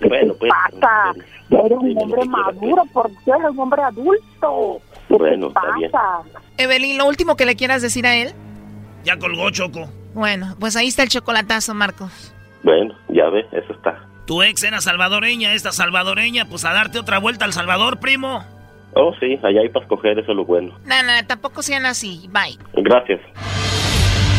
¿Qué 0.00 0.08
bueno, 0.08 0.32
te 0.32 0.38
pues, 0.40 0.52
pasa? 0.80 1.12
Ya 1.48 1.58
eres 1.60 1.78
un 1.78 1.96
hombre 1.98 2.24
maduro, 2.24 2.82
por 2.92 3.08
Dios, 3.08 3.38
eres 3.38 3.50
un 3.50 3.60
hombre 3.60 3.82
adulto. 3.82 4.80
¿Qué 5.08 5.14
bueno, 5.14 5.48
te 5.48 5.54
pasa? 5.54 6.22
Evelyn, 6.56 6.98
lo 6.98 7.06
último 7.06 7.36
que 7.36 7.46
le 7.46 7.54
quieras 7.54 7.82
decir 7.82 8.06
a 8.06 8.16
él. 8.16 8.32
Ya 9.04 9.16
colgó 9.18 9.50
Choco. 9.50 9.88
Bueno, 10.14 10.56
pues 10.58 10.74
ahí 10.76 10.88
está 10.88 11.04
el 11.04 11.10
chocolatazo, 11.10 11.74
Marcos. 11.74 12.35
Bueno, 12.62 12.94
ya 13.08 13.28
ves, 13.30 13.46
eso 13.52 13.72
está. 13.72 14.00
Tu 14.26 14.42
ex 14.42 14.64
era 14.64 14.80
salvadoreña, 14.80 15.52
esta 15.52 15.72
salvadoreña, 15.72 16.46
pues 16.46 16.64
a 16.64 16.72
darte 16.72 16.98
otra 16.98 17.18
vuelta 17.18 17.44
al 17.44 17.52
Salvador, 17.52 18.00
primo. 18.00 18.44
Oh, 18.94 19.14
sí, 19.20 19.38
allá 19.42 19.60
hay 19.60 19.68
para 19.68 19.84
escoger, 19.84 20.18
eso 20.18 20.32
es 20.32 20.36
lo 20.36 20.44
bueno. 20.44 20.74
No, 20.84 21.02
no, 21.02 21.26
tampoco 21.26 21.62
sean 21.62 21.86
así. 21.86 22.28
Bye. 22.30 22.58
Gracias. 22.82 23.20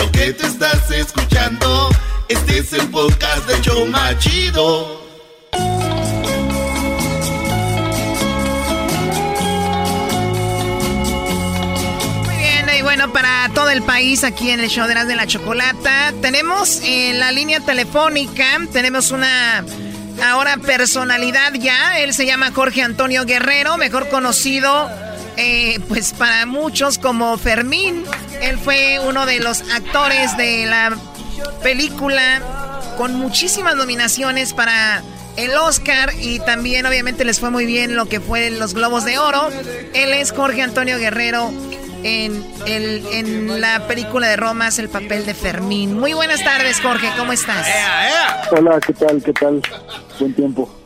lo 0.00 0.10
que 0.12 0.32
te 0.32 0.46
estás 0.46 0.90
escuchando, 0.90 1.90
este 2.28 2.58
es 2.58 2.72
el 2.72 2.88
podcast 2.88 3.46
de 3.46 3.60
Choma 3.60 4.18
Chido. 4.18 5.02
Muy 12.24 12.36
bien, 12.36 12.66
y 12.78 12.82
bueno, 12.82 13.12
para 13.12 13.50
todo 13.54 13.68
el 13.68 13.82
país 13.82 14.24
aquí 14.24 14.50
en 14.50 14.60
el 14.60 14.70
show 14.70 14.86
de 14.88 14.94
las 14.94 15.06
de 15.06 15.16
la 15.16 15.26
chocolata, 15.26 16.14
tenemos 16.22 16.80
en 16.82 17.18
la 17.18 17.30
línea 17.30 17.60
telefónica, 17.60 18.58
tenemos 18.72 19.10
una 19.10 19.64
ahora 20.24 20.56
personalidad 20.56 21.52
ya, 21.54 21.98
él 21.98 22.14
se 22.14 22.24
llama 22.24 22.52
Jorge 22.52 22.82
Antonio 22.82 23.26
Guerrero, 23.26 23.76
mejor 23.76 24.08
conocido 24.08 24.90
eh, 25.40 25.80
pues 25.88 26.12
para 26.12 26.44
muchos 26.44 26.98
como 26.98 27.36
Fermín. 27.38 28.04
Él 28.42 28.58
fue 28.58 29.00
uno 29.00 29.24
de 29.24 29.40
los 29.40 29.62
actores 29.72 30.36
de 30.36 30.66
la 30.66 30.96
película 31.62 32.42
con 32.98 33.14
muchísimas 33.14 33.74
nominaciones 33.74 34.52
para 34.52 35.02
el 35.38 35.56
Oscar 35.56 36.12
y 36.20 36.40
también 36.40 36.84
obviamente 36.84 37.24
les 37.24 37.40
fue 37.40 37.48
muy 37.48 37.64
bien 37.64 37.96
lo 37.96 38.06
que 38.06 38.20
fue 38.20 38.50
los 38.50 38.74
Globos 38.74 39.06
de 39.06 39.18
Oro. 39.18 39.48
Él 39.94 40.12
es 40.12 40.32
Jorge 40.32 40.60
Antonio 40.62 40.98
Guerrero. 40.98 41.50
En, 42.02 42.42
el, 42.64 43.04
en 43.12 43.60
la 43.60 43.86
película 43.86 44.26
de 44.26 44.36
Roma 44.36 44.68
es 44.68 44.78
el 44.78 44.88
papel 44.88 45.26
de 45.26 45.34
Fermín. 45.34 45.98
Muy 46.00 46.14
buenas 46.14 46.42
tardes, 46.42 46.80
Jorge, 46.80 47.10
¿cómo 47.18 47.32
estás? 47.32 47.66
Hola, 48.52 48.80
¿qué 48.80 48.94
tal? 48.94 49.22
¿Qué 49.22 49.34
tal? 49.34 49.60
Buen 50.18 50.34
tiempo. 50.34 50.79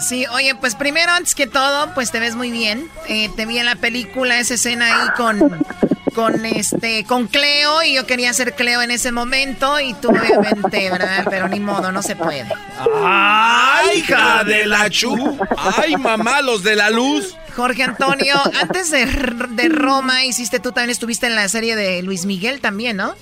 Sí, 0.00 0.26
oye, 0.26 0.54
pues 0.54 0.74
primero, 0.74 1.12
antes 1.12 1.34
que 1.34 1.46
todo, 1.46 1.92
pues 1.94 2.10
te 2.10 2.20
ves 2.20 2.36
muy 2.36 2.50
bien. 2.50 2.88
Eh, 3.08 3.30
te 3.34 3.46
vi 3.46 3.58
en 3.58 3.66
la 3.66 3.76
película 3.76 4.38
esa 4.38 4.54
escena 4.54 4.86
ahí 4.86 5.08
con, 5.16 5.66
con 6.14 6.44
este, 6.44 7.04
con 7.04 7.26
Cleo 7.26 7.82
y 7.82 7.94
yo 7.94 8.06
quería 8.06 8.32
ser 8.32 8.54
Cleo 8.54 8.82
en 8.82 8.90
ese 8.90 9.10
momento 9.10 9.80
y 9.80 9.94
tú 9.94 10.08
obviamente, 10.10 10.90
¿verdad? 10.90 11.26
Pero 11.30 11.48
ni 11.48 11.60
modo, 11.60 11.92
no 11.92 12.02
se 12.02 12.14
puede. 12.14 12.46
¡Ay, 13.02 13.98
hija 13.98 14.44
de 14.44 14.66
la 14.66 14.90
chu! 14.90 15.38
¡Ay, 15.78 15.96
mamá, 15.96 16.42
los 16.42 16.62
de 16.62 16.76
la 16.76 16.90
luz! 16.90 17.34
Jorge 17.54 17.84
Antonio, 17.84 18.36
antes 18.60 18.90
de, 18.90 19.06
de 19.06 19.68
Roma 19.70 20.24
hiciste, 20.26 20.60
tú 20.60 20.72
también 20.72 20.90
estuviste 20.90 21.26
en 21.26 21.34
la 21.34 21.48
serie 21.48 21.74
de 21.74 22.02
Luis 22.02 22.26
Miguel 22.26 22.60
también, 22.60 22.98
¿no? 22.98 23.14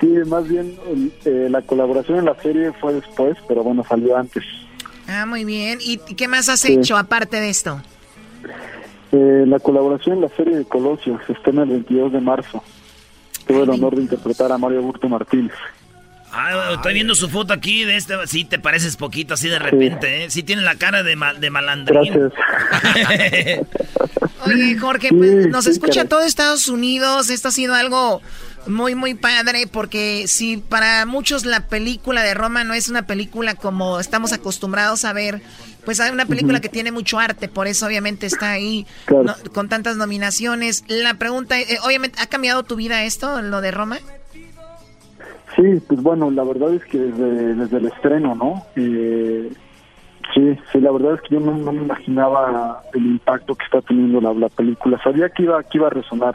Sí, 0.00 0.06
más 0.26 0.48
bien 0.48 0.76
eh, 1.24 1.48
la 1.50 1.62
colaboración 1.62 2.18
en 2.18 2.24
la 2.24 2.34
serie 2.42 2.72
fue 2.80 2.94
después, 2.94 3.36
pero 3.46 3.62
bueno, 3.62 3.84
salió 3.88 4.16
antes. 4.16 4.42
Ah, 5.08 5.26
muy 5.26 5.44
bien. 5.44 5.78
¿Y 5.80 5.98
qué 5.98 6.28
más 6.28 6.48
has 6.48 6.64
hecho 6.64 6.96
aparte 6.96 7.40
de 7.40 7.50
esto? 7.50 7.80
Eh, 9.12 9.44
la 9.46 9.60
colaboración 9.60 10.16
en 10.16 10.22
la 10.22 10.28
serie 10.30 10.56
de 10.56 10.64
Colosio 10.64 11.20
se 11.26 11.34
estrena 11.34 11.62
el 11.62 11.68
22 11.70 12.12
de 12.12 12.20
marzo. 12.20 12.62
Tuve 13.46 13.62
el 13.62 13.70
honor 13.70 13.94
de 13.96 14.02
interpretar 14.02 14.50
a 14.50 14.58
Mario 14.58 14.82
Burto 14.82 15.08
Martínez. 15.08 15.52
Ah, 16.32 16.72
estoy 16.74 16.94
viendo 16.94 17.14
su 17.14 17.28
foto 17.28 17.52
aquí 17.52 17.84
de 17.84 17.96
este. 17.96 18.14
Sí, 18.26 18.44
te 18.44 18.58
pareces 18.58 18.96
poquito 18.96 19.34
así 19.34 19.48
de 19.48 19.60
repente, 19.60 20.24
¿eh? 20.24 20.30
Sí 20.30 20.42
tiene 20.42 20.62
la 20.62 20.74
cara 20.74 21.04
de, 21.04 21.16
de 21.38 21.50
malandrín. 21.50 22.12
Gracias. 22.12 22.32
Oye, 24.46 24.76
Jorge, 24.76 25.10
pues 25.10 25.46
nos 25.46 25.66
escucha 25.68 26.06
todo 26.06 26.22
Estados 26.22 26.68
Unidos. 26.68 27.30
Esto 27.30 27.48
ha 27.48 27.52
sido 27.52 27.74
algo 27.74 28.20
muy, 28.66 28.94
muy 28.94 29.14
padre 29.14 29.66
porque 29.70 30.26
si 30.26 30.56
para 30.56 31.06
muchos 31.06 31.44
la 31.44 31.66
película 31.66 32.22
de 32.22 32.34
Roma 32.34 32.64
no 32.64 32.74
es 32.74 32.88
una 32.88 33.06
película 33.06 33.54
como 33.54 34.00
estamos 34.00 34.32
acostumbrados 34.32 35.04
a 35.04 35.12
ver, 35.12 35.42
pues 35.84 36.00
hay 36.00 36.10
una 36.12 36.26
película 36.26 36.60
que 36.60 36.68
tiene 36.68 36.92
mucho 36.92 37.18
arte, 37.18 37.48
por 37.48 37.66
eso 37.66 37.86
obviamente 37.86 38.26
está 38.26 38.52
ahí 38.52 38.86
con 39.52 39.68
tantas 39.68 39.96
nominaciones. 39.96 40.84
La 40.88 41.14
pregunta, 41.14 41.60
eh, 41.60 41.78
obviamente, 41.84 42.20
¿ha 42.20 42.26
cambiado 42.26 42.62
tu 42.62 42.76
vida 42.76 43.04
esto, 43.04 43.42
lo 43.42 43.60
de 43.60 43.70
Roma? 43.70 43.98
Sí, 45.56 45.62
pues 45.86 46.02
bueno, 46.02 46.30
la 46.30 46.42
verdad 46.42 46.74
es 46.74 46.84
que 46.84 46.98
desde, 46.98 47.76
el 47.76 47.86
estreno, 47.86 48.34
¿no? 48.34 48.66
Eh, 48.76 49.52
sí, 50.34 50.58
sí, 50.72 50.80
la 50.80 50.90
verdad 50.90 51.14
es 51.14 51.20
que 51.22 51.34
yo 51.34 51.40
no, 51.40 51.72
me 51.72 51.82
imaginaba 51.82 52.82
el 52.92 53.06
impacto 53.06 53.54
que 53.54 53.64
está 53.64 53.80
teniendo 53.82 54.20
la, 54.20 54.32
la 54.32 54.48
película. 54.48 55.00
Sabía 55.04 55.28
que 55.28 55.44
iba, 55.44 55.62
que 55.62 55.78
iba 55.78 55.86
a 55.86 55.90
resonar 55.90 56.34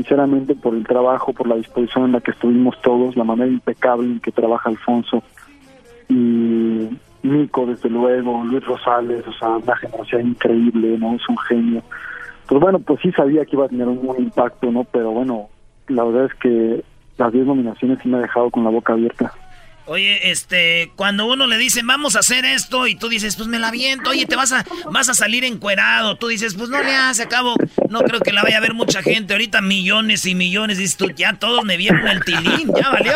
sinceramente 0.00 0.54
por 0.54 0.74
el 0.74 0.86
trabajo, 0.86 1.34
por 1.34 1.46
la 1.46 1.56
disposición 1.56 2.06
en 2.06 2.12
la 2.12 2.20
que 2.22 2.30
estuvimos 2.30 2.80
todos, 2.80 3.16
la 3.16 3.24
manera 3.24 3.50
impecable 3.50 4.06
en 4.06 4.20
que 4.20 4.32
trabaja 4.32 4.70
Alfonso 4.70 5.22
y 6.08 6.88
Nico, 7.22 7.66
desde 7.66 7.90
luego, 7.90 8.42
Luis 8.44 8.64
Rosales, 8.64 9.26
o 9.28 9.32
sea, 9.34 9.48
una 9.58 9.76
generación 9.76 10.28
increíble, 10.28 10.96
¿no? 10.98 11.16
Es 11.16 11.28
un 11.28 11.36
genio. 11.36 11.82
Pues 12.48 12.60
bueno, 12.62 12.78
pues 12.78 12.98
sí 13.02 13.12
sabía 13.12 13.44
que 13.44 13.56
iba 13.56 13.66
a 13.66 13.68
tener 13.68 13.86
un 13.86 14.00
buen 14.00 14.22
impacto, 14.22 14.70
¿no? 14.72 14.84
Pero 14.84 15.10
bueno, 15.10 15.48
la 15.88 16.02
verdad 16.04 16.24
es 16.24 16.34
que 16.40 16.82
las 17.18 17.30
10 17.30 17.46
nominaciones 17.46 17.98
sí 18.02 18.08
me 18.08 18.16
ha 18.16 18.22
dejado 18.22 18.48
con 18.50 18.64
la 18.64 18.70
boca 18.70 18.94
abierta. 18.94 19.30
Oye, 19.92 20.30
este, 20.30 20.92
cuando 20.94 21.26
uno 21.26 21.48
le 21.48 21.58
dice, 21.58 21.80
vamos 21.82 22.14
a 22.14 22.20
hacer 22.20 22.44
esto, 22.44 22.86
y 22.86 22.94
tú 22.94 23.08
dices, 23.08 23.34
pues 23.34 23.48
me 23.48 23.58
la 23.58 23.72
viento, 23.72 24.10
oye, 24.10 24.24
te 24.24 24.36
vas 24.36 24.52
a, 24.52 24.64
vas 24.92 25.08
a 25.08 25.14
salir 25.14 25.42
encuerado, 25.42 26.14
tú 26.14 26.28
dices, 26.28 26.54
pues 26.54 26.70
no 26.70 26.80
le 26.80 26.94
hace, 26.94 27.24
acabo, 27.24 27.56
no 27.88 27.98
creo 28.02 28.20
que 28.20 28.32
la 28.32 28.44
vaya 28.44 28.58
a 28.58 28.60
ver 28.60 28.72
mucha 28.72 29.02
gente, 29.02 29.32
ahorita 29.32 29.60
millones 29.60 30.26
y 30.26 30.36
millones, 30.36 30.78
dices 30.78 30.96
tú, 30.96 31.10
ya 31.10 31.32
todos 31.32 31.64
me 31.64 31.76
vieron 31.76 32.06
el 32.06 32.24
tilín, 32.24 32.72
ya 32.72 32.88
valió, 32.88 33.14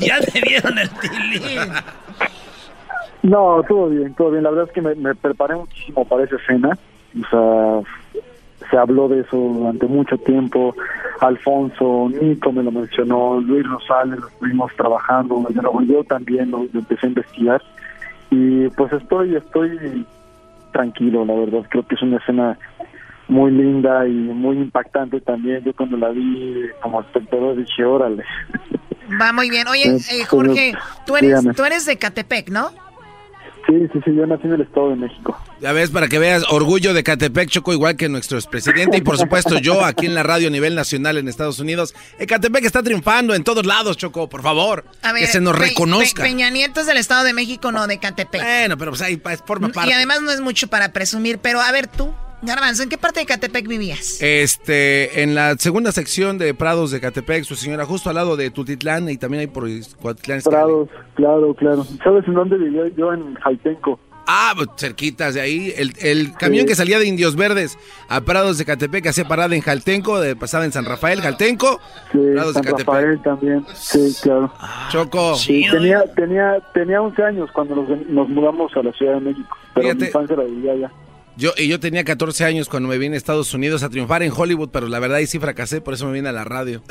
ya 0.00 0.20
te 0.20 0.40
vieron 0.40 0.78
el 0.78 0.88
tilín. 0.88 1.72
No, 3.24 3.64
todo 3.68 3.88
bien, 3.88 4.14
todo 4.14 4.30
bien, 4.30 4.44
la 4.44 4.50
verdad 4.50 4.68
es 4.68 4.72
que 4.72 4.82
me, 4.82 4.94
me 4.94 5.16
preparé 5.16 5.56
muchísimo 5.56 6.04
para 6.04 6.22
esa 6.22 6.36
escena, 6.36 6.78
o 7.20 7.28
sea, 7.82 7.90
se 8.72 8.78
habló 8.78 9.06
de 9.06 9.20
eso 9.20 9.36
durante 9.36 9.86
mucho 9.86 10.16
tiempo. 10.18 10.74
Alfonso, 11.20 12.08
Nico 12.08 12.50
me 12.52 12.62
lo 12.62 12.72
mencionó, 12.72 13.38
Luis 13.40 13.64
Rosales, 13.68 14.18
lo 14.18 14.28
estuvimos 14.28 14.72
trabajando, 14.74 15.46
yo 15.86 16.02
también 16.04 16.50
lo, 16.50 16.62
empecé 16.74 17.06
a 17.06 17.10
investigar 17.10 17.62
y 18.30 18.68
pues 18.70 18.92
estoy, 18.94 19.36
estoy 19.36 20.06
tranquilo, 20.72 21.24
la 21.24 21.34
verdad, 21.34 21.66
creo 21.68 21.86
que 21.86 21.94
es 21.94 22.02
una 22.02 22.16
escena 22.16 22.58
muy 23.28 23.50
linda 23.50 24.06
y 24.08 24.12
muy 24.12 24.56
impactante 24.56 25.20
también. 25.20 25.62
Yo 25.64 25.74
cuando 25.74 25.96
la 25.96 26.08
vi 26.08 26.66
como 26.80 27.02
espectador 27.02 27.56
dije, 27.56 27.84
órale. 27.84 28.24
Va 29.20 29.32
muy 29.32 29.50
bien. 29.50 29.68
Oye, 29.68 29.96
eh, 30.10 30.24
Jorge, 30.24 30.74
tú 31.06 31.16
eres, 31.16 31.44
tú 31.54 31.64
eres 31.64 31.86
de 31.86 31.98
Catepec, 31.98 32.50
¿no? 32.50 32.70
Sí, 33.72 33.88
sí, 33.90 34.00
sí, 34.04 34.14
yo 34.14 34.26
nací 34.26 34.46
en 34.46 34.52
el 34.52 34.60
Estado 34.60 34.90
de 34.90 34.96
México. 34.96 35.38
Ya 35.60 35.72
ves, 35.72 35.90
para 35.90 36.08
que 36.08 36.18
veas, 36.18 36.44
orgullo 36.50 36.92
de 36.92 37.02
Catepec, 37.02 37.48
Choco, 37.48 37.72
igual 37.72 37.96
que 37.96 38.08
nuestro 38.08 38.36
expresidente. 38.36 38.98
Y 38.98 39.00
por 39.00 39.16
supuesto, 39.16 39.58
yo 39.58 39.82
aquí 39.84 40.04
en 40.06 40.14
la 40.14 40.22
radio 40.22 40.48
a 40.48 40.50
nivel 40.50 40.74
nacional 40.74 41.16
en 41.16 41.26
Estados 41.26 41.58
Unidos. 41.58 41.94
Catepec 42.28 42.64
está 42.64 42.82
triunfando 42.82 43.34
en 43.34 43.44
todos 43.44 43.64
lados, 43.64 43.96
Choco, 43.96 44.28
por 44.28 44.42
favor. 44.42 44.84
que 45.16 45.26
se 45.26 45.40
nos 45.40 45.56
reconozca. 45.56 46.22
Peña 46.22 46.50
Nieto 46.50 46.80
es 46.80 46.86
del 46.86 46.98
Estado 46.98 47.24
de 47.24 47.32
México, 47.32 47.72
no 47.72 47.86
de 47.86 47.98
Catepec. 47.98 48.42
Bueno, 48.42 48.76
pero 48.76 48.90
pues 48.90 49.00
ahí 49.00 49.20
forma 49.46 49.70
parte. 49.70 49.90
Y 49.90 49.92
además 49.94 50.20
no 50.20 50.30
es 50.30 50.40
mucho 50.40 50.68
para 50.68 50.92
presumir, 50.92 51.38
pero 51.38 51.60
a 51.62 51.72
ver 51.72 51.86
tú, 51.86 52.12
Garbanzo, 52.42 52.82
¿en 52.82 52.88
qué 52.88 52.98
parte 52.98 53.20
de 53.20 53.26
Catepec 53.26 53.68
vivías? 53.68 54.20
Este, 54.20 55.22
en 55.22 55.36
la 55.36 55.56
segunda 55.56 55.92
sección 55.92 56.38
de 56.38 56.54
Prados 56.54 56.90
de 56.90 57.00
Catepec, 57.00 57.44
su 57.44 57.54
señora, 57.54 57.84
justo 57.86 58.08
al 58.08 58.16
lado 58.16 58.36
de 58.36 58.50
Tutitlán 58.50 59.08
y 59.08 59.16
también 59.16 59.42
hay 59.42 59.46
por 59.46 59.68
Cuatitlán. 60.00 60.40
Prados, 60.42 60.88
claro, 61.14 61.54
claro. 61.54 61.86
¿Sabes 62.02 62.26
en 62.26 62.34
dónde 62.34 62.58
vivía 62.58 62.82
yo? 62.96 63.12
En 63.12 63.34
Jaitenco. 63.34 64.00
Ah, 64.26 64.54
pues, 64.56 64.68
cerquitas 64.76 65.34
de 65.34 65.40
ahí. 65.40 65.72
El, 65.76 65.92
el 66.00 66.32
camión 66.34 66.66
que 66.66 66.74
salía 66.74 66.98
de 66.98 67.06
Indios 67.06 67.36
Verdes 67.36 67.78
a 68.08 68.20
Prados 68.20 68.58
de 68.58 68.64
Catepec 68.64 69.06
hacía 69.06 69.26
parada 69.26 69.54
en 69.54 69.60
Jaltenco, 69.60 70.20
de, 70.20 70.36
pasaba 70.36 70.64
en 70.64 70.72
San 70.72 70.84
Rafael, 70.84 71.20
Jaltenco. 71.20 71.80
Sí, 72.10 72.18
Prados 72.32 72.54
San 72.54 72.62
de 72.62 72.70
Catepec. 72.70 72.86
Rafael 72.86 73.22
también. 73.22 73.64
Sí, 73.74 74.16
claro. 74.22 74.52
Choco. 74.90 75.36
Sí, 75.36 75.64
tenía, 75.70 76.04
tenía, 76.14 76.58
tenía 76.74 77.02
11 77.02 77.22
años 77.22 77.50
cuando 77.52 77.76
nos, 77.76 77.88
nos 78.08 78.28
mudamos 78.28 78.76
a 78.76 78.82
la 78.82 78.92
Ciudad 78.92 79.14
de 79.14 79.20
México. 79.20 79.56
Pero 79.74 79.86
Fíjate. 79.86 80.00
mi 80.00 80.06
infancia 80.06 80.36
la 80.36 80.44
vivía 80.44 80.72
allá. 80.72 80.92
Yo, 81.36 81.52
y 81.56 81.68
yo 81.68 81.80
tenía 81.80 82.04
14 82.04 82.44
años 82.44 82.68
cuando 82.68 82.88
me 82.88 82.98
vine 82.98 83.14
a 83.14 83.18
Estados 83.18 83.54
Unidos 83.54 83.82
a 83.82 83.88
triunfar 83.88 84.22
en 84.22 84.32
Hollywood, 84.34 84.68
pero 84.70 84.88
la 84.88 84.98
verdad 84.98 85.18
ahí 85.18 85.26
sí 85.26 85.38
fracasé, 85.38 85.80
por 85.80 85.94
eso 85.94 86.06
me 86.06 86.12
vine 86.12 86.28
a 86.28 86.32
la 86.32 86.44
radio. 86.44 86.82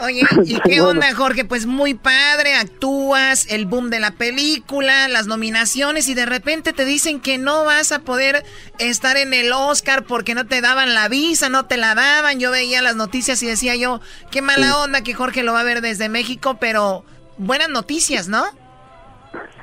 Oye, 0.00 0.22
¿y 0.44 0.58
qué 0.60 0.80
onda, 0.80 1.14
Jorge? 1.14 1.44
Pues 1.44 1.66
muy 1.66 1.94
padre, 1.94 2.56
actúas, 2.56 3.46
el 3.48 3.64
boom 3.66 3.90
de 3.90 4.00
la 4.00 4.10
película, 4.10 5.08
las 5.08 5.26
nominaciones 5.26 6.08
y 6.08 6.14
de 6.14 6.26
repente 6.26 6.72
te 6.72 6.84
dicen 6.84 7.20
que 7.20 7.38
no 7.38 7.64
vas 7.64 7.92
a 7.92 8.00
poder 8.00 8.44
estar 8.78 9.16
en 9.16 9.32
el 9.32 9.52
Oscar 9.52 10.04
porque 10.04 10.34
no 10.34 10.46
te 10.46 10.60
daban 10.60 10.94
la 10.94 11.08
visa, 11.08 11.48
no 11.48 11.66
te 11.66 11.76
la 11.76 11.94
daban. 11.94 12.40
Yo 12.40 12.50
veía 12.50 12.82
las 12.82 12.96
noticias 12.96 13.42
y 13.42 13.46
decía 13.46 13.76
yo, 13.76 14.00
qué 14.30 14.42
mala 14.42 14.78
onda 14.78 15.02
que 15.02 15.14
Jorge 15.14 15.42
lo 15.42 15.52
va 15.52 15.60
a 15.60 15.64
ver 15.64 15.80
desde 15.80 16.08
México, 16.08 16.58
pero 16.60 17.04
buenas 17.38 17.68
noticias, 17.68 18.28
¿no? 18.28 18.44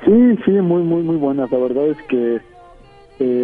Sí, 0.04 0.38
sí, 0.44 0.50
muy, 0.50 0.82
muy, 0.82 1.02
muy 1.02 1.16
buenas. 1.16 1.50
La 1.50 1.58
verdad 1.58 1.86
es 1.88 2.02
que 2.08 2.36
eh, 2.36 2.40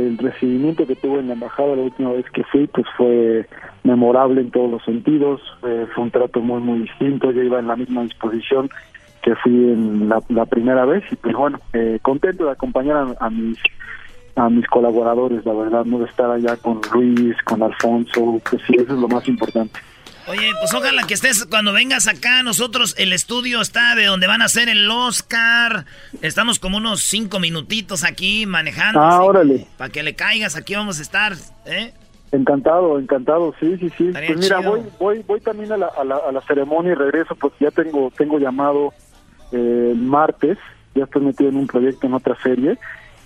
el 0.08 0.18
recibimiento 0.18 0.86
que 0.86 0.96
tuve 0.96 1.20
en 1.20 1.28
la 1.28 1.34
embajada 1.34 1.76
la 1.76 1.82
última 1.82 2.12
vez 2.12 2.26
que 2.32 2.44
fui, 2.44 2.66
pues 2.66 2.86
fue 2.96 3.46
memorable 3.84 4.40
en 4.40 4.50
todos 4.50 4.70
los 4.70 4.84
sentidos. 4.84 5.40
Eh, 5.66 5.86
fue 5.94 6.04
un 6.04 6.10
trato 6.10 6.40
muy, 6.40 6.60
muy 6.60 6.80
distinto. 6.80 7.30
Yo 7.30 7.42
iba 7.42 7.58
en 7.58 7.68
la 7.68 7.76
misma 7.76 8.02
disposición 8.02 8.70
que 9.22 9.34
fui 9.36 9.52
en 9.52 10.08
la, 10.08 10.20
la 10.28 10.46
primera 10.46 10.84
vez 10.84 11.04
y 11.10 11.16
pues 11.16 11.34
bueno, 11.34 11.60
eh, 11.72 11.98
contento 12.02 12.44
de 12.44 12.52
acompañar 12.52 13.16
a, 13.18 13.30
mis 13.30 13.58
a 14.36 14.48
mis 14.48 14.66
colaboradores, 14.68 15.44
la 15.44 15.52
verdad, 15.52 15.84
no 15.84 15.98
de 15.98 16.04
estar 16.04 16.30
allá 16.30 16.56
con 16.56 16.80
Luis, 16.94 17.36
con 17.42 17.62
Alfonso, 17.62 18.40
pues 18.48 18.62
sí, 18.66 18.74
eso 18.76 18.94
es 18.94 19.00
lo 19.00 19.08
más 19.08 19.26
importante. 19.28 19.80
Oye, 20.30 20.52
pues 20.60 20.74
ojalá 20.74 21.04
que 21.06 21.14
estés 21.14 21.46
cuando 21.46 21.72
vengas 21.72 22.06
acá. 22.06 22.42
Nosotros, 22.42 22.94
el 22.98 23.12
estudio 23.12 23.60
está 23.60 23.94
de 23.94 24.04
donde 24.06 24.26
van 24.26 24.42
a 24.42 24.46
hacer 24.46 24.68
el 24.68 24.90
Oscar. 24.90 25.86
Estamos 26.20 26.58
como 26.58 26.76
unos 26.76 27.00
cinco 27.02 27.40
minutitos 27.40 28.04
aquí 28.04 28.44
manejando. 28.46 29.00
Ah, 29.00 29.22
órale. 29.22 29.66
Para 29.78 29.90
que 29.90 30.02
le 30.02 30.14
caigas, 30.14 30.56
aquí 30.56 30.74
vamos 30.74 30.98
a 30.98 31.02
estar. 31.02 31.32
¿eh? 31.64 31.92
Encantado, 32.30 32.98
encantado, 32.98 33.54
sí, 33.58 33.76
sí, 33.78 33.90
sí. 33.96 34.08
Estaría 34.08 34.28
Pues 34.34 34.40
mira, 34.40 34.58
chido. 34.58 34.70
voy, 34.70 34.82
voy, 34.98 35.24
voy 35.26 35.40
también 35.40 35.72
a 35.72 35.78
la, 35.78 35.86
a, 35.86 36.04
la, 36.04 36.16
a 36.16 36.30
la 36.32 36.42
ceremonia 36.42 36.92
y 36.92 36.94
regreso 36.94 37.34
porque 37.34 37.64
ya 37.64 37.70
tengo, 37.70 38.12
tengo 38.16 38.38
llamado 38.38 38.92
eh, 39.52 39.92
el 39.92 39.98
martes, 40.02 40.58
ya 40.94 41.04
estoy 41.04 41.22
metido 41.22 41.48
en 41.48 41.56
un 41.56 41.66
proyecto 41.66 42.06
en 42.06 42.12
otra 42.12 42.36
serie 42.42 42.76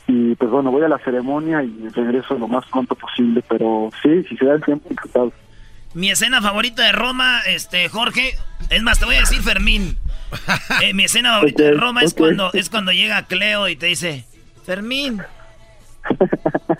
y 0.06 0.36
pues 0.36 0.50
bueno, 0.52 0.70
voy 0.70 0.82
a 0.84 0.88
la 0.88 0.98
ceremonia 0.98 1.64
y 1.64 1.88
regreso 1.88 2.34
lo 2.34 2.46
más 2.46 2.64
pronto 2.66 2.94
posible, 2.94 3.42
pero 3.48 3.90
sí, 4.02 4.22
si 4.28 4.36
se 4.36 4.44
da 4.44 4.54
el 4.54 4.62
tiempo, 4.64 4.86
encantado. 4.90 5.32
Mi 5.94 6.10
escena 6.10 6.40
favorita 6.40 6.84
de 6.84 6.92
Roma, 6.92 7.42
este, 7.46 7.88
Jorge. 7.88 8.36
Es 8.70 8.82
más, 8.82 8.98
te 8.98 9.04
voy 9.04 9.16
a 9.16 9.20
decir 9.20 9.42
Fermín. 9.42 9.98
Eh, 10.80 10.94
mi 10.94 11.04
escena 11.04 11.34
favorita 11.34 11.62
de 11.62 11.72
Roma 11.72 12.02
es 12.02 12.14
cuando 12.14 12.50
es 12.54 12.70
cuando 12.70 12.90
llega 12.90 13.26
Cleo 13.26 13.68
y 13.68 13.76
te 13.76 13.84
dice, 13.86 14.24
Fermín. 14.64 15.22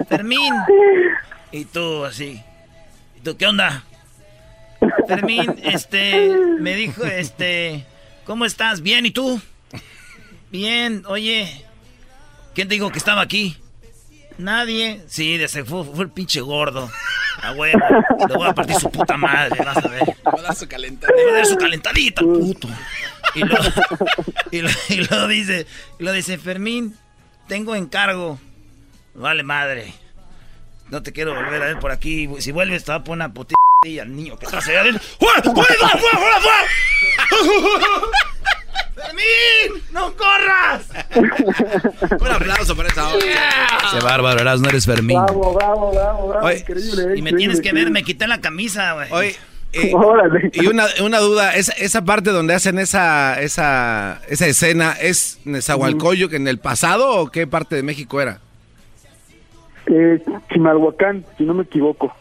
Fermín. 0.09 0.55
Y 1.53 1.67
tú 1.67 2.07
así. 2.07 2.43
¿Y 3.15 3.21
tú 3.21 3.37
qué 3.37 3.47
onda? 3.47 3.85
Fermín, 5.07 5.55
este, 5.63 6.35
me 6.59 6.75
dijo, 6.75 7.05
este, 7.05 7.85
¿cómo 8.25 8.47
estás? 8.47 8.81
Bien, 8.81 9.05
¿y 9.05 9.11
tú? 9.11 9.39
Bien, 10.51 11.03
oye, 11.07 11.67
¿quién 12.55 12.69
te 12.69 12.75
dijo 12.75 12.91
que 12.91 12.99
estaba 12.99 13.21
aquí? 13.21 13.59
Nadie. 14.39 15.03
Sí, 15.09 15.37
de 15.37 15.45
ese 15.45 15.65
fue, 15.65 15.85
fue 15.85 16.05
el 16.05 16.11
pinche 16.11 16.41
gordo. 16.41 16.91
Ah, 17.41 17.53
bueno, 17.55 17.81
le 18.29 18.35
voy 18.35 18.49
a 18.49 18.55
partir 18.55 18.77
su 18.77 18.91
puta 18.91 19.17
madre, 19.17 19.65
vas 19.65 19.77
a 19.77 19.89
ver. 19.89 20.03
Va 20.27 20.39
a 20.39 20.43
dar 20.43 20.55
su 20.55 20.69
calentadita. 20.69 21.17
Le 21.17 21.23
voy 21.25 21.33
a 21.33 21.37
dar 21.37 21.47
su 21.47 21.57
calentadita, 21.57 22.21
al 22.21 22.27
puto. 22.27 22.69
Y 23.35 23.41
luego, 23.41 23.65
y 24.51 24.61
luego, 24.61 24.79
y 24.89 24.97
luego 24.97 25.29
dice, 25.29 25.67
y 25.99 26.03
luego 26.03 26.17
dice, 26.17 26.39
Fermín, 26.39 26.97
tengo 27.49 27.75
encargo. 27.75 28.39
Vale 29.15 29.43
madre. 29.43 29.95
No 30.91 31.03
te 31.03 31.13
quiero 31.13 31.35
volver 31.35 31.63
a 31.63 31.67
ver 31.67 31.79
por 31.79 31.91
aquí. 31.91 32.29
Si 32.39 32.53
vuelves, 32.53 32.85
te 32.85 32.93
va 32.93 32.99
a 32.99 33.05
poner 33.05 33.27
una 33.27 33.35
putilla 33.35 33.57
al 34.03 34.15
niño 34.15 34.39
que 34.39 34.45
está 34.45 34.59
allá 34.59 34.81
adentro. 34.81 35.03
¡Fuera, 35.19 35.43
fuera, 35.43 35.89
fuera, 35.99 36.41
fuera, 36.41 36.67
¡Fermín! 39.13 39.83
¡No 39.93 40.15
corras! 40.17 40.89
Un 42.21 42.29
aplauso 42.29 42.77
para 42.77 42.89
esa 42.89 43.09
hora. 43.09 43.19
Qué 43.93 44.01
bárbaro, 44.05 44.41
eras, 44.41 44.61
no 44.61 44.69
eres 44.69 44.87
Fermín. 44.87 45.19
Bravo, 45.23 45.55
bravo, 45.55 45.93
bravo, 45.93 46.29
bravo, 46.29 46.47
Oye, 46.47 46.59
increíble. 46.59 47.03
Y 47.03 47.07
me 47.07 47.31
increíble, 47.31 47.37
tienes 47.37 47.61
que 47.61 47.73
ver, 47.73 47.91
me 47.91 48.03
quité 48.03 48.27
la 48.27 48.41
camisa, 48.41 48.95
güey. 48.95 49.13
Oye, 49.13 49.37
eh, 49.73 49.93
Órale. 49.95 50.51
y 50.53 50.67
una, 50.67 50.87
una 51.03 51.19
duda, 51.19 51.55
esa, 51.55 51.73
esa 51.73 52.05
parte 52.05 52.31
donde 52.31 52.55
hacen 52.55 52.79
esa, 52.79 53.41
esa, 53.41 54.21
esa 54.29 54.47
escena, 54.47 54.93
¿es 54.93 55.41
Nezahualcóyotl 55.45 56.35
en 56.35 56.49
el 56.49 56.59
pasado 56.59 57.11
o 57.11 57.31
qué 57.31 57.47
parte 57.47 57.77
de 57.77 57.83
México 57.83 58.21
era? 58.21 58.41
Eh, 59.87 60.23
Chimalhuacán, 60.53 61.25
si 61.37 61.45
no 61.45 61.55
me 61.55 61.65
equivoco. 61.65 62.15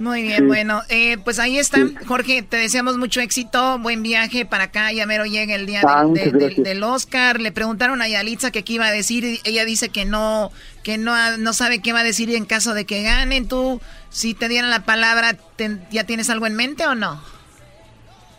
Muy 0.00 0.22
bien, 0.22 0.38
Sí. 0.38 0.46
bueno, 0.46 0.80
eh, 0.88 1.18
pues 1.22 1.38
ahí 1.38 1.58
está, 1.58 1.78
Jorge, 2.06 2.40
te 2.42 2.56
deseamos 2.56 2.96
mucho 2.96 3.20
éxito, 3.20 3.78
buen 3.80 4.02
viaje 4.02 4.46
para 4.46 4.64
acá, 4.64 4.90
ya 4.92 5.04
mero 5.04 5.26
llega 5.26 5.54
el 5.54 5.66
día 5.66 5.82
Ah, 5.86 6.06
del- 6.06 6.32
de- 6.62 6.82
Oscar, 6.82 7.38
le 7.38 7.52
preguntaron 7.52 8.00
a 8.00 8.08
Yalitza 8.08 8.50
que 8.50 8.64
qué 8.64 8.72
iba 8.72 8.86
a 8.86 8.90
decir, 8.90 9.40
ella 9.44 9.66
dice 9.66 9.90
que 9.90 10.06
no, 10.06 10.50
que 10.82 10.96
no, 10.96 11.36
no 11.36 11.52
sabe 11.52 11.80
qué 11.82 11.92
va 11.92 12.00
a 12.00 12.04
decir 12.04 12.34
en 12.34 12.46
caso 12.46 12.72
de 12.72 12.86
que 12.86 13.02
ganen, 13.02 13.46
tú, 13.46 13.82
si 14.08 14.32
te 14.32 14.48
dieran 14.48 14.70
la 14.70 14.86
palabra, 14.86 15.34
te- 15.56 15.76
¿ya 15.90 16.04
tienes 16.04 16.30
algo 16.30 16.46
en 16.46 16.56
mente 16.56 16.86
o 16.86 16.94
no? 16.94 17.20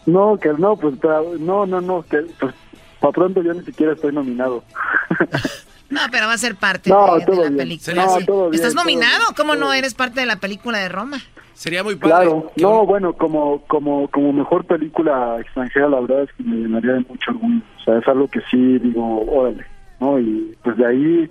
No, 0.08 0.40
que 0.42 0.50
no, 0.58 0.76
pues 0.78 0.96
no, 1.40 1.68
no, 1.68 1.80
no, 1.80 2.02
que 2.10 2.22
pues 2.40 2.56
para 3.00 3.12
pronto 3.14 3.44
yo 3.44 3.54
ni 3.54 3.64
siquiera 3.64 3.94
estoy 3.94 4.12
nominado. 4.14 4.64
No, 5.92 6.00
pero 6.12 6.26
va 6.28 6.34
a 6.34 6.38
ser 6.38 6.56
parte 6.56 6.90
No, 6.90 7.18
de, 7.18 7.26
la 7.28 7.42
bien. 7.42 7.58
película. 7.58 8.06
No, 8.06 8.18
bien, 8.18 8.54
¿Estás 8.54 8.74
nominado? 8.74 9.20
bien, 9.20 9.34
¿Cómo 9.38 9.56
no 9.56 9.68
bien. 9.68 9.80
eres 9.80 9.94
parte 9.94 10.22
de 10.22 10.26
la 10.26 10.38
película 10.38 10.80
de 10.80 10.90
Roma? 10.90 11.22
Sería 11.54 11.84
muy 11.84 11.96
padre. 11.96 12.14
Claro, 12.16 12.52
no, 12.58 12.86
bueno, 12.88 13.14
como 13.14 13.62
como 13.68 14.08
como 14.10 14.34
mejor 14.34 14.66
película 14.66 15.38
extranjera, 15.40 15.90
la 15.90 16.00
verdad 16.00 16.24
es 16.24 16.30
que 16.36 16.44
me 16.44 16.56
llenaría 16.56 16.94
de 16.94 17.00
mucho 17.02 17.30
orgullo. 17.32 17.62
O 17.80 17.84
sea, 17.84 17.98
es 18.00 18.08
algo 18.08 18.28
que 18.28 18.40
sí 18.50 18.80
digo, 18.80 19.22
órale, 19.30 19.66
¿no? 20.00 20.18
Y 20.20 20.56
pues 20.64 20.76
de 20.78 20.88
ahí 20.88 21.30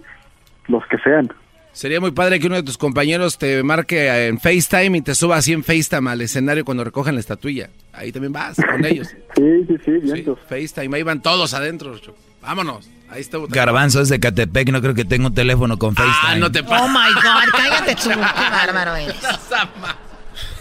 los 0.68 0.86
que 0.86 0.98
sean. 0.98 1.32
Sería 1.72 2.00
muy 2.00 2.10
padre 2.10 2.38
que 2.38 2.46
uno 2.48 2.56
de 2.56 2.62
tus 2.64 2.76
compañeros 2.78 3.38
te 3.38 3.62
marque 3.62 4.26
en 4.26 4.38
FaceTime 4.38 4.98
y 4.98 5.02
te 5.02 5.14
suba 5.14 5.36
así 5.36 5.52
en 5.52 5.62
FaceTime 5.64 6.10
al 6.10 6.20
escenario 6.20 6.64
cuando 6.64 6.84
recojan 6.84 7.14
la 7.14 7.20
estatuilla. 7.20 7.70
Ahí 7.92 8.12
también 8.12 8.32
vas 8.32 8.56
con 8.56 8.84
ellos. 8.84 9.08
Sí, 9.36 9.64
sí, 9.68 9.76
sí, 9.84 10.00
Sí, 10.12 10.24
FaceTime, 10.48 10.96
ahí 10.96 11.02
van 11.02 11.22
todos 11.22 11.54
adentro. 11.54 11.94
Vámonos. 12.42 12.90
Ahí 13.10 13.20
está. 13.20 13.38
Garbanzo 13.48 14.00
es 14.00 14.08
de 14.08 14.20
Catepec, 14.20 14.70
no 14.70 14.80
creo 14.80 14.94
que 14.94 15.04
tenga 15.04 15.26
un 15.26 15.34
teléfono 15.34 15.78
con 15.78 15.94
FaceTime. 15.96 16.32
Ah, 16.32 16.36
no 16.36 16.52
te 16.52 16.60
Oh 16.60 16.88
my 16.88 17.12
God, 17.14 17.50
cállate 17.52 17.96
tú, 17.96 18.08
qué 18.10 18.14
bárbaro 18.16 18.96
eres. 18.96 19.16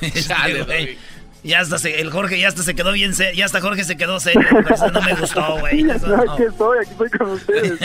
Este, 0.01 0.63
güey. 0.63 0.97
Ya 1.41 1.61
hasta 1.61 1.79
se, 1.79 2.01
el 2.01 2.11
Jorge 2.11 2.37
ya 2.37 2.49
hasta 2.49 2.63
se 2.63 2.75
quedó 2.75 2.91
bien 2.91 3.13
serio. 3.13 3.33
Ya 3.33 3.45
hasta 3.45 3.61
Jorge 3.61 3.85
se 3.85 3.95
quedó 3.95 4.19
serio. 4.19 4.41
Eso 4.69 4.91
no 4.91 5.01
me 5.01 5.13
gustó, 5.15 5.57
güey. 5.59 5.83
No. 5.83 5.93
aquí 5.93 6.43
estoy, 6.43 6.79
aquí 6.79 6.91
estoy 6.91 7.09
con 7.11 7.29
ustedes. 7.29 7.79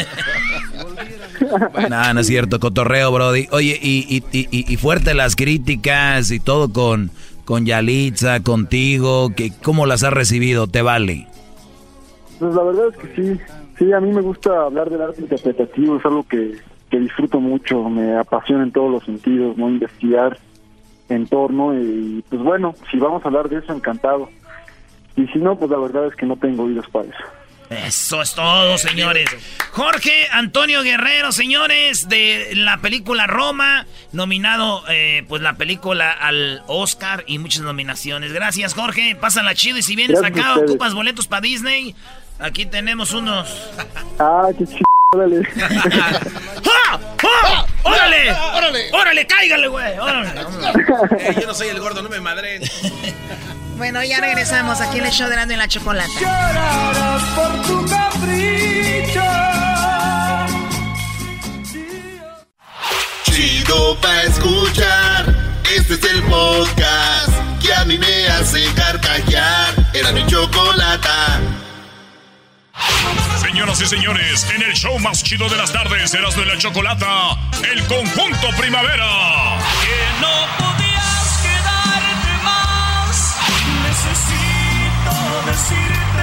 No, 1.89 2.15
no 2.15 2.21
es 2.21 2.27
cierto, 2.27 2.59
cotorreo, 2.59 3.12
Brody. 3.12 3.47
Oye, 3.53 3.79
y, 3.81 4.07
y, 4.09 4.25
y, 4.33 4.73
y 4.73 4.77
fuerte 4.77 5.15
las 5.15 5.37
críticas 5.37 6.33
y 6.33 6.41
todo 6.41 6.73
con, 6.73 7.12
con 7.45 7.65
Yalitza, 7.65 8.41
contigo, 8.41 9.33
que, 9.37 9.53
¿cómo 9.62 9.87
las 9.87 10.03
has 10.03 10.12
recibido? 10.12 10.67
¿Te 10.67 10.83
vale? 10.83 11.29
Pues 12.41 12.53
la 12.55 12.62
verdad 12.65 12.87
es 12.89 12.97
que 12.97 13.15
sí, 13.15 13.41
sí, 13.79 13.93
a 13.93 14.01
mí 14.01 14.12
me 14.12 14.20
gusta 14.20 14.64
hablar 14.64 14.91
del 14.91 15.03
arte 15.03 15.22
interpretativo, 15.22 15.97
es 15.97 16.05
algo 16.05 16.27
que, 16.27 16.59
que 16.91 16.99
disfruto 16.99 17.41
mucho, 17.41 17.89
me 17.89 18.16
apasiona 18.16 18.64
en 18.64 18.72
todos 18.72 18.91
los 18.91 19.05
sentidos, 19.05 19.57
no 19.57 19.68
investigar 19.68 20.39
en 21.09 21.27
torno 21.27 21.75
y 21.75 22.25
pues 22.29 22.43
bueno, 22.43 22.75
si 22.91 22.99
vamos 22.99 23.25
a 23.25 23.29
hablar 23.29 23.49
de 23.49 23.59
eso, 23.59 23.72
encantado. 23.72 24.29
Y 25.16 25.27
si 25.29 25.39
no, 25.39 25.57
pues 25.57 25.70
la 25.70 25.79
verdad 25.79 26.07
es 26.07 26.16
que 26.16 26.27
no 26.27 26.37
tengo 26.37 26.64
oídos 26.64 26.89
para 26.89 27.07
eso. 27.07 27.25
Eso 27.70 28.22
es 28.22 28.35
todo, 28.35 28.77
señores. 28.79 29.29
Jorge 29.72 30.29
Antonio 30.31 30.83
Guerrero, 30.83 31.33
señores, 31.33 32.09
de 32.09 32.53
la 32.55 32.79
película 32.79 33.27
Roma, 33.27 33.87
nominado, 34.12 34.83
eh, 34.89 35.25
pues 35.29 35.41
la 35.41 35.55
película 35.55 36.12
al 36.12 36.62
Oscar 36.66 37.25
y 37.27 37.39
muchas 37.39 37.62
nominaciones. 37.62 38.33
Gracias, 38.33 38.75
Jorge. 38.75 39.16
Pásala 39.16 39.55
chido 39.55 39.79
y 39.79 39.83
si 39.83 39.97
vienes 39.97 40.20
Gracias 40.20 40.47
acá, 40.47 40.61
ocupas 40.61 40.95
boletos 40.95 41.27
para 41.27 41.41
Disney. 41.41 41.95
Aquí 42.39 42.66
tenemos 42.66 43.12
unos. 43.12 43.49
Ah, 44.18 44.49
qué 44.59 44.66
chido, 44.66 44.85
órale. 45.14 45.45
¡Ja! 45.55 47.01
¡Ja! 47.22 47.66
¡Órale! 47.85 48.32
¡Órale! 48.32 48.91
¡Órale, 48.93 49.26
cáigale, 49.26 49.68
güey! 49.68 49.99
¡Órale! 49.99 50.28
Eh, 51.18 51.37
yo 51.41 51.47
no 51.47 51.55
soy 51.55 51.68
el 51.68 51.80
gordo, 51.80 52.03
no 52.03 52.09
me 52.09 52.20
madre. 52.20 52.61
bueno, 53.76 54.03
ya 54.03 54.20
regresamos 54.20 54.80
aquí 54.80 54.99
en 54.99 55.07
el 55.07 55.12
show 55.12 55.28
de 55.28 55.37
Grande 55.37 55.55
en 55.55 55.61
la 55.61 55.68
Chocolata. 55.68 56.11
por 57.37 57.62
tu 57.66 57.87
capricho. 57.89 59.22
Chido 63.24 63.97
pa' 64.01 64.22
escuchar. 64.22 65.35
Este 65.74 65.95
es 65.95 66.05
el 66.05 66.22
podcast 66.24 67.32
que 67.62 67.72
a 67.74 67.85
mí 67.85 67.97
me 67.99 68.26
hace 68.28 68.64
carcajear. 68.74 69.74
Era 69.95 70.12
mi 70.12 70.26
chocolata. 70.26 71.41
Señoras 73.41 73.81
y 73.81 73.87
señores, 73.87 74.47
en 74.55 74.62
el 74.62 74.73
show 74.75 74.99
más 74.99 75.23
chido 75.23 75.49
de 75.49 75.57
las 75.57 75.73
tardes, 75.73 76.12
Eras 76.15 76.37
de 76.37 76.45
la 76.47 76.59
Chocolata, 76.59 77.37
el 77.73 77.85
conjunto 77.87 78.49
Primavera. 78.59 79.59
Que 79.83 80.21
no 80.21 80.47
podías 80.59 81.43
quedarte 81.43 82.43
más. 82.43 83.37
Necesito 83.85 85.47
decirte. 85.47 86.14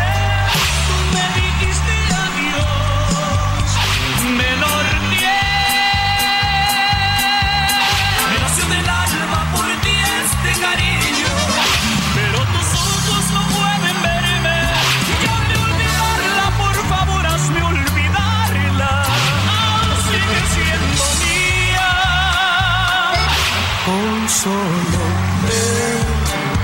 Solo 24.41 24.55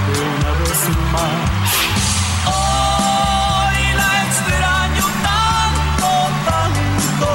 una 0.10 0.52
vez 0.62 0.90
más. 1.12 1.38
Hoy 2.48 3.80
la 3.96 4.12
extraño 4.26 5.06
tanto, 5.22 6.10
tanto. 6.50 7.30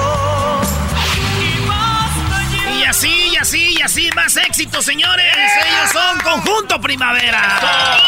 Y 2.76 2.84
así, 2.84 3.12
y 3.32 3.36
así, 3.36 3.76
y 3.78 3.82
así, 3.82 4.10
más 4.16 4.36
éxito, 4.36 4.82
señores. 4.82 5.32
Ellos 5.64 5.92
son 5.92 6.18
Conjunto 6.20 6.80
Primavera. 6.80 7.98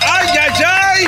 ¡Ay, 0.00 0.28
ay, 0.28 0.64
ay! 0.66 1.06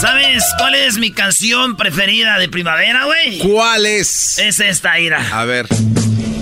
¿Sabes 0.00 0.44
cuál 0.56 0.76
es 0.76 0.98
mi 0.98 1.10
canción 1.10 1.76
preferida 1.76 2.38
de 2.38 2.48
primavera, 2.48 3.06
güey? 3.06 3.38
¿Cuál 3.40 3.86
es? 3.86 4.38
Es 4.38 4.60
esta, 4.60 5.00
ira. 5.00 5.20
A 5.32 5.44
ver. 5.44 5.66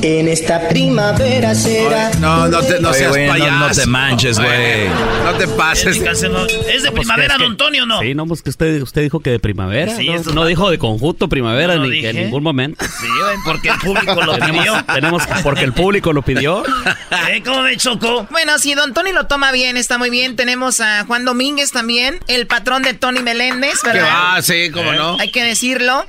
En 0.01 0.29
esta 0.29 0.69
primavera 0.69 1.57
será. 1.57 2.11
no, 2.21 2.47
no, 2.47 2.63
te, 2.63 2.79
no 2.81 2.93
seas 2.93 3.17
payaso. 3.17 3.51
No, 3.51 3.71
te 3.71 3.87
manches, 3.87 4.39
güey. 4.39 4.89
No 5.25 5.35
te 5.35 5.49
pases. 5.49 5.97
Es, 5.97 6.83
de 6.83 6.93
primavera, 6.93 7.37
don 7.37 7.51
Antonio, 7.53 7.85
¿no? 7.85 8.01
Sí, 8.01 8.15
no, 8.15 8.25
pues 8.27 8.43
que 8.43 8.51
usted, 8.51 8.81
usted 8.81 9.03
dijo 9.03 9.19
que 9.21 9.31
de 9.31 9.41
primavera. 9.41 9.97
Sí, 9.97 10.09
no, 10.09 10.33
no 10.33 10.47
dijo 10.47 10.71
de 10.71 10.79
conjunto 10.79 11.29
primavera 11.29 11.75
No 11.75 11.87
ni 11.87 12.01
que 12.01 12.11
en 12.11 12.17
ningún 12.17 12.45
momento. 12.45 12.85
Sí, 12.85 13.07
güey, 13.07 13.37
porque 13.45 13.71
el 13.71 13.79
público 13.79 14.23
lo 14.23 14.35
pidió. 14.35 14.47
tenemos, 14.47 14.87
tenemos 14.87 15.23
porque 15.43 15.65
el 15.65 15.73
público 15.73 16.13
lo 16.13 16.23
pidió. 16.23 16.63
¿Eh? 17.31 17.43
¿Cómo 17.45 17.63
me 17.63 17.77
chocó? 17.77 18.27
Bueno, 18.31 18.59
si 18.59 18.75
Don 18.75 18.95
Tony 18.95 19.13
lo 19.13 19.27
toma 19.27 19.51
bien, 19.51 19.77
está 19.77 19.99
muy 19.99 20.11
bien. 20.11 20.37
Tenemos 20.37 20.81
a 20.81 21.05
Juan 21.07 21.25
Domínguez 21.25 21.73
también, 21.73 22.21
el 22.29 22.47
patrón 22.47 22.83
de 22.83 22.95
Tony 22.95 23.21
Meléndez, 23.21 23.81
Que 23.81 23.89
¿verdad? 23.89 24.35
va, 24.37 24.43
sí, 24.43 24.71
cómo 24.73 24.93
no. 24.93 25.17
Hay 25.19 25.33
que 25.33 25.43
decirlo. 25.43 26.07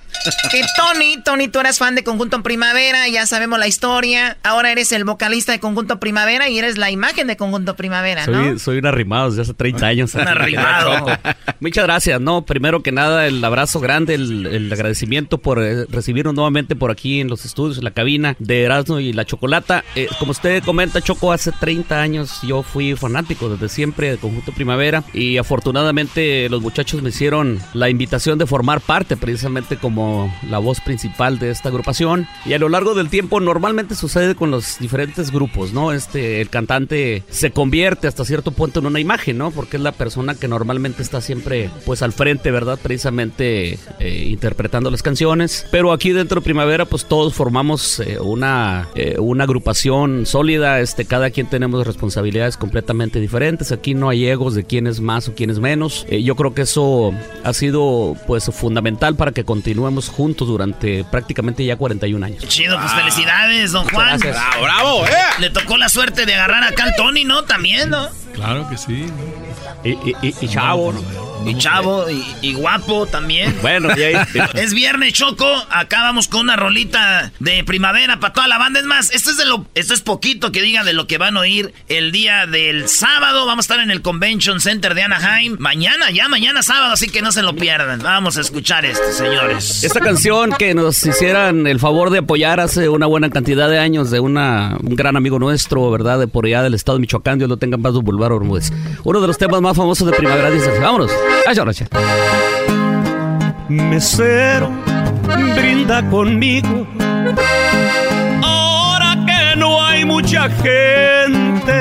Que 0.52 0.62
Tony, 0.76 1.18
Tony, 1.24 1.48
tú 1.48 1.60
eras 1.60 1.78
fan 1.80 1.96
de 1.96 2.04
Conjunto 2.04 2.42
Primavera, 2.44 3.08
ya 3.08 3.26
sabemos 3.26 3.58
la 3.58 3.68
historia. 3.68 3.78
Ahora 3.82 4.71
eres 4.71 4.91
el 4.91 5.05
vocalista 5.05 5.51
de 5.51 5.59
Conjunto 5.59 5.99
Primavera 5.99 6.49
y 6.49 6.57
eres 6.57 6.77
la 6.77 6.91
imagen 6.91 7.27
de 7.27 7.38
Conjunto 7.38 7.75
Primavera, 7.75 8.25
¿no? 8.27 8.43
Soy, 8.43 8.59
soy 8.59 8.77
un 8.80 8.86
arrimado 8.86 9.30
desde 9.30 9.43
hace 9.43 9.53
30 9.53 9.86
años. 9.86 10.15
Un 10.15 10.27
arrimado. 10.27 11.07
Muchas 11.59 11.86
gracias. 11.86 12.21
No, 12.21 12.45
primero 12.45 12.84
que 12.84 12.91
nada, 12.91 13.27
el 13.27 13.43
abrazo 13.43 13.80
grande, 13.80 14.15
el, 14.15 14.45
el 14.45 14.71
agradecimiento 14.71 15.38
por 15.38 15.61
eh, 15.61 15.86
recibirnos 15.86 16.34
nuevamente 16.34 16.75
por 16.75 16.91
aquí 16.91 17.19
en 17.19 17.27
los 17.27 17.45
estudios, 17.45 17.77
en 17.77 17.84
la 17.84 17.91
cabina 17.91 18.36
de 18.39 18.63
Erasmo 18.63 18.99
y 18.99 19.13
la 19.13 19.25
Chocolata. 19.25 19.84
Eh, 19.95 20.07
como 20.19 20.32
usted 20.32 20.63
comenta, 20.63 21.01
Choco, 21.01 21.32
hace 21.32 21.51
30 21.51 22.01
años 22.01 22.39
yo 22.43 22.63
fui 22.63 22.95
fanático 22.95 23.49
desde 23.49 23.69
siempre 23.69 24.11
de 24.11 24.17
Conjunto 24.17 24.51
Primavera 24.51 25.03
y 25.13 25.38
afortunadamente 25.38 26.49
los 26.49 26.61
muchachos 26.61 27.01
me 27.01 27.09
hicieron 27.09 27.59
la 27.73 27.89
invitación 27.89 28.38
de 28.38 28.45
formar 28.45 28.82
parte 28.82 29.17
precisamente 29.17 29.77
como 29.77 30.34
la 30.49 30.59
voz 30.59 30.82
principal 30.82 31.39
de 31.39 31.51
esta 31.51 31.69
agrupación. 31.69 32.27
Y 32.45 32.53
a 32.53 32.59
lo 32.59 32.69
largo 32.69 32.93
del 32.93 33.09
tiempo 33.09 33.39
normalmente 33.70 33.93
sucede 33.93 34.34
con 34.34 34.49
los 34.49 34.80
diferentes 34.80 35.30
grupos, 35.30 35.74
¿no? 35.74 35.91
Este, 35.91 36.41
el 36.41 36.49
cantante 36.49 37.22
se 37.30 37.51
convierte 37.51 38.07
hasta 38.07 38.26
cierto 38.26 38.49
punto 38.49 38.80
en 38.80 38.88
una 38.88 38.99
imagen, 38.99 39.38
¿no? 39.38 39.51
Porque 39.51 39.78
es 39.78 39.84
la 39.84 39.91
persona 39.91 40.34
que 40.34 40.47
normalmente 40.47 41.03
está 41.03 41.22
siempre, 41.22 41.70
pues, 41.86 42.01
al 42.01 42.11
frente, 42.11 42.49
¿verdad? 42.49 42.80
Precisamente 42.82 43.78
eh, 43.99 44.26
interpretando 44.28 44.89
las 44.89 45.03
canciones. 45.03 45.67
Pero 45.70 45.91
aquí 45.91 46.13
dentro 46.13 46.41
de 46.41 46.45
Primavera, 46.45 46.86
pues, 46.86 47.05
todos 47.05 47.36
formamos 47.36 47.99
eh, 47.99 48.17
una, 48.20 48.88
eh, 48.95 49.17
una 49.20 49.43
agrupación 49.43 50.26
sólida. 50.26 50.80
Este, 50.80 51.05
cada 51.05 51.30
quien 51.30 51.45
tenemos 51.45 51.86
responsabilidades 51.86 52.57
completamente 52.57 53.20
diferentes. 53.20 53.72
Aquí 53.72 53.93
no 53.93 54.09
hay 54.09 54.26
egos 54.26 54.55
de 54.55 54.63
quién 54.63 54.88
es 54.88 54.99
más 54.99 55.28
o 55.28 55.36
quién 55.36 55.51
es 55.51 55.59
menos. 55.59 56.07
Eh, 56.09 56.24
yo 56.24 56.36
creo 56.36 56.55
que 56.55 56.63
eso 56.63 57.13
ha 57.43 57.53
sido, 57.53 58.17
pues, 58.26 58.45
fundamental 58.45 59.15
para 59.15 59.32
que 59.32 59.43
continuemos 59.43 60.09
juntos 60.09 60.47
durante 60.47 61.03
prácticamente 61.03 61.63
ya 61.63 61.76
41 61.76 62.26
años. 62.26 62.47
Chido, 62.47 62.76
pues 62.80 62.91
felicidades, 62.93 63.59
don 63.68 63.84
Muchas 63.84 63.95
Juan. 63.95 64.20
gracias. 64.20 64.36
Bravo, 64.36 64.64
bravo, 64.64 65.05
eh. 65.07 65.12
Le 65.39 65.49
tocó 65.49 65.78
la 65.78 65.89
suerte 65.89 66.26
de 66.26 66.34
agarrar 66.36 66.64
acá 66.64 66.84
al 66.84 66.95
Tony, 66.95 67.24
¿no? 67.26 67.43
También, 67.43 67.89
¿no? 67.89 68.10
Claro 68.34 68.68
que 68.70 68.78
sí. 68.78 69.05
Y, 69.84 69.89
y, 69.89 70.16
y, 70.22 70.36
y 70.41 70.47
chavo, 70.47 70.93
¿no? 70.93 71.28
Y 71.46 71.56
chavo, 71.58 72.10
y, 72.10 72.24
y 72.42 72.54
guapo 72.54 73.06
también. 73.08 73.56
Bueno, 73.62 73.90
y 73.98 74.04
ahí- 74.04 74.16
Es 74.56 74.74
viernes, 74.74 75.14
Choco. 75.14 75.48
Acá 75.70 76.04
vamos 76.04 76.28
con 76.28 76.42
una 76.42 76.56
rolita 76.56 77.32
de 77.40 77.64
primavera 77.64 78.20
para 78.20 78.34
toda 78.34 78.48
la 78.48 78.58
banda. 78.58 78.80
Es 78.80 78.86
más, 78.86 79.10
esto 79.12 79.32
es 79.32 79.38
de 79.38 79.46
lo, 79.46 79.66
esto 79.76 79.94
es 79.94 80.02
poquito 80.02 80.52
que 80.52 80.62
diga 80.62 80.84
de 80.84 80.94
lo 80.94 81.08
que 81.08 81.18
van 81.18 81.38
a 81.38 81.42
oír 81.42 81.74
el 81.88 82.12
día 82.12 82.46
del 82.46 82.88
sábado. 82.90 83.46
Vamos 83.46 83.64
a 83.64 83.68
estar 83.74 83.80
en 83.80 83.90
el 83.92 84.02
Convention 84.02 84.60
Center 84.62 84.94
de 84.96 85.04
Anaheim. 85.04 85.56
Mañana, 85.60 86.12
ya 86.12 86.28
mañana 86.28 86.62
sábado, 86.62 86.94
así 86.94 87.10
que 87.10 87.22
no 87.22 87.32
se 87.32 87.42
lo 87.42 87.56
pierdan. 87.56 88.00
Vamos 88.02 88.38
a 88.38 88.42
escuchar 88.42 88.86
esto, 88.86 89.12
señores. 89.14 89.84
Esta 89.84 90.00
canción 90.02 90.52
que 90.58 90.74
nos 90.76 91.04
hicieran 91.06 91.68
el 91.68 91.80
favor 91.80 92.10
de 92.10 92.20
apoyar 92.20 92.60
hace 92.60 92.90
una 92.90 93.06
buena 93.06 93.30
cantidad 93.30 93.70
de 93.70 93.80
años 93.80 94.12
de 94.12 94.20
una, 94.20 94.78
un 94.84 94.96
gran 94.96 95.16
amigo 95.16 95.40
nuestro, 95.40 95.90
¿verdad? 95.90 96.20
De 96.20 96.28
por 96.28 96.46
allá 96.46 96.62
del 96.64 96.74
estado 96.74 96.98
de 96.98 97.02
Michoacán, 97.02 97.38
Dios 97.40 97.50
lo 97.50 97.58
tenga 97.58 97.76
en 97.78 97.82
paz, 97.82 97.94
don 97.94 98.04
Boulevard 98.04 98.34
Bermúdez. 98.34 98.72
Uno 99.04 99.22
de 99.22 99.28
los 99.28 99.38
temas 99.38 99.62
más 99.62 99.76
famosos 99.76 100.06
de 100.06 100.14
Primavera 100.16 100.50
dice 100.52 100.70
vámonos. 100.80 101.12
Ay, 101.47 101.55
gracias. 101.55 101.89
Mesero, 103.69 104.69
brinda 105.55 106.01
conmigo. 106.09 106.88
Ahora 108.43 109.15
que 109.25 109.55
no 109.57 109.84
hay 109.84 110.05
mucha 110.05 110.49
gente. 110.49 111.80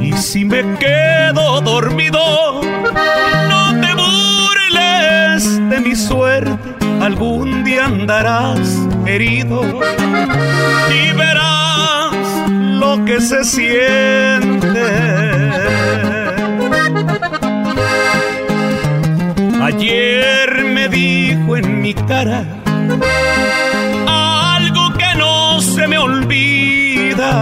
Y 0.00 0.12
si 0.12 0.44
me 0.44 0.62
quedo 0.78 1.60
dormido, 1.60 2.60
no 3.48 3.80
te 3.80 3.94
burles 3.94 5.70
de 5.70 5.80
mi 5.80 5.96
suerte. 5.96 6.56
Algún 7.00 7.64
día 7.64 7.86
andarás 7.86 8.58
herido 9.06 9.62
y 10.92 11.12
verás 11.16 11.59
que 13.10 13.20
se 13.20 13.42
siente. 13.42 14.84
Ayer 19.60 20.64
me 20.76 20.88
dijo 20.88 21.56
en 21.56 21.82
mi 21.82 21.92
cara 21.92 22.44
algo 24.06 24.92
que 24.92 25.12
no 25.18 25.60
se 25.60 25.88
me 25.88 25.98
olvida. 25.98 27.32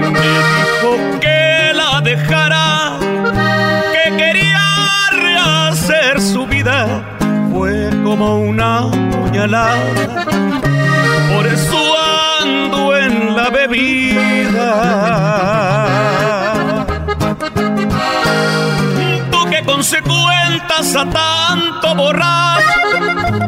Me 0.00 0.08
dijo 0.26 0.90
que 1.20 1.72
la 1.74 2.00
dejara, 2.02 2.98
que 3.94 4.16
quería 4.16 4.64
rehacer 5.10 6.20
su 6.20 6.46
vida. 6.46 6.86
Fue 7.50 7.90
como 8.04 8.38
una 8.38 9.07
por 9.38 9.46
eso 11.46 11.78
ando 12.42 12.96
en 12.96 13.36
la 13.36 13.50
bebida. 13.50 14.64
Tú 19.30 19.44
que 19.48 19.62
consecuentas 19.64 20.96
a 20.96 21.08
tanto 21.08 21.94
borracho, 21.94 22.80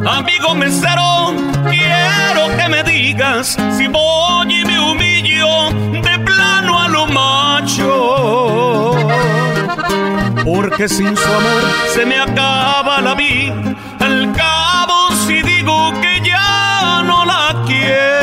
amigo 0.08 0.54
mesero, 0.54 1.34
quiero 1.68 2.56
que 2.56 2.68
me 2.68 2.84
digas 2.84 3.58
si 3.76 3.88
voy 3.88 4.60
y 4.60 4.64
me 4.64 4.78
humillo 4.78 5.70
de 5.90 6.20
plano 6.20 6.82
a 6.82 6.88
lo 6.88 7.08
macho. 7.08 8.92
Porque 10.44 10.88
sin 10.88 11.16
su 11.16 11.28
amor 11.28 11.62
se 11.92 12.06
me 12.06 12.20
acaba 12.20 13.00
la 13.00 13.16
vida. 13.16 13.74
La 17.88 18.19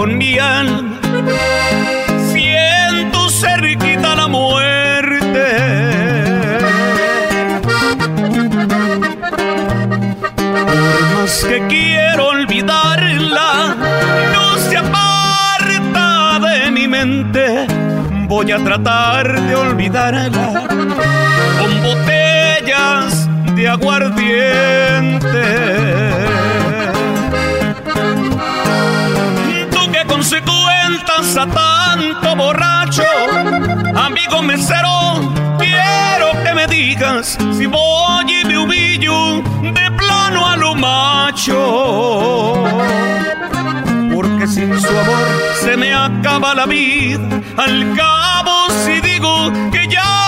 con 0.00 0.16
mi 0.16 0.38
alma. 0.38 0.98
Siento 2.32 3.28
cerquita 3.28 4.16
la 4.16 4.28
muerte. 4.28 5.46
Por 10.64 11.00
más 11.14 11.44
que 11.44 11.66
quiero 11.68 12.28
olvidarla, 12.28 13.76
no 14.32 14.56
se 14.70 14.78
aparta 14.78 16.38
de 16.48 16.70
mi 16.70 16.88
mente. 16.88 17.66
Voy 18.26 18.52
a 18.52 18.58
tratar 18.64 19.38
de 19.38 19.54
olvidarla 19.54 20.49
cuentas 31.40 31.46
a 31.46 31.46
tanto 31.46 32.36
borracho. 32.36 33.04
Amigo 33.94 34.42
mesero, 34.42 35.32
quiero 35.58 36.32
que 36.44 36.54
me 36.54 36.66
digas 36.66 37.38
si 37.56 37.66
voy 37.66 38.40
y 38.40 38.44
me 38.44 38.58
humillo 38.58 39.42
de 39.62 39.90
plano 39.92 40.46
a 40.46 40.56
lo 40.56 40.74
macho. 40.74 42.64
Porque 44.14 44.46
sin 44.46 44.78
su 44.80 44.88
amor 44.88 45.26
se 45.62 45.76
me 45.76 45.94
acaba 45.94 46.54
la 46.54 46.66
vida. 46.66 47.40
Al 47.56 47.94
cabo, 47.94 48.68
si 48.84 49.00
digo 49.00 49.52
que 49.70 49.88
ya 49.88 50.19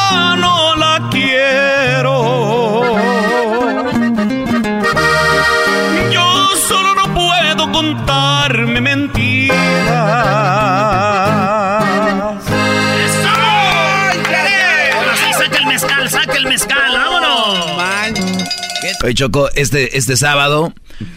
Oye, 19.02 19.14
Choco, 19.14 19.48
este, 19.54 19.98
este 19.98 20.16
sábado 20.16 20.72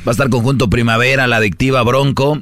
va 0.07 0.09
a 0.09 0.11
estar 0.11 0.29
conjunto 0.29 0.71
Primavera, 0.71 1.27
La 1.27 1.37
Adictiva, 1.37 1.83
Bronco, 1.83 2.41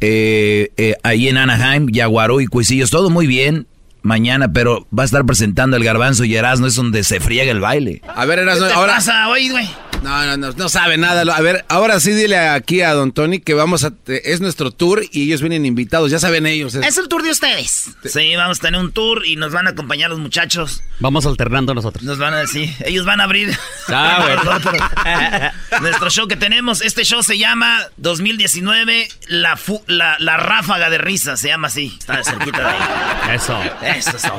eh, 0.00 0.70
eh, 0.76 0.96
ahí 1.02 1.28
en 1.28 1.38
Anaheim, 1.38 1.88
Yaguarú 1.90 2.42
y 2.42 2.46
Cuisillos, 2.46 2.90
todo 2.90 3.08
muy 3.08 3.26
bien. 3.26 3.66
Mañana, 4.02 4.52
pero 4.52 4.86
va 4.96 5.04
a 5.04 5.06
estar 5.06 5.24
presentando 5.24 5.76
el 5.76 5.84
Garbanzo 5.84 6.24
y 6.24 6.34
Erasmo, 6.34 6.66
es 6.66 6.74
donde 6.74 7.04
se 7.04 7.20
friega 7.20 7.50
el 7.50 7.60
baile. 7.60 8.02
A 8.14 8.24
ver, 8.24 8.40
Erasmo, 8.40 8.66
ahora. 8.66 8.94
pasa 8.94 9.28
hoy, 9.28 9.48
güey? 9.48 9.68
No, 10.02 10.26
no, 10.26 10.36
no, 10.36 10.52
no 10.52 10.68
sabe 10.68 10.98
nada. 10.98 11.22
A 11.32 11.40
ver, 11.40 11.64
ahora 11.68 12.00
sí 12.00 12.10
dile 12.10 12.36
aquí 12.36 12.80
a 12.80 12.92
Don 12.92 13.12
Tony 13.12 13.38
que 13.38 13.54
vamos 13.54 13.84
a... 13.84 13.92
Es 14.06 14.40
nuestro 14.40 14.72
tour 14.72 15.04
y 15.12 15.22
ellos 15.22 15.40
vienen 15.40 15.64
invitados, 15.64 16.10
ya 16.10 16.18
saben 16.18 16.44
ellos. 16.46 16.74
Es 16.74 16.98
el 16.98 17.06
tour 17.06 17.22
de 17.22 17.30
ustedes. 17.30 17.90
Sí, 18.04 18.34
vamos 18.34 18.58
a 18.58 18.62
tener 18.62 18.80
un 18.80 18.90
tour 18.90 19.24
y 19.24 19.36
nos 19.36 19.52
van 19.52 19.68
a 19.68 19.70
acompañar 19.70 20.10
los 20.10 20.18
muchachos. 20.18 20.82
Vamos 20.98 21.24
alternando 21.24 21.72
nosotros. 21.72 22.02
Nos 22.02 22.18
van 22.18 22.34
a 22.34 22.38
decir, 22.38 22.74
ellos 22.84 23.06
van 23.06 23.20
a 23.20 23.24
abrir 23.24 23.56
ah, 23.88 25.52
nuestro 25.80 26.10
show 26.10 26.26
que 26.26 26.36
tenemos. 26.36 26.82
Este 26.82 27.04
show 27.04 27.22
se 27.22 27.38
llama 27.38 27.78
2019 27.98 29.08
La, 29.28 29.56
la, 29.86 30.16
la 30.18 30.36
Ráfaga 30.36 30.90
de 30.90 30.98
Risa, 30.98 31.36
se 31.36 31.48
llama 31.48 31.68
así. 31.68 31.94
Está 31.96 32.24
cerquita 32.24 32.58
de 32.58 32.66
ahí. 32.66 33.36
Eso. 33.36 33.60
Eso 33.96 34.16
es 34.16 34.22
todo. 34.22 34.38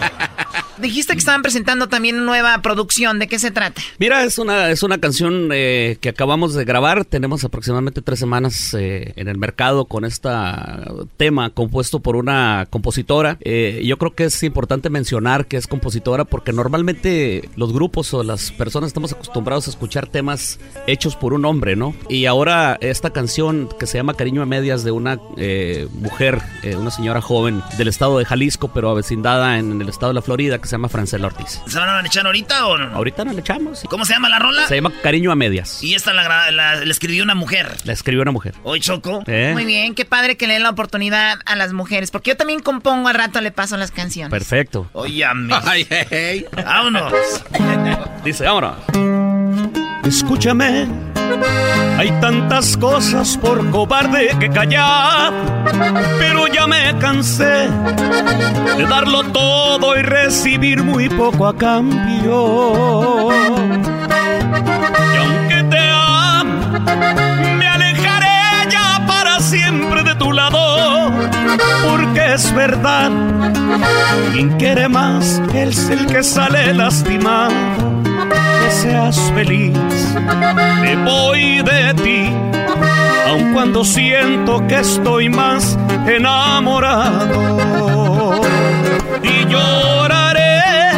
Dijiste 0.77 1.13
que 1.13 1.19
estaban 1.19 1.41
presentando 1.41 1.87
también 1.87 2.15
una 2.15 2.25
nueva 2.25 2.61
producción. 2.61 3.19
¿De 3.19 3.27
qué 3.27 3.37
se 3.37 3.51
trata? 3.51 3.81
Mira, 3.99 4.23
es 4.23 4.37
una, 4.37 4.69
es 4.69 4.83
una 4.83 4.97
canción 4.97 5.49
eh, 5.53 5.97
que 6.01 6.09
acabamos 6.09 6.53
de 6.53 6.65
grabar. 6.65 7.05
Tenemos 7.05 7.43
aproximadamente 7.43 8.01
tres 8.01 8.19
semanas 8.19 8.73
eh, 8.73 9.13
en 9.15 9.27
el 9.27 9.37
mercado 9.37 9.85
con 9.85 10.05
este 10.05 10.29
tema 11.17 11.51
compuesto 11.51 11.99
por 11.99 12.15
una 12.15 12.67
compositora. 12.69 13.37
Eh, 13.41 13.81
yo 13.85 13.97
creo 13.97 14.15
que 14.15 14.25
es 14.25 14.43
importante 14.43 14.89
mencionar 14.89 15.45
que 15.45 15.57
es 15.57 15.67
compositora 15.67 16.25
porque 16.25 16.53
normalmente 16.53 17.49
los 17.55 17.71
grupos 17.71 18.13
o 18.13 18.23
las 18.23 18.51
personas 18.51 18.87
estamos 18.87 19.13
acostumbrados 19.13 19.67
a 19.67 19.69
escuchar 19.69 20.07
temas 20.07 20.59
hechos 20.87 21.15
por 21.15 21.33
un 21.33 21.45
hombre, 21.45 21.75
¿no? 21.75 21.93
Y 22.09 22.25
ahora 22.25 22.77
esta 22.81 23.11
canción 23.11 23.69
que 23.79 23.85
se 23.85 23.97
llama 23.97 24.15
Cariño 24.15 24.41
a 24.41 24.45
Medias 24.45 24.83
de 24.83 24.91
una 24.91 25.17
mujer, 25.93 26.41
una 26.77 26.91
señora 26.91 27.21
joven 27.21 27.61
del 27.77 27.87
estado 27.87 28.17
de 28.17 28.25
Jalisco, 28.25 28.71
pero 28.73 28.89
avecindada 28.89 29.59
en 29.59 29.81
el 29.81 29.89
estado 29.89 30.11
de 30.11 30.15
la 30.15 30.21
Florida, 30.21 30.59
que 30.63 30.69
se 30.69 30.75
llama 30.75 30.89
Francela 30.89 31.27
Ortiz. 31.27 31.61
¿Se 31.67 31.77
van 31.77 31.89
a 31.89 32.07
echar 32.07 32.25
ahorita 32.25 32.67
o 32.67 32.77
no? 32.77 32.95
Ahorita 32.95 33.25
no 33.25 33.33
le 33.33 33.41
echamos. 33.41 33.83
¿Cómo 33.89 34.05
se 34.05 34.13
llama 34.13 34.29
la 34.29 34.39
rola? 34.39 34.65
Se 34.67 34.75
llama 34.75 34.93
Cariño 35.03 35.31
a 35.31 35.35
Medias. 35.35 35.83
Y 35.83 35.93
esta 35.93 36.13
la, 36.13 36.81
escribió 36.83 37.23
una 37.23 37.35
mujer. 37.35 37.69
La 37.83 37.91
escribió 37.93 38.21
una 38.21 38.31
mujer. 38.31 38.55
Hoy 38.63 38.79
Choco. 38.79 39.23
¿Eh? 39.27 39.51
Muy 39.53 39.65
bien, 39.65 39.93
qué 39.93 40.05
padre 40.05 40.37
que 40.37 40.47
le 40.47 40.53
den 40.53 40.63
la 40.63 40.69
oportunidad 40.69 41.39
a 41.45 41.55
las 41.57 41.73
mujeres. 41.73 42.11
Porque 42.11 42.31
yo 42.31 42.37
también 42.37 42.61
compongo 42.61 43.09
al 43.09 43.15
rato, 43.15 43.41
le 43.41 43.51
paso 43.51 43.75
las 43.75 43.91
canciones. 43.91 44.31
Perfecto. 44.31 44.89
Oye, 44.93 45.25
Ay, 45.25 45.85
hey, 45.89 46.45
Vámonos. 46.55 47.13
Dice, 48.23 48.45
vámonos. 48.45 48.77
Escúchame, 50.05 50.87
hay 51.97 52.11
tantas 52.19 52.75
cosas 52.75 53.37
por 53.37 53.69
cobarde 53.69 54.35
que 54.39 54.49
callar, 54.49 55.31
pero 56.19 56.47
ya 56.47 56.67
me 56.67 56.97
cansé 56.99 57.69
de 58.77 58.85
darlo 58.89 59.23
todo 59.23 59.97
y 59.97 60.01
recibir 60.01 60.83
muy 60.83 61.07
poco 61.07 61.47
a 61.47 61.55
cambio. 61.55 63.29
Y 65.13 65.17
aunque 65.17 65.63
te 65.69 65.89
amo, 65.89 66.79
me 67.57 67.67
alejaré 67.67 68.69
ya 68.69 69.05
para 69.07 69.39
siempre 69.39 70.03
de 70.03 70.15
tu 70.15 70.33
lado, 70.33 71.09
porque 71.89 72.33
es 72.33 72.53
verdad, 72.53 73.11
quien 74.33 74.57
quiere 74.57 74.89
más 74.89 75.41
es 75.53 75.89
el 75.89 76.05
que 76.07 76.21
sale 76.21 76.73
lastimado 76.73 77.92
seas 78.69 79.19
feliz. 79.33 79.73
Me 80.81 80.95
voy 81.03 81.61
de 81.61 81.93
ti, 81.95 82.31
aun 83.27 83.53
cuando 83.53 83.83
siento 83.83 84.65
que 84.67 84.79
estoy 84.79 85.29
más 85.29 85.77
enamorado. 86.07 87.31
Y 89.23 89.45
lloraré, 89.45 90.91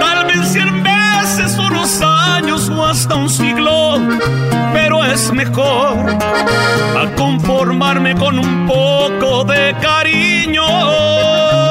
tal 0.00 0.26
vez 0.26 0.48
cien 0.52 0.82
veces, 0.82 1.58
unos 1.58 2.00
años 2.02 2.68
o 2.70 2.86
hasta 2.86 3.14
un 3.16 3.28
siglo, 3.28 3.98
pero 4.72 5.04
es 5.04 5.32
mejor 5.32 6.16
a 6.96 7.14
conformarme 7.16 8.14
con 8.14 8.38
un 8.38 8.66
poco 8.66 9.44
de 9.44 9.74
cariño. 9.80 11.65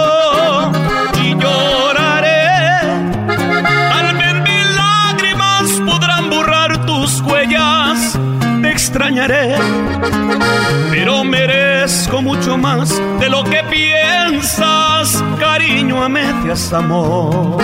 Extrañaré, 8.96 9.58
pero 10.90 11.26
merezco 11.26 12.22
mucho 12.22 12.58
más 12.58 12.98
de 13.20 13.28
lo 13.30 13.44
que 13.44 13.62
piensas, 13.70 15.22
cariño 15.38 16.02
a 16.02 16.08
medias 16.08 16.72
amor. 16.72 17.62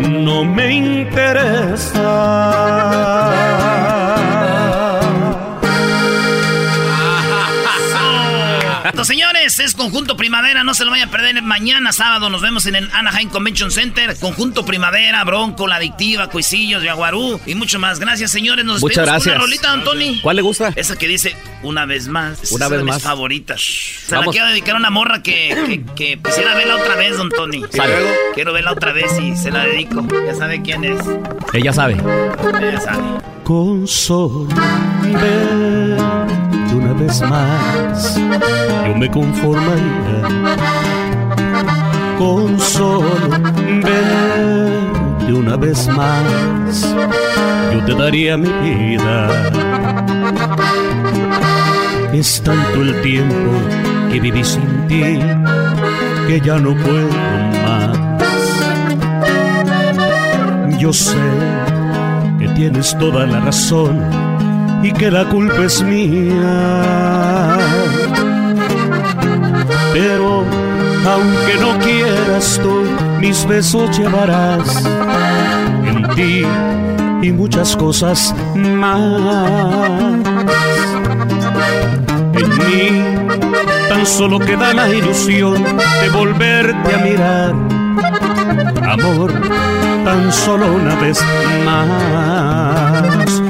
No 0.00 0.44
me 0.44 0.72
interesa. 0.72 2.00
Señores. 9.04 9.58
Es 9.58 9.74
Conjunto 9.74 10.16
Primavera. 10.16 10.64
No 10.64 10.74
se 10.74 10.84
lo 10.84 10.90
vayan 10.90 11.08
a 11.08 11.10
perder. 11.10 11.40
Mañana 11.42 11.92
sábado 11.92 12.30
nos 12.30 12.42
vemos 12.42 12.66
en 12.66 12.76
el 12.76 12.90
Anaheim 12.92 13.28
Convention 13.28 13.70
Center. 13.70 14.16
Conjunto 14.18 14.64
Primavera, 14.64 15.24
Bronco, 15.24 15.66
La 15.66 15.76
Adictiva, 15.76 16.28
Cuisillos, 16.28 16.82
Yaguarú 16.82 17.40
y 17.46 17.54
mucho 17.54 17.78
más. 17.78 17.98
Gracias, 17.98 18.30
señores. 18.30 18.64
Nos 18.64 18.80
Muchas 18.80 19.06
gracias. 19.06 19.34
Una 19.34 19.44
rolita, 19.44 19.72
Antoni. 19.72 20.20
¿Cuál 20.20 20.36
le 20.36 20.42
gusta? 20.42 20.72
Esa 20.76 20.96
que 20.96 21.08
dice 21.08 21.36
una 21.62 21.86
vez 21.86 22.08
más. 22.08 22.52
Una 22.52 22.68
vez 22.68 22.82
más. 22.82 23.02
favoritas. 23.02 23.60
Se 24.06 24.16
la 24.16 24.24
quiero 24.26 24.46
dedicar 24.46 24.74
a 24.74 24.78
una 24.78 24.90
morra 24.90 25.22
que, 25.22 25.84
que, 25.96 26.18
quisiera 26.22 26.54
verla 26.54 26.76
otra 26.76 26.96
vez, 26.96 27.16
don 27.16 27.30
Tony. 27.30 27.62
Quiero 28.34 28.52
verla 28.52 28.72
otra 28.72 28.92
vez 28.92 29.18
y 29.18 29.36
se 29.36 29.50
la 29.50 29.64
dedico. 29.64 30.06
Ya 30.26 30.34
sabe 30.34 30.62
quién 30.62 30.84
es. 30.84 31.00
Ella 31.52 31.72
sabe. 31.72 31.94
Ella 31.94 32.80
sabe. 32.80 33.02
Con 33.44 33.86
una 33.98 35.99
vez 37.00 37.22
más, 37.22 38.20
yo 38.86 38.94
me 38.94 39.10
conformaría. 39.10 40.22
Con 42.18 42.60
solo 42.60 43.08
de 45.26 45.32
una 45.32 45.56
vez 45.56 45.88
más, 45.88 46.94
yo 47.72 47.84
te 47.86 47.94
daría 47.94 48.36
mi 48.36 48.50
vida. 48.50 49.50
Es 52.12 52.42
tanto 52.42 52.82
el 52.82 53.00
tiempo 53.00 53.50
que 54.12 54.20
viví 54.20 54.44
sin 54.44 54.86
ti 54.86 55.20
que 56.28 56.40
ya 56.44 56.58
no 56.58 56.74
puedo 56.74 57.08
más. 57.64 57.98
Yo 60.78 60.92
sé 60.92 61.16
que 62.38 62.48
tienes 62.48 62.96
toda 62.98 63.26
la 63.26 63.40
razón 63.40 64.29
y 64.82 64.92
que 64.92 65.10
la 65.10 65.24
culpa 65.28 65.64
es 65.64 65.82
mía. 65.82 67.58
Pero 69.92 70.44
aunque 71.06 71.56
no 71.60 71.78
quieras 71.78 72.60
tú, 72.62 72.84
mis 73.20 73.46
besos 73.46 73.96
llevarás 73.98 74.84
en 75.84 76.08
ti 76.14 76.42
y 77.22 77.32
muchas 77.32 77.76
cosas 77.76 78.34
más. 78.54 79.80
En 82.32 82.48
mí 82.58 83.04
tan 83.88 84.06
solo 84.06 84.38
queda 84.38 84.72
la 84.72 84.88
ilusión 84.88 85.62
de 85.62 86.08
volverte 86.10 86.94
a 86.94 86.98
mirar. 86.98 87.54
Amor, 88.88 89.32
tan 90.04 90.32
solo 90.32 90.72
una 90.72 90.94
vez 90.96 91.20
más. 91.64 93.42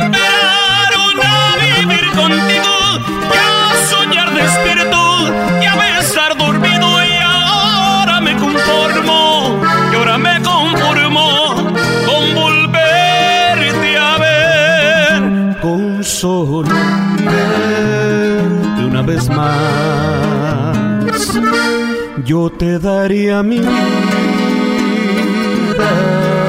Acostumbraron 0.00 1.20
a 1.22 1.56
vivir 1.56 2.06
contigo, 2.12 2.74
y 3.32 3.36
a 3.36 3.86
soñar 3.88 4.32
despierto, 4.32 5.00
y 5.60 5.64
a 5.66 5.76
besar 5.76 6.36
dormido, 6.36 7.04
y 7.04 7.12
ahora 7.22 8.20
me 8.20 8.36
conformo, 8.36 9.60
y 9.92 9.94
ahora 9.94 10.18
me 10.18 10.42
conformo 10.42 11.54
con 12.06 12.34
volverte 12.34 13.98
a 13.98 14.18
ver, 14.18 15.60
con 15.60 16.02
solo 16.04 16.68
verte 17.18 18.84
una 18.84 19.02
vez 19.02 19.28
más, 19.28 20.76
yo 22.24 22.50
te 22.50 22.78
daría 22.78 23.42
mi 23.42 23.60
Gracias, 25.80 26.39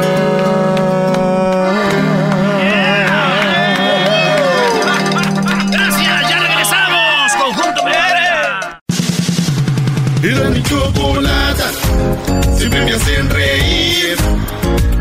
me 12.86 12.94
hacen 12.94 13.30
reír. 13.30 14.18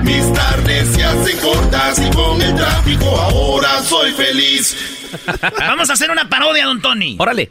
Mis 0.03 0.33
tardes 0.33 0.89
se 0.89 1.05
hacen 1.05 1.39
cortas 1.39 1.99
y 1.99 2.11
con 2.15 2.41
el 2.41 2.55
tráfico 2.55 3.07
ahora 3.07 3.81
soy 3.83 4.13
feliz. 4.13 4.77
Vamos 5.59 5.91
a 5.91 5.95
hacer 5.95 6.11
una 6.11 6.29
parodia, 6.29 6.67
don 6.67 6.81
Tony. 6.81 7.17
Órale. 7.19 7.51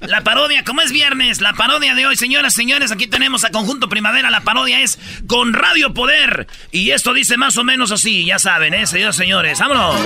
La 0.00 0.22
parodia, 0.22 0.64
como 0.64 0.80
es 0.80 0.92
viernes, 0.92 1.40
la 1.40 1.54
parodia 1.54 1.94
de 1.94 2.06
hoy, 2.06 2.16
señoras, 2.16 2.54
señores, 2.54 2.92
aquí 2.92 3.06
tenemos 3.06 3.44
a 3.44 3.50
Conjunto 3.50 3.88
Primavera. 3.88 4.30
La 4.30 4.42
parodia 4.42 4.80
es 4.80 4.98
con 5.26 5.52
Radio 5.52 5.92
Poder. 5.92 6.46
Y 6.70 6.90
esto 6.90 7.12
dice 7.12 7.36
más 7.36 7.56
o 7.58 7.64
menos 7.64 7.90
así, 7.90 8.24
ya 8.24 8.38
saben, 8.38 8.74
¿eh, 8.74 8.86
señoras, 8.86 9.16
señores? 9.16 9.58
¡Vámonos! 9.58 9.96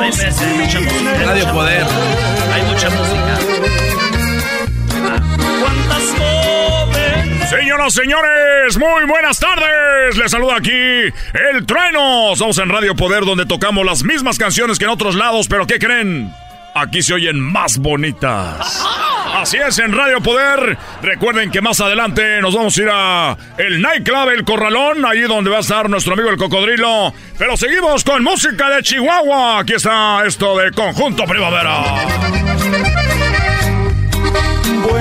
Hay 0.00 0.10
veces, 0.10 0.36
mucha 0.56 0.80
música. 0.80 1.24
Radio 1.24 1.52
Poder. 1.52 1.86
Hay 2.52 2.62
mucha 2.62 2.90
música. 2.90 3.38
¿Cuántas 5.60 6.02
jóvenes? 6.10 6.33
Señoras, 7.60 7.94
señores, 7.94 8.78
muy 8.78 9.04
buenas 9.06 9.38
tardes. 9.38 10.16
Les 10.16 10.30
saluda 10.30 10.56
aquí 10.56 10.72
el 10.72 11.64
Trueno. 11.66 12.32
Estamos 12.32 12.58
en 12.58 12.68
Radio 12.68 12.96
Poder 12.96 13.24
donde 13.24 13.46
tocamos 13.46 13.86
las 13.86 14.02
mismas 14.02 14.38
canciones 14.38 14.76
que 14.76 14.86
en 14.86 14.90
otros 14.90 15.14
lados, 15.14 15.46
pero 15.46 15.64
¿qué 15.64 15.78
creen? 15.78 16.34
Aquí 16.74 17.00
se 17.00 17.14
oyen 17.14 17.38
más 17.38 17.78
bonitas. 17.78 18.84
Así 19.34 19.56
es, 19.56 19.78
en 19.78 19.92
Radio 19.92 20.20
Poder. 20.20 20.76
Recuerden 21.00 21.52
que 21.52 21.60
más 21.60 21.80
adelante 21.80 22.40
nos 22.40 22.56
vamos 22.56 22.76
a 22.76 22.82
ir 22.82 22.88
a 22.92 23.36
el 23.56 23.80
nightclub 23.80 24.30
El 24.30 24.44
Corralón, 24.44 25.04
ahí 25.06 25.20
donde 25.20 25.50
va 25.50 25.58
a 25.58 25.60
estar 25.60 25.88
nuestro 25.88 26.14
amigo 26.14 26.30
el 26.30 26.36
Cocodrilo. 26.36 27.14
Pero 27.38 27.56
seguimos 27.56 28.02
con 28.02 28.24
música 28.24 28.68
de 28.70 28.82
Chihuahua. 28.82 29.60
Aquí 29.60 29.74
está 29.74 30.24
esto 30.26 30.58
de 30.58 30.72
Conjunto 30.72 31.24
Primavera. 31.24 32.04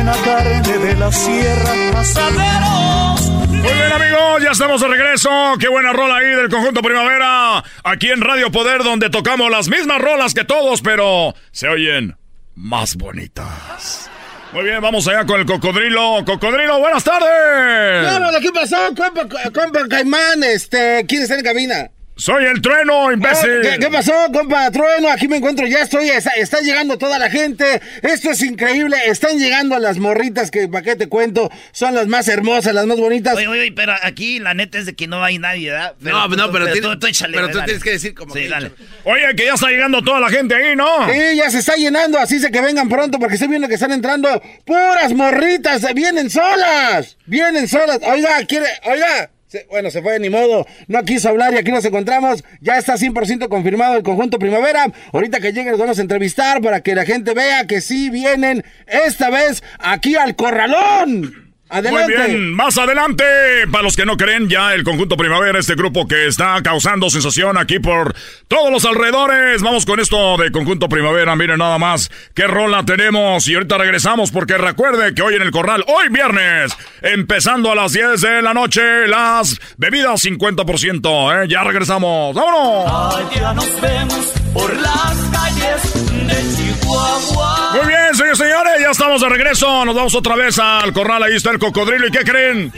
Buena 0.03 0.21
carne 0.21 0.77
de 0.79 0.95
la 0.95 1.09
sierra, 1.13 1.97
asaderos. 1.97 3.29
Muy 3.47 3.61
bien, 3.61 3.89
amigos, 3.93 4.43
ya 4.43 4.51
estamos 4.51 4.81
de 4.81 4.89
regreso. 4.89 5.29
Qué 5.57 5.69
buena 5.69 5.93
rola 5.93 6.17
ahí 6.17 6.25
del 6.25 6.49
conjunto 6.49 6.81
Primavera. 6.81 7.63
Aquí 7.85 8.09
en 8.09 8.19
Radio 8.19 8.51
Poder, 8.51 8.83
donde 8.83 9.09
tocamos 9.09 9.49
las 9.49 9.69
mismas 9.69 10.01
rolas 10.01 10.33
que 10.33 10.43
todos, 10.43 10.81
pero 10.81 11.33
se 11.53 11.69
oyen 11.69 12.17
más 12.53 12.97
bonitas. 12.97 14.09
Muy 14.51 14.65
bien, 14.65 14.81
vamos 14.81 15.07
allá 15.07 15.25
con 15.25 15.39
el 15.39 15.45
cocodrilo. 15.45 16.25
Cocodrilo, 16.25 16.79
buenas 16.79 17.05
tardes. 17.05 18.03
Vámonos, 18.03 18.41
¿qué 18.41 18.51
pasó, 18.51 18.75
compa, 18.97 19.25
compa 19.53 19.87
Caimán? 19.89 20.43
Este, 20.43 21.05
¿quién 21.07 21.21
está 21.23 21.35
en 21.35 21.45
cabina? 21.45 21.89
Soy 22.15 22.45
el 22.45 22.61
trueno, 22.61 23.11
imbécil. 23.11 23.61
¿Qué, 23.63 23.79
qué 23.79 23.87
pasó, 23.89 24.13
compa 24.31 24.69
Trueno? 24.69 25.09
Aquí 25.09 25.27
me 25.27 25.37
encuentro, 25.37 25.65
ya 25.65 25.79
estoy, 25.81 26.09
está, 26.09 26.29
está 26.31 26.59
llegando 26.61 26.99
toda 26.99 27.17
la 27.17 27.29
gente. 27.31 27.81
Esto 28.03 28.29
es 28.29 28.41
increíble, 28.43 28.95
están 29.07 29.39
llegando 29.39 29.79
las 29.79 29.97
morritas 29.97 30.51
que, 30.51 30.67
¿para 30.67 30.83
qué 30.83 30.95
te 30.95 31.07
cuento? 31.09 31.49
Son 31.71 31.95
las 31.95 32.05
más 32.07 32.27
hermosas, 32.27 32.75
las 32.75 32.85
más 32.85 32.99
bonitas. 32.99 33.35
Oye, 33.35 33.47
oye, 33.47 33.71
pero 33.75 33.93
aquí 34.03 34.37
la 34.39 34.53
neta 34.53 34.77
es 34.77 34.85
de 34.85 34.93
que 34.93 35.07
no 35.07 35.23
hay 35.23 35.39
nadie, 35.39 35.71
¿verdad? 35.71 35.95
No, 36.01 36.27
no, 36.27 36.51
pero 36.51 36.67
tú, 36.67 36.71
tiene- 36.73 36.87
tú, 36.87 36.99
tú 36.99 37.07
échale, 37.07 37.33
pero 37.35 37.49
tú 37.49 37.59
tienes 37.65 37.83
que 37.83 37.89
decir 37.89 38.13
como 38.13 38.31
Sí, 38.35 38.41
que- 38.41 38.49
dale. 38.49 38.71
Oye, 39.05 39.35
que 39.35 39.45
ya 39.45 39.55
está 39.55 39.69
llegando 39.69 40.03
toda 40.03 40.19
la 40.19 40.29
gente 40.29 40.53
ahí, 40.53 40.75
¿no? 40.75 41.11
Sí, 41.11 41.19
ya 41.35 41.49
se 41.49 41.59
está 41.59 41.75
llenando, 41.75 42.19
así 42.19 42.39
se 42.39 42.51
que 42.51 42.61
vengan 42.61 42.89
pronto 42.89 43.17
porque 43.17 43.33
estoy 43.35 43.47
viendo 43.49 43.67
que 43.67 43.73
están 43.73 43.91
entrando 43.91 44.39
puras 44.65 45.11
morritas, 45.13 45.81
vienen 45.95 46.29
solas, 46.29 47.17
vienen 47.25 47.67
solas. 47.67 47.99
Oiga, 48.03 48.45
quiere, 48.45 48.67
oiga. 48.85 49.31
Bueno, 49.69 49.91
se 49.91 50.01
fue, 50.01 50.19
ni 50.19 50.29
modo. 50.29 50.65
No 50.87 51.03
quiso 51.03 51.29
hablar 51.29 51.53
y 51.53 51.57
aquí 51.57 51.71
nos 51.71 51.85
encontramos. 51.85 52.43
Ya 52.61 52.77
está 52.77 52.95
100% 52.95 53.47
confirmado 53.49 53.95
el 53.95 54.03
conjunto 54.03 54.39
Primavera. 54.39 54.91
Ahorita 55.11 55.39
que 55.39 55.53
lleguen 55.53 55.71
los 55.71 55.79
vamos 55.79 55.99
a 55.99 56.01
entrevistar 56.01 56.61
para 56.61 56.81
que 56.81 56.95
la 56.95 57.05
gente 57.05 57.33
vea 57.33 57.67
que 57.67 57.81
sí 57.81 58.09
vienen 58.09 58.63
esta 58.87 59.29
vez 59.29 59.63
aquí 59.79 60.15
al 60.15 60.35
corralón. 60.35 61.42
Adelante. 61.73 62.15
Muy 62.17 62.27
bien, 62.27 62.53
más 62.53 62.77
adelante, 62.77 63.23
para 63.71 63.83
los 63.83 63.95
que 63.95 64.05
no 64.05 64.15
creen, 64.15 64.47
ya 64.47 64.75
el 64.75 64.83
conjunto 64.83 65.17
Primavera, 65.17 65.57
este 65.57 65.73
grupo 65.73 66.07
que 66.07 66.27
está 66.27 66.61
causando 66.61 67.09
sensación 67.09 67.57
aquí 67.57 67.79
por 67.79 68.13
todos 68.47 68.71
los 68.71 68.85
alrededores. 68.85 69.63
Vamos 69.63 69.83
con 69.83 69.99
esto 69.99 70.37
de 70.37 70.51
conjunto 70.51 70.87
Primavera, 70.87 71.35
miren 71.35 71.57
nada 71.57 71.79
más 71.79 72.11
qué 72.35 72.45
rola 72.45 72.85
tenemos. 72.85 73.47
Y 73.47 73.55
ahorita 73.55 73.79
regresamos 73.79 74.29
porque 74.29 74.55
recuerde 74.55 75.15
que 75.15 75.23
hoy 75.23 75.33
en 75.33 75.41
el 75.41 75.49
corral, 75.49 75.83
hoy 75.87 76.09
viernes, 76.09 76.77
empezando 77.01 77.71
a 77.71 77.75
las 77.75 77.93
10 77.93 78.21
de 78.21 78.41
la 78.43 78.53
noche, 78.53 79.07
las 79.07 79.59
bebidas 79.77 80.23
50%. 80.23 81.43
¿eh? 81.43 81.47
Ya 81.49 81.63
regresamos, 81.63 82.35
vámonos. 82.35 83.15
Allá 83.17 83.53
nos 83.53 83.81
vemos 83.81 84.31
por 84.53 84.75
las 84.79 85.15
calles 85.31 85.93
de 86.27 86.55
Chihuahua. 86.55 87.71
Muy 87.73 87.87
bien, 87.87 88.13
señores 88.13 88.39
y 88.39 88.43
señores, 88.43 88.73
ya 88.79 88.91
estamos 88.91 89.21
de 89.21 89.29
regreso. 89.29 89.85
Nos 89.85 89.95
vamos 89.95 90.13
otra 90.15 90.35
vez 90.35 90.59
al 90.59 90.93
corral, 90.93 91.23
ahí 91.23 91.35
está 91.35 91.49
el 91.51 91.59
cocodrilo. 91.63 92.07
¿Y 92.07 92.11
qué 92.11 92.23
creen? 92.23 92.73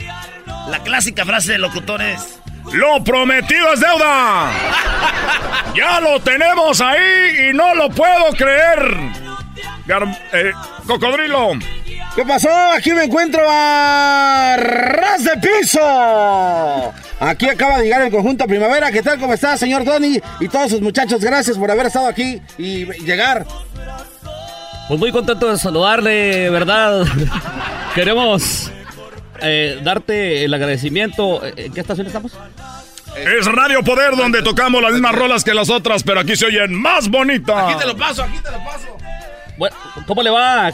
La 0.68 0.78
clásica 0.80 1.24
frase 1.24 1.52
de 1.52 1.58
locutores. 1.58 2.38
Lo 2.72 3.02
prometido 3.02 3.72
es 3.72 3.80
deuda. 3.80 4.50
Ya 5.74 6.00
lo 6.00 6.20
tenemos 6.20 6.80
ahí 6.80 7.50
y 7.50 7.52
no 7.52 7.74
lo 7.74 7.90
puedo 7.90 8.32
creer. 8.36 8.96
eh, 10.32 10.52
Cocodrilo. 10.86 11.52
¿Qué 12.14 12.24
pasó? 12.24 12.48
Aquí 12.76 12.92
me 12.92 13.04
encuentro 13.04 13.42
a 13.48 14.56
Ras 14.58 15.24
de 15.24 15.36
Piso. 15.36 16.92
Aquí 17.20 17.48
acaba 17.48 17.78
de 17.78 17.84
llegar 17.84 18.02
el 18.02 18.10
conjunto 18.10 18.46
Primavera. 18.46 18.90
¿Qué 18.90 19.02
tal? 19.02 19.18
¿Cómo 19.18 19.34
está, 19.34 19.56
señor 19.56 19.84
Tony? 19.84 20.20
Y 20.40 20.48
todos 20.48 20.70
sus 20.70 20.80
muchachos, 20.80 21.20
gracias 21.20 21.58
por 21.58 21.70
haber 21.70 21.86
estado 21.86 22.06
aquí 22.08 22.40
y 22.56 22.84
llegar. 23.04 23.44
Pues 24.88 25.00
muy 25.00 25.10
contento 25.12 25.50
de 25.50 25.58
saludarle, 25.58 26.48
¿verdad? 26.50 27.04
Queremos 27.94 28.70
eh, 29.42 29.80
darte 29.82 30.44
el 30.44 30.54
agradecimiento. 30.54 31.44
¿En 31.44 31.72
qué 31.72 31.80
estación 31.80 32.06
estamos? 32.06 32.32
Es 33.16 33.46
Radio 33.46 33.82
Poder 33.82 34.14
donde 34.14 34.42
tocamos 34.42 34.82
las 34.82 34.92
mismas 34.92 35.14
rolas 35.14 35.42
que 35.42 35.54
las 35.54 35.70
otras, 35.70 36.02
pero 36.02 36.20
aquí 36.20 36.36
se 36.36 36.46
oyen 36.46 36.74
más 36.74 37.08
bonitas. 37.08 37.64
Aquí 37.64 37.78
te 37.78 37.86
lo 37.86 37.96
paso, 37.96 38.22
aquí 38.22 38.38
te 38.42 38.50
lo 38.50 38.58
paso. 38.58 38.96
Bueno, 39.56 39.76
¿cómo 40.06 40.22
le 40.22 40.30
va? 40.30 40.70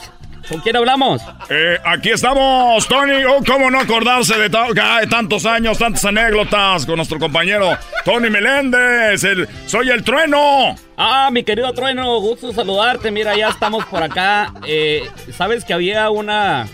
¿Con 0.48 0.60
quién 0.60 0.76
hablamos? 0.76 1.22
Eh, 1.48 1.78
aquí 1.84 2.10
estamos, 2.10 2.86
Tony. 2.88 3.24
Oh, 3.24 3.42
cómo 3.46 3.70
no 3.70 3.78
acordarse 3.78 4.36
de, 4.36 4.50
tantos 4.50 5.46
años, 5.46 5.78
tantas 5.78 6.04
anécdotas 6.04 6.84
con 6.84 6.96
nuestro 6.96 7.18
compañero 7.18 7.78
Tony 8.04 8.28
Meléndez. 8.28 9.22
El, 9.22 9.48
soy 9.66 9.90
el 9.90 10.02
trueno. 10.02 10.74
Ah, 10.96 11.30
mi 11.32 11.44
querido 11.44 11.72
trueno, 11.72 12.18
gusto 12.18 12.52
saludarte. 12.52 13.10
Mira, 13.12 13.36
ya 13.36 13.48
estamos 13.50 13.84
por 13.86 14.02
acá. 14.02 14.52
Eh, 14.66 15.08
Sabes 15.36 15.64
que 15.64 15.74
había 15.74 16.10
una 16.10 16.66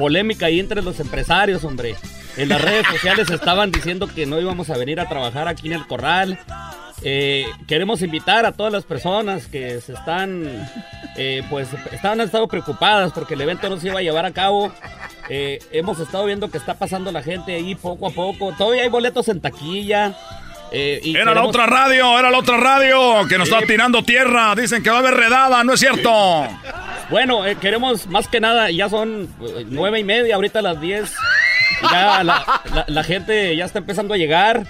polémica 0.00 0.46
ahí 0.46 0.58
entre 0.58 0.80
los 0.80 0.98
empresarios, 0.98 1.62
hombre. 1.62 1.94
En 2.38 2.48
las 2.48 2.62
redes 2.62 2.86
sociales 2.86 3.28
estaban 3.30 3.70
diciendo 3.70 4.08
que 4.08 4.24
no 4.24 4.40
íbamos 4.40 4.70
a 4.70 4.78
venir 4.78 4.98
a 4.98 5.06
trabajar 5.06 5.46
aquí 5.46 5.66
en 5.66 5.74
el 5.74 5.86
corral. 5.86 6.38
Eh, 7.02 7.44
queremos 7.66 8.00
invitar 8.00 8.46
a 8.46 8.52
todas 8.52 8.72
las 8.72 8.84
personas 8.84 9.46
que 9.46 9.78
se 9.82 9.92
están, 9.92 10.66
eh, 11.16 11.42
pues, 11.50 11.68
estaban, 11.92 12.18
han 12.18 12.26
estado 12.26 12.48
preocupadas 12.48 13.12
porque 13.12 13.34
el 13.34 13.42
evento 13.42 13.68
no 13.68 13.78
se 13.78 13.88
iba 13.88 13.98
a 13.98 14.02
llevar 14.02 14.24
a 14.24 14.32
cabo. 14.32 14.72
Eh, 15.28 15.58
hemos 15.70 16.00
estado 16.00 16.24
viendo 16.24 16.50
que 16.50 16.56
está 16.56 16.74
pasando 16.74 17.12
la 17.12 17.22
gente 17.22 17.54
ahí 17.54 17.74
poco 17.74 18.06
a 18.06 18.10
poco. 18.10 18.54
Todavía 18.56 18.84
hay 18.84 18.88
boletos 18.88 19.28
en 19.28 19.42
taquilla. 19.42 20.16
Era 20.72 21.34
la 21.34 21.44
otra 21.44 21.66
radio, 21.66 22.18
era 22.18 22.30
la 22.30 22.38
otra 22.38 22.56
radio 22.56 23.26
que 23.28 23.38
nos 23.38 23.50
está 23.50 23.66
tirando 23.66 24.02
tierra. 24.02 24.54
Dicen 24.54 24.82
que 24.82 24.90
va 24.90 24.96
a 24.96 25.00
haber 25.00 25.14
redada, 25.14 25.64
¿no 25.64 25.74
es 25.74 25.80
cierto? 25.80 26.10
Bueno, 27.10 27.42
queremos 27.60 28.06
más 28.06 28.28
que 28.28 28.40
nada, 28.40 28.70
ya 28.70 28.88
son 28.88 29.28
nueve 29.66 29.98
y 29.98 30.04
media, 30.04 30.36
ahorita 30.36 30.60
a 30.60 30.62
las 30.62 30.80
diez 30.80 31.12
ya 31.90 32.22
la, 32.86 33.04
gente 33.04 33.56
ya 33.56 33.64
está 33.64 33.78
empezando 33.78 34.14
a 34.14 34.16
llegar 34.16 34.66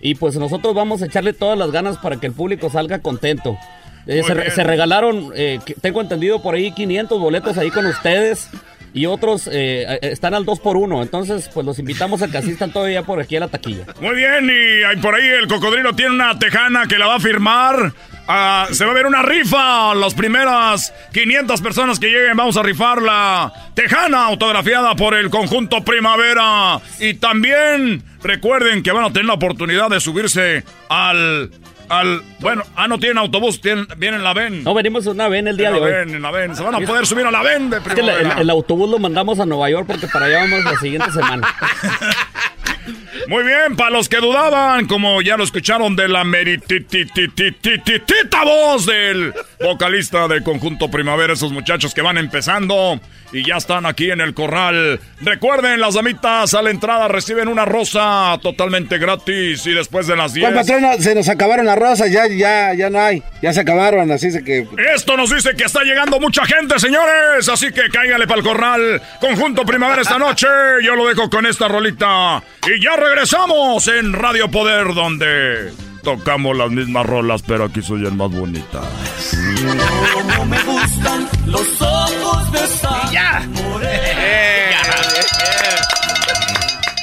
y 0.00 0.14
pues 0.14 0.36
nosotros 0.36 0.74
vamos 0.74 1.02
a 1.02 1.06
echarle 1.06 1.32
todas 1.32 1.58
las 1.58 1.70
ganas 1.70 1.98
para 1.98 2.16
que 2.16 2.26
el 2.26 2.32
público 2.32 2.70
salga 2.70 3.00
contento. 3.00 3.58
Eh, 4.06 4.22
se, 4.22 4.62
regalaron, 4.62 5.32
eh, 5.34 5.58
tengo 5.80 6.00
entendido 6.00 6.40
por 6.40 6.54
ahí 6.54 6.70
500 6.70 7.18
boletos 7.18 7.58
ahí 7.58 7.70
con 7.70 7.86
ustedes 7.86 8.48
y 8.94 9.06
otros 9.06 9.48
eh, 9.52 9.98
están 10.02 10.34
al 10.34 10.44
2 10.44 10.60
por 10.60 10.76
1 10.76 11.02
Entonces, 11.02 11.50
pues 11.52 11.66
los 11.66 11.78
invitamos 11.78 12.22
a 12.22 12.28
que 12.28 12.38
asistan 12.38 12.72
todavía 12.72 13.02
por 13.02 13.20
aquí 13.20 13.36
a 13.36 13.40
la 13.40 13.48
taquilla. 13.48 13.84
Muy 14.00 14.14
bien, 14.14 14.50
y 14.50 14.96
por 15.00 15.14
ahí 15.14 15.26
el 15.26 15.46
cocodrilo 15.48 15.94
tiene 15.94 16.12
una 16.12 16.38
tejana 16.38 16.86
que 16.86 16.98
la 16.98 17.06
va 17.06 17.16
a 17.16 17.20
firmar. 17.20 17.92
Ah, 18.28 18.66
se 18.72 18.84
va 18.84 18.90
a 18.90 18.94
ver 18.94 19.06
una 19.06 19.22
rifa. 19.22 19.94
Las 19.94 20.14
primeras 20.14 20.92
500 21.12 21.60
personas 21.60 22.00
que 22.00 22.08
lleguen, 22.08 22.36
vamos 22.36 22.56
a 22.56 22.62
rifar 22.62 23.00
la 23.00 23.52
tejana 23.74 24.26
autografiada 24.26 24.94
por 24.96 25.14
el 25.14 25.30
conjunto 25.30 25.84
Primavera. 25.84 26.80
Y 26.98 27.14
también 27.14 28.02
recuerden 28.22 28.82
que 28.82 28.90
van 28.90 29.04
a 29.04 29.12
tener 29.12 29.26
la 29.26 29.34
oportunidad 29.34 29.90
de 29.90 30.00
subirse 30.00 30.64
al 30.88 31.50
al 31.88 32.22
bueno, 32.40 32.62
ah 32.74 32.88
no 32.88 32.98
tienen 32.98 33.18
autobús, 33.18 33.60
tienen, 33.60 33.86
vienen 33.96 34.22
la 34.22 34.34
VEN. 34.34 34.64
No, 34.64 34.74
venimos 34.74 35.06
en 35.06 35.12
una 35.12 35.28
VEN 35.28 35.48
el 35.48 35.56
día 35.56 35.70
de 35.70 35.78
hoy. 35.80 35.92
en 35.92 36.22
la 36.22 36.30
VEN, 36.30 36.54
se 36.54 36.62
van 36.62 36.74
a 36.74 36.80
poder 36.80 37.06
subir 37.06 37.26
a 37.26 37.30
la 37.30 37.42
VEN 37.42 37.70
de 37.70 37.80
el, 38.38 38.50
autobús 38.50 38.90
lo 38.90 38.98
mandamos 38.98 39.40
a 39.40 39.46
Nueva 39.46 39.70
York 39.70 39.86
porque 39.86 40.06
para 40.08 40.26
allá 40.26 40.40
vamos 40.40 40.64
la 40.64 40.76
siguiente 40.78 41.10
semana. 41.12 41.46
Muy 43.28 43.44
bien, 43.44 43.76
para 43.76 43.90
los 43.90 44.08
que 44.08 44.16
dudaban, 44.18 44.86
como 44.86 45.22
ya 45.22 45.36
lo 45.36 45.44
escucharon 45.44 45.96
de 45.96 46.08
la 46.08 46.24
meritititititita 46.24 48.44
voz 48.44 48.86
del 48.86 49.32
vocalista 49.60 50.28
del 50.28 50.42
conjunto 50.42 50.90
Primavera, 50.90 51.32
esos 51.32 51.52
muchachos 51.52 51.94
que 51.94 52.02
van 52.02 52.18
empezando 52.18 53.00
y 53.32 53.46
ya 53.46 53.56
están 53.56 53.86
aquí 53.86 54.10
en 54.10 54.20
el 54.20 54.34
corral. 54.34 55.00
Recuerden, 55.20 55.80
las 55.80 55.94
damitas 55.94 56.54
a 56.54 56.62
la 56.62 56.70
entrada 56.70 57.08
reciben 57.08 57.48
una 57.48 57.64
rosa 57.64 58.38
totalmente 58.42 58.98
gratis 58.98 59.66
y 59.66 59.72
después 59.72 60.06
de 60.06 60.16
las 60.16 60.34
10. 60.34 60.52
patrón, 60.52 61.02
se 61.02 61.14
nos 61.14 61.28
acabaron 61.28 61.66
las 61.66 61.78
rosas, 61.78 62.10
ya, 62.10 62.26
ya, 62.28 62.74
ya 62.74 62.90
no 62.90 63.00
hay, 63.00 63.22
ya 63.42 63.52
se 63.52 63.60
acabaron, 63.60 64.10
así 64.10 64.30
se 64.30 64.44
que. 64.44 64.66
Esto 64.94 65.16
nos 65.16 65.30
dice 65.30 65.54
que 65.56 65.64
está 65.64 65.82
llegando 65.82 66.20
mucha 66.20 66.44
gente, 66.44 66.78
señores, 66.78 67.48
así 67.48 67.72
que 67.72 67.88
cáigale 67.90 68.26
para 68.26 68.40
el 68.40 68.46
corral. 68.46 69.02
Conjunto 69.20 69.64
Primavera 69.64 70.02
esta 70.02 70.18
noche, 70.18 70.46
yo 70.84 70.94
lo 70.94 71.08
dejo 71.08 71.28
con 71.28 71.46
esta 71.46 71.68
rolita 71.68 72.42
y 72.66 72.82
ya 72.82 72.96
regresamos 73.08 73.86
en 73.88 74.12
Radio 74.12 74.50
Poder, 74.50 74.92
donde 74.92 75.72
tocamos 76.02 76.56
las 76.56 76.70
mismas 76.70 77.06
rolas, 77.06 77.42
pero 77.42 77.64
aquí 77.64 77.80
soy 77.80 78.04
el 78.04 78.12
más 78.12 78.30
bonita. 78.30 78.82
Como 80.12 80.46
me 80.46 80.62
gustan 80.64 81.28
los 81.46 81.82
ojos 81.82 82.52
de 82.52 82.64
esa 82.64 83.10
¡Ya! 83.12 83.48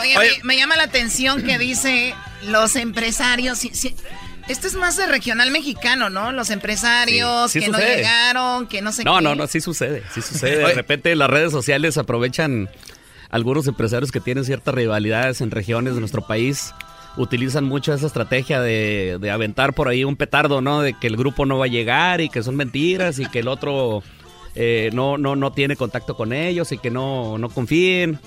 Oye, 0.02 0.42
Me, 0.44 0.58
llama 0.58 0.76
la 0.76 0.84
atención 0.84 1.42
que 1.44 1.58
dice 1.58 2.14
los 2.48 2.76
empresarios. 2.76 3.64
esto 3.64 4.68
es 4.68 4.76
más 4.76 4.98
de 4.98 5.06
regional 5.06 5.52
mexicano, 5.52 6.10
¿no? 6.10 6.32
Los 6.34 6.50
empresarios 6.50 7.54
que 7.54 7.70
no 7.70 7.78
llegaron, 7.78 8.68
que 8.68 8.82
no 8.82 8.92
sé 8.92 9.04
No, 9.06 9.22
no, 9.22 9.36
no, 9.36 9.48
sí 9.48 9.62
sucede, 9.62 10.04
sí 10.14 10.22
sucede. 10.22 10.58
De 10.68 10.74
repente 10.74 11.16
las 11.16 11.30
redes 11.30 11.52
sociales 11.52 11.98
aprovechan 11.98 12.70
algunos 13.34 13.66
empresarios 13.66 14.12
que 14.12 14.20
tienen 14.20 14.46
ciertas 14.46 14.76
rivalidades 14.76 15.42
en 15.42 15.50
regiones 15.50 15.96
de 15.96 16.00
nuestro 16.00 16.22
país 16.22 16.72
utilizan 17.18 17.64
mucho 17.64 17.92
esa 17.92 18.06
estrategia 18.06 18.62
de, 18.62 19.18
aventar 19.34 19.74
por 19.74 19.88
ahí 19.88 20.04
un 20.04 20.16
petardo, 20.16 20.62
¿no? 20.62 20.82
De 20.82 20.94
que 20.94 21.08
el 21.08 21.18
grupo 21.18 21.48
no 21.48 21.58
va 21.58 21.66
a 21.66 21.68
llegar 21.68 22.22
y 22.22 22.30
que 22.30 22.44
son 22.44 22.56
mentiras 22.56 23.18
y 23.18 23.26
que 23.26 23.40
el 23.40 23.48
otro 23.48 24.04
eh, 24.54 24.92
no, 24.94 25.18
no, 25.18 25.36
no 25.36 25.52
tiene 25.52 25.76
contacto 25.76 26.16
con 26.16 26.32
ellos 26.32 26.72
y 26.74 26.78
que 26.78 26.92
no, 26.92 27.40
no 27.40 27.50
confíen. 27.50 28.20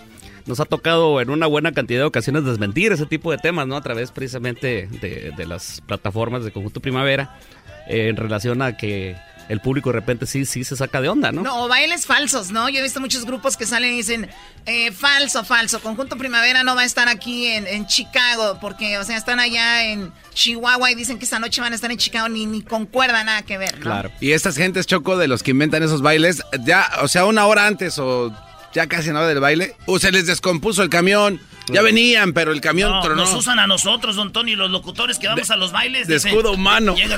Nos 0.45 0.59
ha 0.59 0.65
tocado 0.65 1.21
en 1.21 1.31
una 1.31 1.47
buena 1.47 1.71
cantidad 1.71 2.01
de 2.01 2.07
ocasiones 2.07 2.45
desmentir 2.45 2.91
ese 2.91 3.07
tipo 3.07 3.31
de 3.31 3.39
temas, 3.39 3.69
¿no? 3.69 3.77
A 3.77 3.83
través 3.83 4.11
precisamente 4.11 4.89
de, 5.01 5.47
las 5.47 5.83
plataformas 5.87 6.43
de 6.43 6.51
Conjunto 6.51 6.81
Primavera 6.81 7.39
en 7.87 8.17
relación 8.17 8.61
a 8.61 8.77
que 8.77 9.15
el 9.49 9.61
público 9.61 9.91
de 9.91 9.95
repente 9.95 10.27
sí, 10.27 10.45
sí 10.45 10.65
se 10.65 10.77
saca 10.77 11.01
de 11.01 11.09
onda, 11.09 11.33
¿no? 11.33 11.43
No, 11.43 11.69
bailes 11.69 12.07
falsos, 12.07 12.51
¿no? 12.51 12.69
Yo 12.69 12.81
he 12.81 12.83
visto 12.83 13.01
muchos 13.01 13.25
grupos 13.25 13.57
que 13.57 13.67
salen 13.67 13.93
y 13.93 13.97
dicen, 13.99 14.29
eh, 14.67 14.93
falso, 14.93 15.45
falso, 15.45 15.81
Conjunto 15.81 16.17
Primavera 16.17 16.63
no 16.63 16.75
va 16.75 16.83
a 16.83 16.85
estar 16.85 17.09
aquí 17.09 17.47
en, 17.47 17.87
Chicago, 17.87 18.59
porque, 18.61 18.99
o 18.99 19.05
sea, 19.05 19.17
están 19.17 19.39
allá 19.39 19.85
en 19.85 20.13
Chihuahua 20.35 20.91
y 20.91 20.95
dicen 20.95 21.19
que 21.19 21.25
esta 21.25 21.39
noche 21.39 21.61
van 21.61 21.73
a 21.73 21.77
estar 21.77 21.91
en 21.91 21.99
Chicago, 21.99 22.29
ni, 22.29 22.47
ni 22.47 22.63
concuerda 22.63 23.23
nada 23.23 23.43
que 23.43 23.59
ver, 23.59 23.77
¿no? 23.77 23.83
Claro. 23.83 24.11
Y 24.21 24.33
estas 24.33 24.57
gentes, 24.57 24.87
Choco, 24.87 25.17
de 25.17 25.29
los 25.29 25.43
que 25.43 25.53
inventan 25.53 25.83
esos 25.83 26.03
bailes, 26.03 26.43
ya, 26.65 26.91
o 27.03 27.09
sea, 27.09 27.25
una 27.25 27.47
hora 27.47 27.67
antes 27.67 27.99
o 27.99 28.35
ya 28.75 28.87
casi 28.87 29.11
nada 29.11 29.29
del 29.29 29.41
baile, 29.41 29.77
o 29.87 29.99
se 29.99 30.13
les 30.13 30.27
descompuso 30.27 30.83
el 30.83 30.91
camión 30.91 31.41
ya 31.69 31.83
venían, 31.83 32.33
pero 32.33 32.53
el 32.53 32.61
camión 32.61 32.91
no, 32.91 33.15
Nos 33.15 33.35
usan 33.35 33.59
a 33.59 33.67
nosotros, 33.67 34.17
don 34.17 34.33
Tony, 34.33 34.55
los 34.55 34.71
locutores 34.71 35.19
que 35.19 35.29
vamos 35.29 35.51
a 35.51 35.57
los 35.57 35.73
bailes. 35.73 36.07
De 36.09 36.17
escudo 36.17 36.53
humano. 36.53 36.95
Llega 36.97 37.17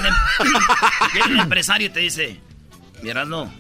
el, 1.27 1.39
empresario 1.39 1.89
y 1.89 1.91
te 1.91 2.01
dice, 2.01 2.41
mira, 3.03 3.25
no, 3.25 3.53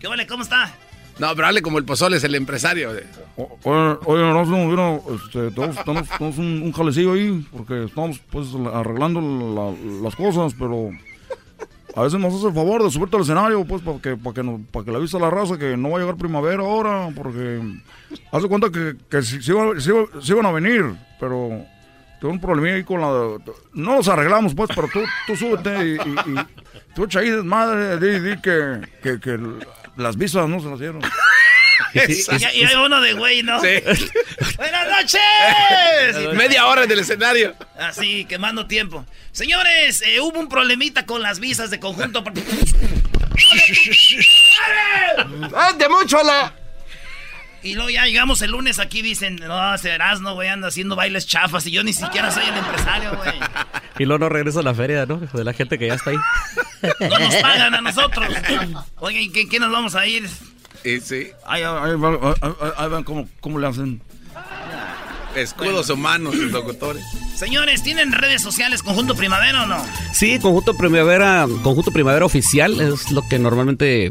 ¿qué 0.00 0.06
vale? 0.06 0.26
¿Cómo 0.26 0.42
está? 0.42 0.74
No, 1.18 1.34
pero 1.34 1.48
hable 1.48 1.62
como 1.62 1.78
el 1.78 1.84
pozole, 1.84 2.18
es 2.18 2.24
el 2.24 2.34
empresario. 2.34 2.90
Oye, 3.36 3.98
oye 4.04 4.30
Erasmo, 4.30 4.66
mira, 4.66 5.00
este, 5.14 5.50
tenemos, 5.50 6.38
un, 6.38 6.62
un, 6.62 6.72
jalecillo 6.72 7.14
ahí, 7.14 7.46
porque 7.50 7.84
estamos 7.84 8.20
pues 8.30 8.48
arreglando 8.72 9.74
las 10.02 10.14
cosas, 10.14 10.54
pero 10.58 10.90
a 11.96 12.02
veces 12.02 12.20
nos 12.20 12.34
hace 12.34 12.48
el 12.48 12.54
favor 12.54 12.84
de 12.84 12.90
subirte 12.90 13.16
al 13.16 13.22
escenario, 13.22 13.64
pues, 13.64 13.80
para 13.80 13.98
que, 13.98 14.16
para 14.16 14.34
que, 14.34 14.58
para 14.70 14.84
que 14.84 14.90
le 14.90 14.98
avise 14.98 15.16
a 15.16 15.20
la 15.20 15.30
raza 15.30 15.58
que 15.58 15.78
no 15.78 15.90
va 15.90 15.96
a 15.96 16.00
llegar 16.00 16.16
primavera 16.16 16.62
ahora, 16.62 17.08
porque 17.16 17.62
hace 18.30 18.48
cuenta 18.48 18.70
que, 18.70 18.96
que 19.08 19.22
sí, 19.22 19.38
iban 19.48 20.46
a 20.46 20.52
venir, 20.52 20.94
pero 21.18 21.64
tengo 22.20 22.34
un 22.34 22.40
problema 22.40 22.76
ahí 22.76 22.84
con 22.84 23.00
la... 23.00 23.38
No 23.72 23.96
los 23.96 24.08
arreglamos, 24.08 24.54
pues, 24.54 24.68
pero 24.74 24.88
tú, 24.92 25.00
tú 25.26 25.36
súbete 25.36 25.86
y, 25.86 25.94
y, 25.94 26.34
tú 26.94 27.08
ahí 27.18 27.30
madre, 27.42 27.98
di, 27.98 28.20
di 28.20 28.40
que, 28.42 28.82
que, 29.02 29.18
que 29.18 29.40
las 29.96 30.18
visas 30.18 30.46
no 30.50 30.60
se 30.60 30.68
las 30.68 30.78
dieron. 30.78 31.00
y, 31.94 32.62
hay 32.62 32.74
uno 32.74 33.00
de 33.00 33.14
güey, 33.14 33.42
¿no? 33.42 33.58
Sí. 33.60 33.68
¡Buenas 34.58 34.86
noches! 34.86 36.34
Media 36.34 36.66
hora 36.66 36.84
en 36.84 36.90
el 36.90 36.98
escenario. 36.98 37.54
Así, 37.78 38.24
quemando 38.24 38.66
tiempo. 38.66 39.04
Señores, 39.32 40.02
eh, 40.02 40.20
hubo 40.20 40.38
un 40.40 40.48
problemita 40.48 41.04
con 41.06 41.22
las 41.22 41.40
visas 41.40 41.70
de 41.70 41.78
conjunto. 41.78 42.22
de 45.78 45.88
mucho 45.88 46.22
la! 46.22 46.54
Y 47.62 47.74
luego 47.74 47.90
ya 47.90 48.06
llegamos 48.06 48.40
el 48.42 48.52
lunes 48.52 48.78
aquí 48.78 49.02
dicen, 49.02 49.36
no, 49.36 49.76
serás, 49.78 50.20
no, 50.20 50.34
güey, 50.34 50.48
anda 50.48 50.68
haciendo 50.68 50.94
bailes 50.94 51.26
chafas 51.26 51.66
y 51.66 51.72
yo 51.72 51.82
ni 51.82 51.92
siquiera 51.92 52.30
soy 52.30 52.44
el 52.44 52.56
empresario, 52.56 53.16
güey. 53.16 53.34
Y 53.98 54.04
luego 54.04 54.20
no 54.20 54.28
regresa 54.28 54.60
a 54.60 54.62
la 54.62 54.72
feria, 54.72 55.04
¿no? 55.04 55.16
De 55.16 55.42
la 55.42 55.52
gente 55.52 55.76
que 55.78 55.88
ya 55.88 55.94
está 55.94 56.10
ahí. 56.10 56.16
No 57.00 57.18
nos 57.18 57.34
pagan 57.36 57.74
a 57.74 57.80
nosotros. 57.80 58.28
Oye, 59.00 59.30
¿qué, 59.32 59.48
qué 59.48 59.58
nos 59.58 59.72
vamos 59.72 59.96
a 59.96 60.06
ir? 60.06 60.28
Sí, 60.84 61.00
sí. 61.00 61.30
Ahí, 61.44 61.64
van 61.64 63.02
cómo, 63.02 63.58
le 63.58 63.66
hacen. 63.66 64.00
Escudos 65.36 65.90
humanos, 65.90 66.34
los 66.34 66.50
locutores. 66.50 67.04
Señores, 67.34 67.82
¿tienen 67.82 68.12
redes 68.12 68.42
sociales 68.42 68.82
Conjunto 68.82 69.14
Primavera 69.14 69.64
o 69.64 69.66
no? 69.66 69.84
Sí, 70.12 70.38
Conjunto 70.38 70.74
Primavera, 70.74 71.46
Conjunto 71.62 71.90
Primavera 71.90 72.24
Oficial 72.24 72.80
es 72.80 73.10
lo 73.10 73.26
que 73.28 73.38
normalmente 73.38 74.10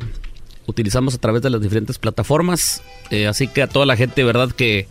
utilizamos 0.67 1.15
a 1.15 1.17
través 1.17 1.41
de 1.41 1.49
las 1.49 1.61
diferentes 1.61 1.97
plataformas. 1.97 2.81
Eh, 3.09 3.27
así 3.27 3.47
que 3.47 3.61
a 3.61 3.67
toda 3.67 3.85
la 3.85 3.97
gente, 3.97 4.23
¿verdad? 4.23 4.51
Que 4.51 4.87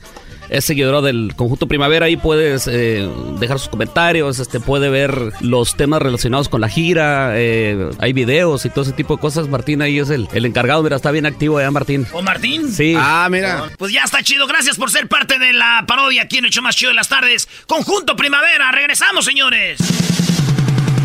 es 0.55 0.64
seguidora 0.64 1.01
del 1.01 1.35
conjunto 1.35 1.66
Primavera, 1.66 2.06
ahí 2.06 2.16
puedes 2.16 2.68
eh, 2.68 3.09
dejar 3.40 3.59
sus 3.59 3.68
comentarios, 3.68 4.39
este 4.39 4.60
puede 4.60 4.89
ver 4.89 5.32
los 5.40 5.76
temas 5.76 6.01
relacionados 6.01 6.48
con 6.48 6.60
la 6.60 6.68
gira, 6.68 7.32
eh, 7.35 7.90
hay 7.98 8.12
videos 8.12 8.64
y 8.64 8.70
todo 8.70 8.82
ese 8.82 8.93
tipo 8.93 9.16
de 9.16 9.20
cosas. 9.20 9.48
Martín 9.48 9.82
ahí 9.82 9.98
es 9.98 10.10
el, 10.10 10.28
el 10.32 10.47
encargado, 10.47 10.82
mira, 10.82 10.97
está 10.97 11.10
bien 11.10 11.26
activo 11.26 11.59
allá, 11.59 11.70
Martín. 11.70 12.06
¿O 12.12 12.22
Martín? 12.22 12.70
Sí. 12.70 12.94
Ah, 12.97 13.26
mira. 13.31 13.70
Pues 13.78 13.93
ya 13.93 14.02
está 14.05 14.22
chido, 14.22 14.47
gracias 14.47 14.76
por 14.76 14.90
ser 14.90 15.09
parte 15.09 15.39
de 15.39 15.52
la 15.52 15.85
parodia 15.89 16.22
aquí 16.22 16.39
en 16.39 16.47
Hecho 16.47 16.62
Más 16.62 16.76
Chido 16.76 16.90
de 16.90 16.97
las 16.97 17.09
Tardes. 17.09 17.48
Conjunto 17.66 18.14
Primavera, 18.14 18.70
regresamos, 18.70 19.24
señores. 19.24 19.81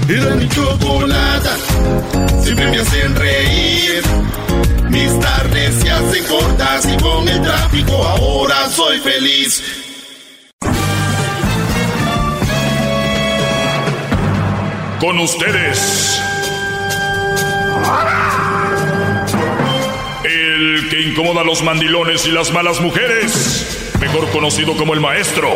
Era 0.08 0.36
mi 0.36 0.48
chocolata, 0.50 1.58
siempre 2.42 2.70
me 2.70 2.80
hacen 2.80 3.16
reír. 3.16 4.04
Cortas 6.30 6.86
y 6.86 6.96
con 7.02 7.28
el 7.28 7.42
tráfico 7.42 7.92
ahora 8.04 8.70
soy 8.70 9.00
feliz. 9.00 9.64
Con 15.00 15.18
ustedes. 15.18 16.22
El 20.24 20.88
que 20.92 21.02
incomoda 21.02 21.42
a 21.42 21.44
los 21.44 21.64
mandilones 21.64 22.28
y 22.28 22.32
las 22.32 22.52
malas 22.52 22.80
mujeres, 22.80 23.92
mejor 24.00 24.30
conocido 24.30 24.78
como 24.78 24.94
el 24.94 25.00
maestro. 25.00 25.56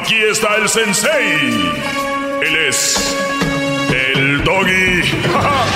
Aquí 0.00 0.16
está 0.16 0.56
el 0.56 0.68
sensei. 0.68 1.72
Él 2.42 2.56
es 2.68 3.16
el 4.14 4.42
doggy. 4.42 5.02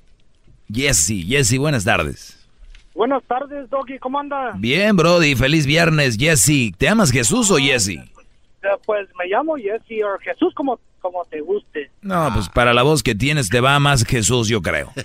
Jesse. 0.71 1.25
Jesse, 1.27 1.57
buenas 1.57 1.83
tardes. 1.83 2.37
Buenas 2.93 3.23
tardes, 3.23 3.69
Doggy, 3.69 3.97
¿cómo 3.99 4.19
anda? 4.19 4.53
Bien, 4.57 4.95
Brody, 4.95 5.35
feliz 5.35 5.65
viernes, 5.65 6.17
Jesse. 6.17 6.73
¿Te 6.77 6.89
amas 6.89 7.11
Jesús 7.11 7.49
o 7.49 7.57
Jesse? 7.57 7.89
Eh, 7.89 8.67
pues 8.85 9.07
me 9.17 9.27
llamo 9.27 9.55
Jesse 9.55 10.03
o 10.03 10.19
Jesús 10.19 10.53
como, 10.53 10.79
como 10.99 11.23
te 11.25 11.39
guste. 11.41 11.89
No, 12.01 12.29
pues 12.33 12.49
para 12.49 12.73
la 12.73 12.83
voz 12.83 13.01
que 13.01 13.15
tienes 13.15 13.49
te 13.49 13.61
va 13.61 13.79
más 13.79 14.03
Jesús, 14.03 14.47
yo 14.47 14.61
creo. 14.61 14.91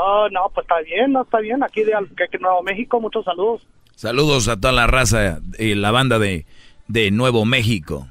Oh, 0.00 0.28
no, 0.30 0.48
pues 0.54 0.64
está 0.64 0.80
bien, 0.82 1.12
no 1.12 1.22
está 1.22 1.40
bien. 1.40 1.60
Aquí 1.64 1.82
de, 1.82 1.92
Nuevo 2.38 2.62
México, 2.62 3.00
muchos 3.00 3.24
saludos. 3.24 3.66
Saludos 3.96 4.46
a 4.46 4.56
toda 4.56 4.72
la 4.72 4.86
raza 4.86 5.40
y 5.58 5.74
la 5.74 5.90
banda 5.90 6.20
de, 6.20 6.46
de 6.86 7.10
Nuevo 7.10 7.44
México. 7.44 8.06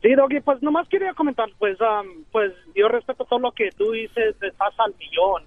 Sí, 0.00 0.14
Doggy, 0.14 0.38
pues 0.42 0.62
nomás 0.62 0.86
quería 0.88 1.12
comentar, 1.14 1.48
pues, 1.58 1.76
pues 2.30 2.52
yo 2.76 2.86
respeto 2.86 3.24
todo 3.24 3.40
lo 3.40 3.50
que 3.50 3.72
tú 3.72 3.90
dices, 3.90 4.36
estás 4.40 4.78
al 4.78 4.94
millón. 4.96 5.42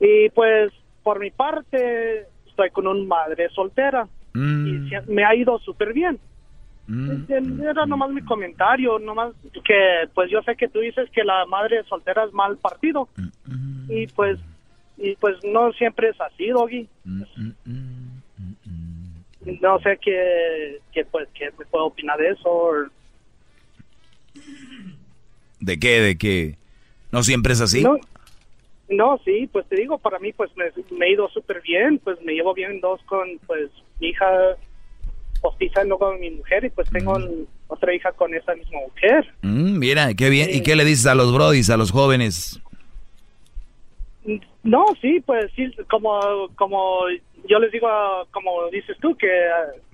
Y 0.00 0.30
pues 0.30 0.72
por 1.02 1.20
mi 1.20 1.30
parte 1.30 2.26
estoy 2.46 2.70
con 2.70 2.86
una 2.86 3.04
madre 3.04 3.48
soltera 3.50 4.08
y 4.34 4.38
mm. 4.38 4.90
me 5.08 5.24
ha 5.24 5.34
ido 5.34 5.58
súper 5.58 5.92
bien. 5.92 6.18
Mm. 6.86 7.62
Era 7.62 7.86
nomás 7.86 8.10
mi 8.10 8.22
comentario, 8.22 8.98
nomás 8.98 9.32
que 9.64 10.08
pues 10.14 10.30
yo 10.30 10.42
sé 10.42 10.56
que 10.56 10.68
tú 10.68 10.80
dices 10.80 11.08
que 11.10 11.22
la 11.22 11.46
madre 11.46 11.84
soltera 11.84 12.24
es 12.24 12.32
mal 12.32 12.56
partido 12.56 13.08
mm, 13.16 13.92
y 13.92 14.06
pues 14.08 14.40
y 14.96 15.14
pues 15.16 15.36
no 15.44 15.72
siempre 15.72 16.10
es 16.10 16.20
así, 16.20 16.48
Doggy. 16.48 16.88
No 19.62 19.78
sé 19.80 19.98
qué, 20.02 20.78
qué 20.92 21.04
pues 21.04 21.28
qué 21.32 21.50
me 21.58 21.64
puedo 21.66 21.86
opinar 21.86 22.18
de 22.18 22.30
eso. 22.30 22.70
¿De 25.60 25.78
qué? 25.78 26.00
¿De 26.00 26.18
qué? 26.18 26.56
¿No 27.12 27.22
siempre 27.22 27.52
es 27.54 27.60
así? 27.60 27.82
No, 27.82 27.98
no, 28.90 29.20
sí, 29.24 29.48
pues 29.52 29.66
te 29.68 29.76
digo, 29.76 29.98
para 29.98 30.18
mí 30.18 30.32
pues 30.32 30.50
me, 30.56 31.06
he 31.06 31.12
ido 31.12 31.28
súper 31.28 31.62
bien, 31.62 32.00
pues 32.02 32.20
me 32.22 32.32
llevo 32.32 32.52
bien 32.54 32.80
dos 32.80 33.00
con 33.06 33.38
pues 33.46 33.70
mi 34.00 34.08
hija 34.08 34.26
postiza 35.40 35.84
no 35.84 35.96
con 35.96 36.20
mi 36.20 36.30
mujer 36.30 36.64
y 36.64 36.70
pues 36.70 36.90
tengo 36.90 37.18
mm. 37.18 37.46
otra 37.68 37.94
hija 37.94 38.12
con 38.12 38.34
esa 38.34 38.54
misma 38.54 38.80
mujer. 38.88 39.32
Mm, 39.42 39.78
mira, 39.78 40.14
qué 40.14 40.28
bien. 40.28 40.50
¿Y 40.52 40.62
qué 40.62 40.76
le 40.76 40.84
dices 40.84 41.06
a 41.06 41.14
los 41.14 41.32
brodis, 41.32 41.70
a 41.70 41.76
los 41.76 41.92
jóvenes? 41.92 42.60
No, 44.62 44.84
sí, 45.00 45.22
pues 45.24 45.50
sí, 45.56 45.72
como, 45.88 46.48
como 46.56 47.04
yo 47.48 47.58
les 47.58 47.72
digo, 47.72 47.88
como 48.32 48.68
dices 48.70 48.96
tú, 49.00 49.16
que... 49.16 49.30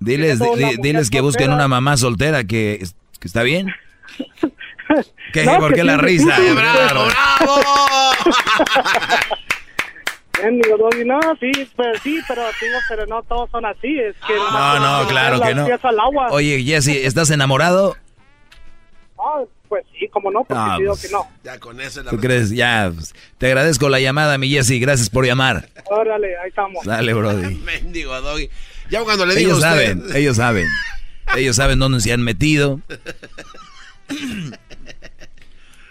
Diles, 0.01 0.41
diles 0.83 1.11
que 1.11 1.21
busquen 1.21 1.53
una 1.53 1.69
mamá 1.69 1.97
soltera, 1.97 2.45
que, 2.45 2.83
que 3.21 3.29
está 3.29 3.43
bien. 3.43 3.69
¿Qué? 5.33 5.45
¿Por 5.59 5.75
qué 5.75 5.85
la 5.85 5.97
risa? 5.97 6.37
¡Bravo, 6.55 7.07
bravo! 7.07 7.61
no, 11.05 11.21
sí, 11.41 11.53
pero 11.77 11.99
sí, 12.03 12.21
pero, 12.29 12.43
pero 12.89 13.07
no 13.07 13.23
todos 13.23 13.51
son 13.51 13.65
así. 13.65 13.99
Es 13.99 14.17
que 14.27 14.35
no, 14.35 14.79
no, 14.81 15.09
claro 15.09 15.41
que 15.41 15.55
no. 15.55 15.67
Oye, 16.31 16.63
Jesse, 16.63 17.05
¿estás 17.07 17.31
enamorado? 17.31 17.97
Ah, 19.19 19.43
pues 19.69 19.85
sí, 19.99 20.09
como 20.09 20.31
no, 20.31 20.45
porque 20.45 20.63
no, 20.63 20.79
digo 20.79 20.97
que 20.97 21.09
no. 21.09 21.29
Ya 21.43 21.59
con 21.59 21.81
eso 21.81 22.05
¿Tú 22.05 22.19
crees? 22.19 22.51
Ya, 22.51 22.93
pues, 22.95 23.15
te 23.39 23.47
agradezco 23.47 23.89
la 23.89 23.99
llamada, 23.99 24.39
mi 24.39 24.49
Jesse, 24.49 24.81
gracias 24.81 25.11
por 25.11 25.25
llamar. 25.27 25.69
Órale, 25.87 26.37
ahí 26.39 26.49
estamos. 26.49 26.85
Dale, 26.85 27.15
brody. 27.15 27.55
Mendigo, 27.65 28.21
Doggy. 28.21 28.51
Ya 28.91 29.03
cuando 29.03 29.27
le 29.27 29.35
digo 29.35 29.51
Ellos 29.51 29.63
saben, 29.63 30.05
ellos 30.15 30.37
saben. 30.37 30.67
Ellos 31.37 31.57
saben 31.57 31.79
dónde 31.79 32.01
se 32.01 32.13
han 32.13 32.23
metido. 32.23 32.81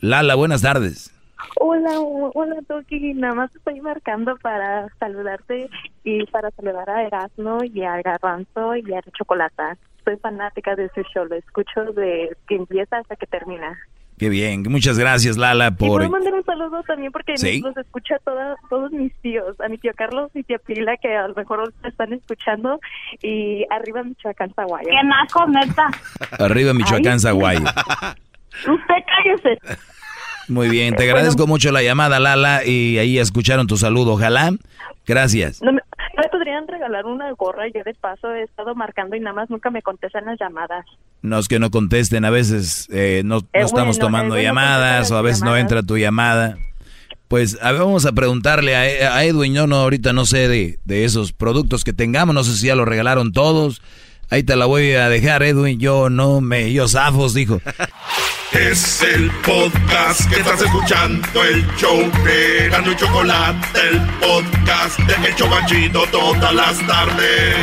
Lala, 0.00 0.34
buenas 0.34 0.62
tardes. 0.62 1.14
Hola, 1.56 2.00
hola 2.00 2.56
Toki, 2.66 3.14
nada 3.14 3.34
más 3.34 3.54
estoy 3.54 3.80
marcando 3.80 4.36
para 4.38 4.88
saludarte 4.98 5.68
y 6.04 6.24
para 6.26 6.50
saludar 6.50 6.90
a 6.90 7.04
Erasmo 7.04 7.58
y 7.62 7.82
a 7.82 8.02
Garbanzo 8.02 8.74
y 8.76 8.92
a 8.92 9.02
Chocolata. 9.16 9.76
Soy 10.04 10.16
fanática 10.16 10.74
de 10.74 10.90
su 10.94 11.02
show, 11.02 11.26
lo 11.26 11.36
escucho 11.36 11.92
de 11.92 12.36
que 12.48 12.56
empieza 12.56 12.98
hasta 12.98 13.16
que 13.16 13.26
termina. 13.26 13.78
Qué 14.18 14.28
bien, 14.28 14.64
muchas 14.68 14.98
gracias 14.98 15.36
Lala 15.36 15.70
por... 15.70 16.02
Y 16.02 16.08
mandar 16.08 16.34
un 16.34 16.44
saludo 16.44 16.82
también 16.82 17.12
porque 17.12 17.34
nos 17.62 17.76
escucha 17.76 18.16
todos 18.68 18.90
mis 18.90 19.14
tíos, 19.20 19.60
a 19.60 19.68
mi 19.68 19.78
tío 19.78 19.92
Carlos 19.94 20.30
y 20.34 20.42
tía 20.42 20.58
Pila 20.58 20.96
que 20.96 21.14
a 21.14 21.28
lo 21.28 21.34
mejor 21.34 21.72
están 21.84 22.12
escuchando 22.12 22.80
y 23.22 23.64
arriba 23.70 24.02
Michoacán, 24.02 24.52
Zaguayo. 24.54 24.88
¡Qué 24.88 25.06
naco, 25.06 25.46
neta! 25.46 25.90
arriba 26.44 26.74
Michoacán, 26.74 27.20
Zaguayo. 27.20 27.64
Usted 28.66 28.94
cállese. 29.06 29.58
Muy 30.48 30.68
bien, 30.70 30.96
te 30.96 31.02
agradezco 31.02 31.46
mucho 31.46 31.70
la 31.72 31.82
llamada, 31.82 32.18
Lala, 32.18 32.64
y 32.64 32.98
ahí 32.98 33.18
escucharon 33.18 33.66
tu 33.66 33.76
saludo. 33.76 34.12
Ojalá. 34.12 34.52
Gracias. 35.06 35.62
No 35.62 35.72
me, 35.72 35.80
podrían 36.30 36.68
regalar 36.68 37.06
una 37.06 37.32
gorra? 37.32 37.64
Yo 37.74 37.82
de 37.82 37.94
paso 37.94 38.32
he 38.34 38.42
estado 38.42 38.74
marcando 38.74 39.16
y 39.16 39.20
nada 39.20 39.34
más 39.34 39.50
nunca 39.50 39.70
me 39.70 39.82
contestan 39.82 40.26
las 40.26 40.38
llamadas. 40.38 40.84
No 41.22 41.38
es 41.38 41.48
que 41.48 41.58
no 41.58 41.70
contesten, 41.70 42.24
a 42.24 42.30
veces 42.30 42.88
eh, 42.92 43.22
no, 43.24 43.40
estamos 43.52 43.98
tomando 43.98 44.38
llamadas 44.38 45.10
o 45.10 45.16
a 45.16 45.22
veces 45.22 45.42
no 45.42 45.56
entra 45.56 45.82
tu 45.82 45.96
llamada. 45.96 46.58
Pues 47.26 47.58
vamos 47.60 48.06
a 48.06 48.12
preguntarle 48.12 48.74
a, 48.76 49.24
Edwin, 49.24 49.54
yo 49.54 49.66
no 49.66 49.76
ahorita 49.76 50.12
no 50.12 50.24
sé 50.24 50.48
de, 50.48 50.78
de 50.84 51.04
esos 51.04 51.32
productos 51.32 51.84
que 51.84 51.92
tengamos, 51.92 52.34
no 52.34 52.44
sé 52.44 52.56
si 52.56 52.66
ya 52.68 52.74
lo 52.74 52.84
regalaron 52.84 53.32
todos. 53.32 53.82
Ahí 54.30 54.42
te 54.42 54.56
la 54.56 54.66
voy 54.66 54.92
a 54.92 55.08
dejar, 55.08 55.42
Edwin. 55.42 55.78
Yo 55.78 56.10
no 56.10 56.40
me. 56.40 56.72
Yo 56.72 56.86
zafos, 56.88 57.34
dijo. 57.34 57.60
Es 58.52 59.02
el 59.02 59.30
podcast 59.42 60.26
que 60.30 60.40
estás 60.40 60.62
escuchando, 60.62 61.44
el 61.44 61.66
show 61.76 61.98
de 62.24 62.70
Gano 62.70 62.92
y 62.92 62.96
Chocolate, 62.96 63.78
el 63.90 64.00
podcast 64.18 64.98
de 65.00 65.28
Hecho 65.28 65.50
Banchito 65.50 66.06
todas 66.10 66.54
las 66.54 66.78
tardes. 66.86 67.54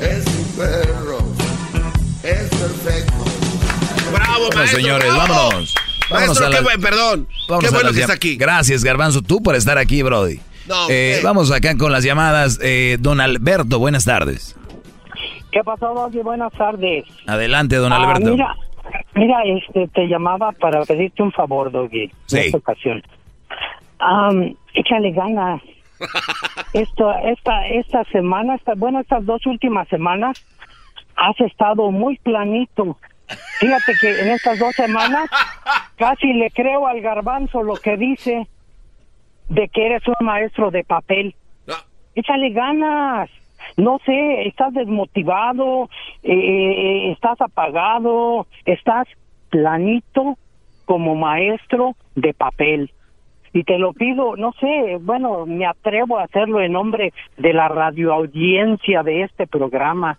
Es 0.00 0.24
un 0.26 0.44
perro, 0.56 1.18
es 2.22 2.48
perfecto. 2.48 3.24
Bravo, 4.10 4.46
bueno, 4.52 4.66
señores, 4.68 5.14
vámonos. 5.14 5.74
Vamos 6.10 6.40
a 6.40 6.50
qué 6.50 6.60
bueno, 6.60 6.80
perdón. 6.80 7.28
qué 7.60 7.70
bueno 7.70 7.92
que 7.92 8.00
está 8.00 8.14
aquí. 8.14 8.36
Gracias, 8.36 8.84
Garbanzo, 8.84 9.22
tú 9.22 9.42
por 9.42 9.54
estar 9.54 9.78
aquí, 9.78 10.02
Brody. 10.02 10.40
Eh, 10.88 11.20
vamos 11.22 11.50
acá 11.52 11.76
con 11.76 11.92
las 11.92 12.04
llamadas. 12.04 12.58
Eh, 12.62 12.96
don 13.00 13.20
Alberto, 13.20 13.78
buenas 13.78 14.04
tardes. 14.04 14.56
¿Qué 15.52 15.62
pasó, 15.64 15.94
Doggy? 15.94 16.20
Buenas 16.20 16.52
tardes. 16.52 17.04
Adelante, 17.26 17.76
don 17.76 17.92
ah, 17.92 17.96
Alberto. 17.96 18.32
Mira, 18.32 18.54
mira, 19.14 19.38
este, 19.44 19.88
te 19.88 20.06
llamaba 20.06 20.52
para 20.52 20.82
pedirte 20.84 21.22
un 21.22 21.32
favor, 21.32 21.70
Doggy. 21.70 22.10
Sí. 22.26 22.38
En 22.38 22.44
esta 22.44 22.58
ocasión. 22.58 23.02
échale 24.74 25.12
ganas. 25.12 25.62
Esto, 26.74 27.10
esta, 27.24 27.66
esta 27.68 28.04
semana, 28.12 28.56
esta, 28.56 28.74
bueno, 28.74 29.00
estas 29.00 29.24
dos 29.24 29.46
últimas 29.46 29.88
semanas, 29.88 30.44
has 31.16 31.40
estado 31.40 31.90
muy 31.90 32.18
planito. 32.18 32.98
Fíjate 33.58 33.92
que 34.00 34.20
en 34.20 34.28
estas 34.30 34.58
dos 34.58 34.74
semanas 34.74 35.28
casi 35.96 36.32
le 36.32 36.50
creo 36.50 36.86
al 36.86 37.00
garbanzo 37.00 37.62
lo 37.62 37.74
que 37.74 37.96
dice 37.96 38.46
de 39.48 39.68
que 39.68 39.86
eres 39.86 40.02
un 40.06 40.26
maestro 40.26 40.70
de 40.70 40.84
papel. 40.84 41.34
Échale 42.14 42.50
ganas. 42.50 43.30
No 43.76 43.98
sé, 44.06 44.46
estás 44.46 44.72
desmotivado, 44.72 45.90
eh, 46.22 46.32
eh, 46.32 47.12
estás 47.12 47.40
apagado, 47.40 48.46
estás 48.64 49.06
planito 49.50 50.38
como 50.84 51.14
maestro 51.14 51.96
de 52.14 52.32
papel. 52.32 52.90
Y 53.52 53.64
te 53.64 53.78
lo 53.78 53.92
pido, 53.92 54.36
no 54.36 54.52
sé, 54.60 54.98
bueno, 55.00 55.46
me 55.46 55.66
atrevo 55.66 56.18
a 56.18 56.24
hacerlo 56.24 56.60
en 56.60 56.72
nombre 56.72 57.12
de 57.38 57.52
la 57.52 57.68
radioaudiencia 57.68 59.02
de 59.02 59.22
este 59.22 59.46
programa 59.46 60.18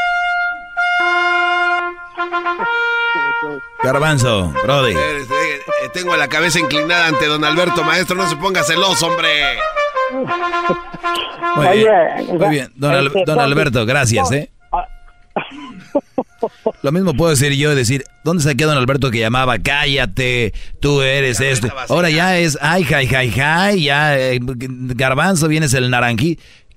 Garbanzo, 3.83 4.53
Brody. 4.63 4.93
Eh, 4.93 5.89
tengo 5.93 6.15
la 6.15 6.27
cabeza 6.27 6.59
inclinada 6.59 7.07
ante 7.07 7.25
don 7.25 7.43
Alberto, 7.43 7.83
maestro. 7.83 8.15
No 8.15 8.29
se 8.29 8.35
ponga 8.35 8.63
celoso, 8.63 9.07
hombre. 9.07 9.29
Muy 11.55 11.77
bien, 11.77 12.37
muy 12.37 12.49
bien. 12.49 12.71
Don, 12.75 13.07
este, 13.07 13.31
Alberto, 13.31 13.85
gracias, 13.85 14.31
¿eh? 14.31 14.51
Ah. 14.71 14.85
Lo 16.81 16.91
mismo 16.91 17.13
puedo 17.13 17.31
decir 17.31 17.53
yo, 17.53 17.75
decir, 17.75 18.03
¿dónde 18.23 18.43
se 18.43 18.55
quedó 18.55 18.69
don 18.69 18.77
Alberto 18.77 19.11
que 19.11 19.19
llamaba? 19.19 19.59
Cállate, 19.59 20.53
tú 20.79 21.01
eres 21.01 21.39
esto. 21.39 21.67
Ahora 21.89 22.09
ya 22.09 22.37
es, 22.37 22.57
ay, 22.61 22.83
jai, 22.83 23.07
jai, 23.07 23.31
jai, 23.31 23.83
ya, 23.83 24.17
eh, 24.17 24.39
garbanzo, 24.41 25.47
vienes 25.47 25.73
el 25.73 25.89
naranjí. 25.89 26.39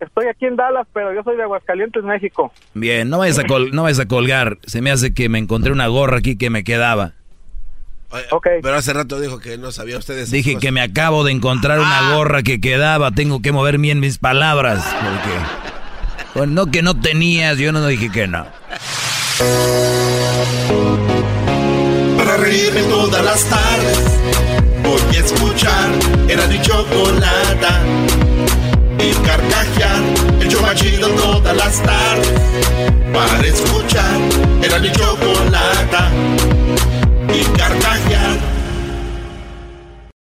Estoy 0.00 0.26
aquí 0.28 0.46
en 0.46 0.56
Dallas, 0.56 0.86
pero 0.92 1.12
yo 1.14 1.22
soy 1.22 1.36
de 1.36 1.42
Aguascalientes, 1.42 2.02
México. 2.04 2.52
Bien, 2.74 3.08
no 3.10 3.18
vayas 3.18 3.38
a, 3.38 3.44
col- 3.44 3.72
no 3.72 3.82
vayas 3.82 3.98
a 3.98 4.06
colgar. 4.06 4.58
Se 4.66 4.80
me 4.80 4.90
hace 4.90 5.12
que 5.12 5.28
me 5.28 5.38
encontré 5.38 5.72
una 5.72 5.86
gorra 5.88 6.18
aquí 6.18 6.36
que 6.36 6.50
me 6.50 6.62
quedaba. 6.64 7.12
Pero 8.62 8.74
hace 8.74 8.92
rato 8.94 9.20
dijo 9.20 9.38
que 9.38 9.58
no 9.58 9.70
sabía 9.70 9.98
ustedes. 9.98 10.30
Dije 10.30 10.56
que 10.56 10.72
me 10.72 10.80
acabo 10.80 11.24
de 11.24 11.32
encontrar 11.32 11.78
una 11.78 12.14
gorra 12.16 12.42
que 12.42 12.60
quedaba. 12.60 13.10
Tengo 13.10 13.42
que 13.42 13.52
mover 13.52 13.78
bien 13.78 14.00
mis 14.00 14.18
palabras. 14.18 14.82
Porque. 14.84 15.36
Pues 16.34 16.48
no 16.48 16.66
que 16.70 16.82
no 16.82 16.98
tenías, 16.98 17.58
yo 17.58 17.72
no 17.72 17.86
dije 17.86 18.10
que 18.10 18.26
no. 18.28 18.46
Para 22.16 22.36
reírme 22.38 22.82
todas 22.82 23.24
las 23.24 23.44
tardes 23.44 24.20
Voy 24.82 25.16
a 25.16 25.20
escuchar 25.20 25.90
Era 26.28 26.46
mi 26.48 26.60
chocolata 26.60 27.80
y 28.98 29.12
carcajear. 29.26 30.02
El 30.40 30.48
yo 30.48 30.60
machido 30.60 31.08
todas 31.10 31.56
las 31.56 31.82
tardes. 31.82 32.40
Para 33.12 33.46
escuchar, 33.46 34.20
era 34.62 34.78
mi 34.78 34.90
chocolata 34.92 36.10
y 37.32 37.44
carcajear. 37.56 37.87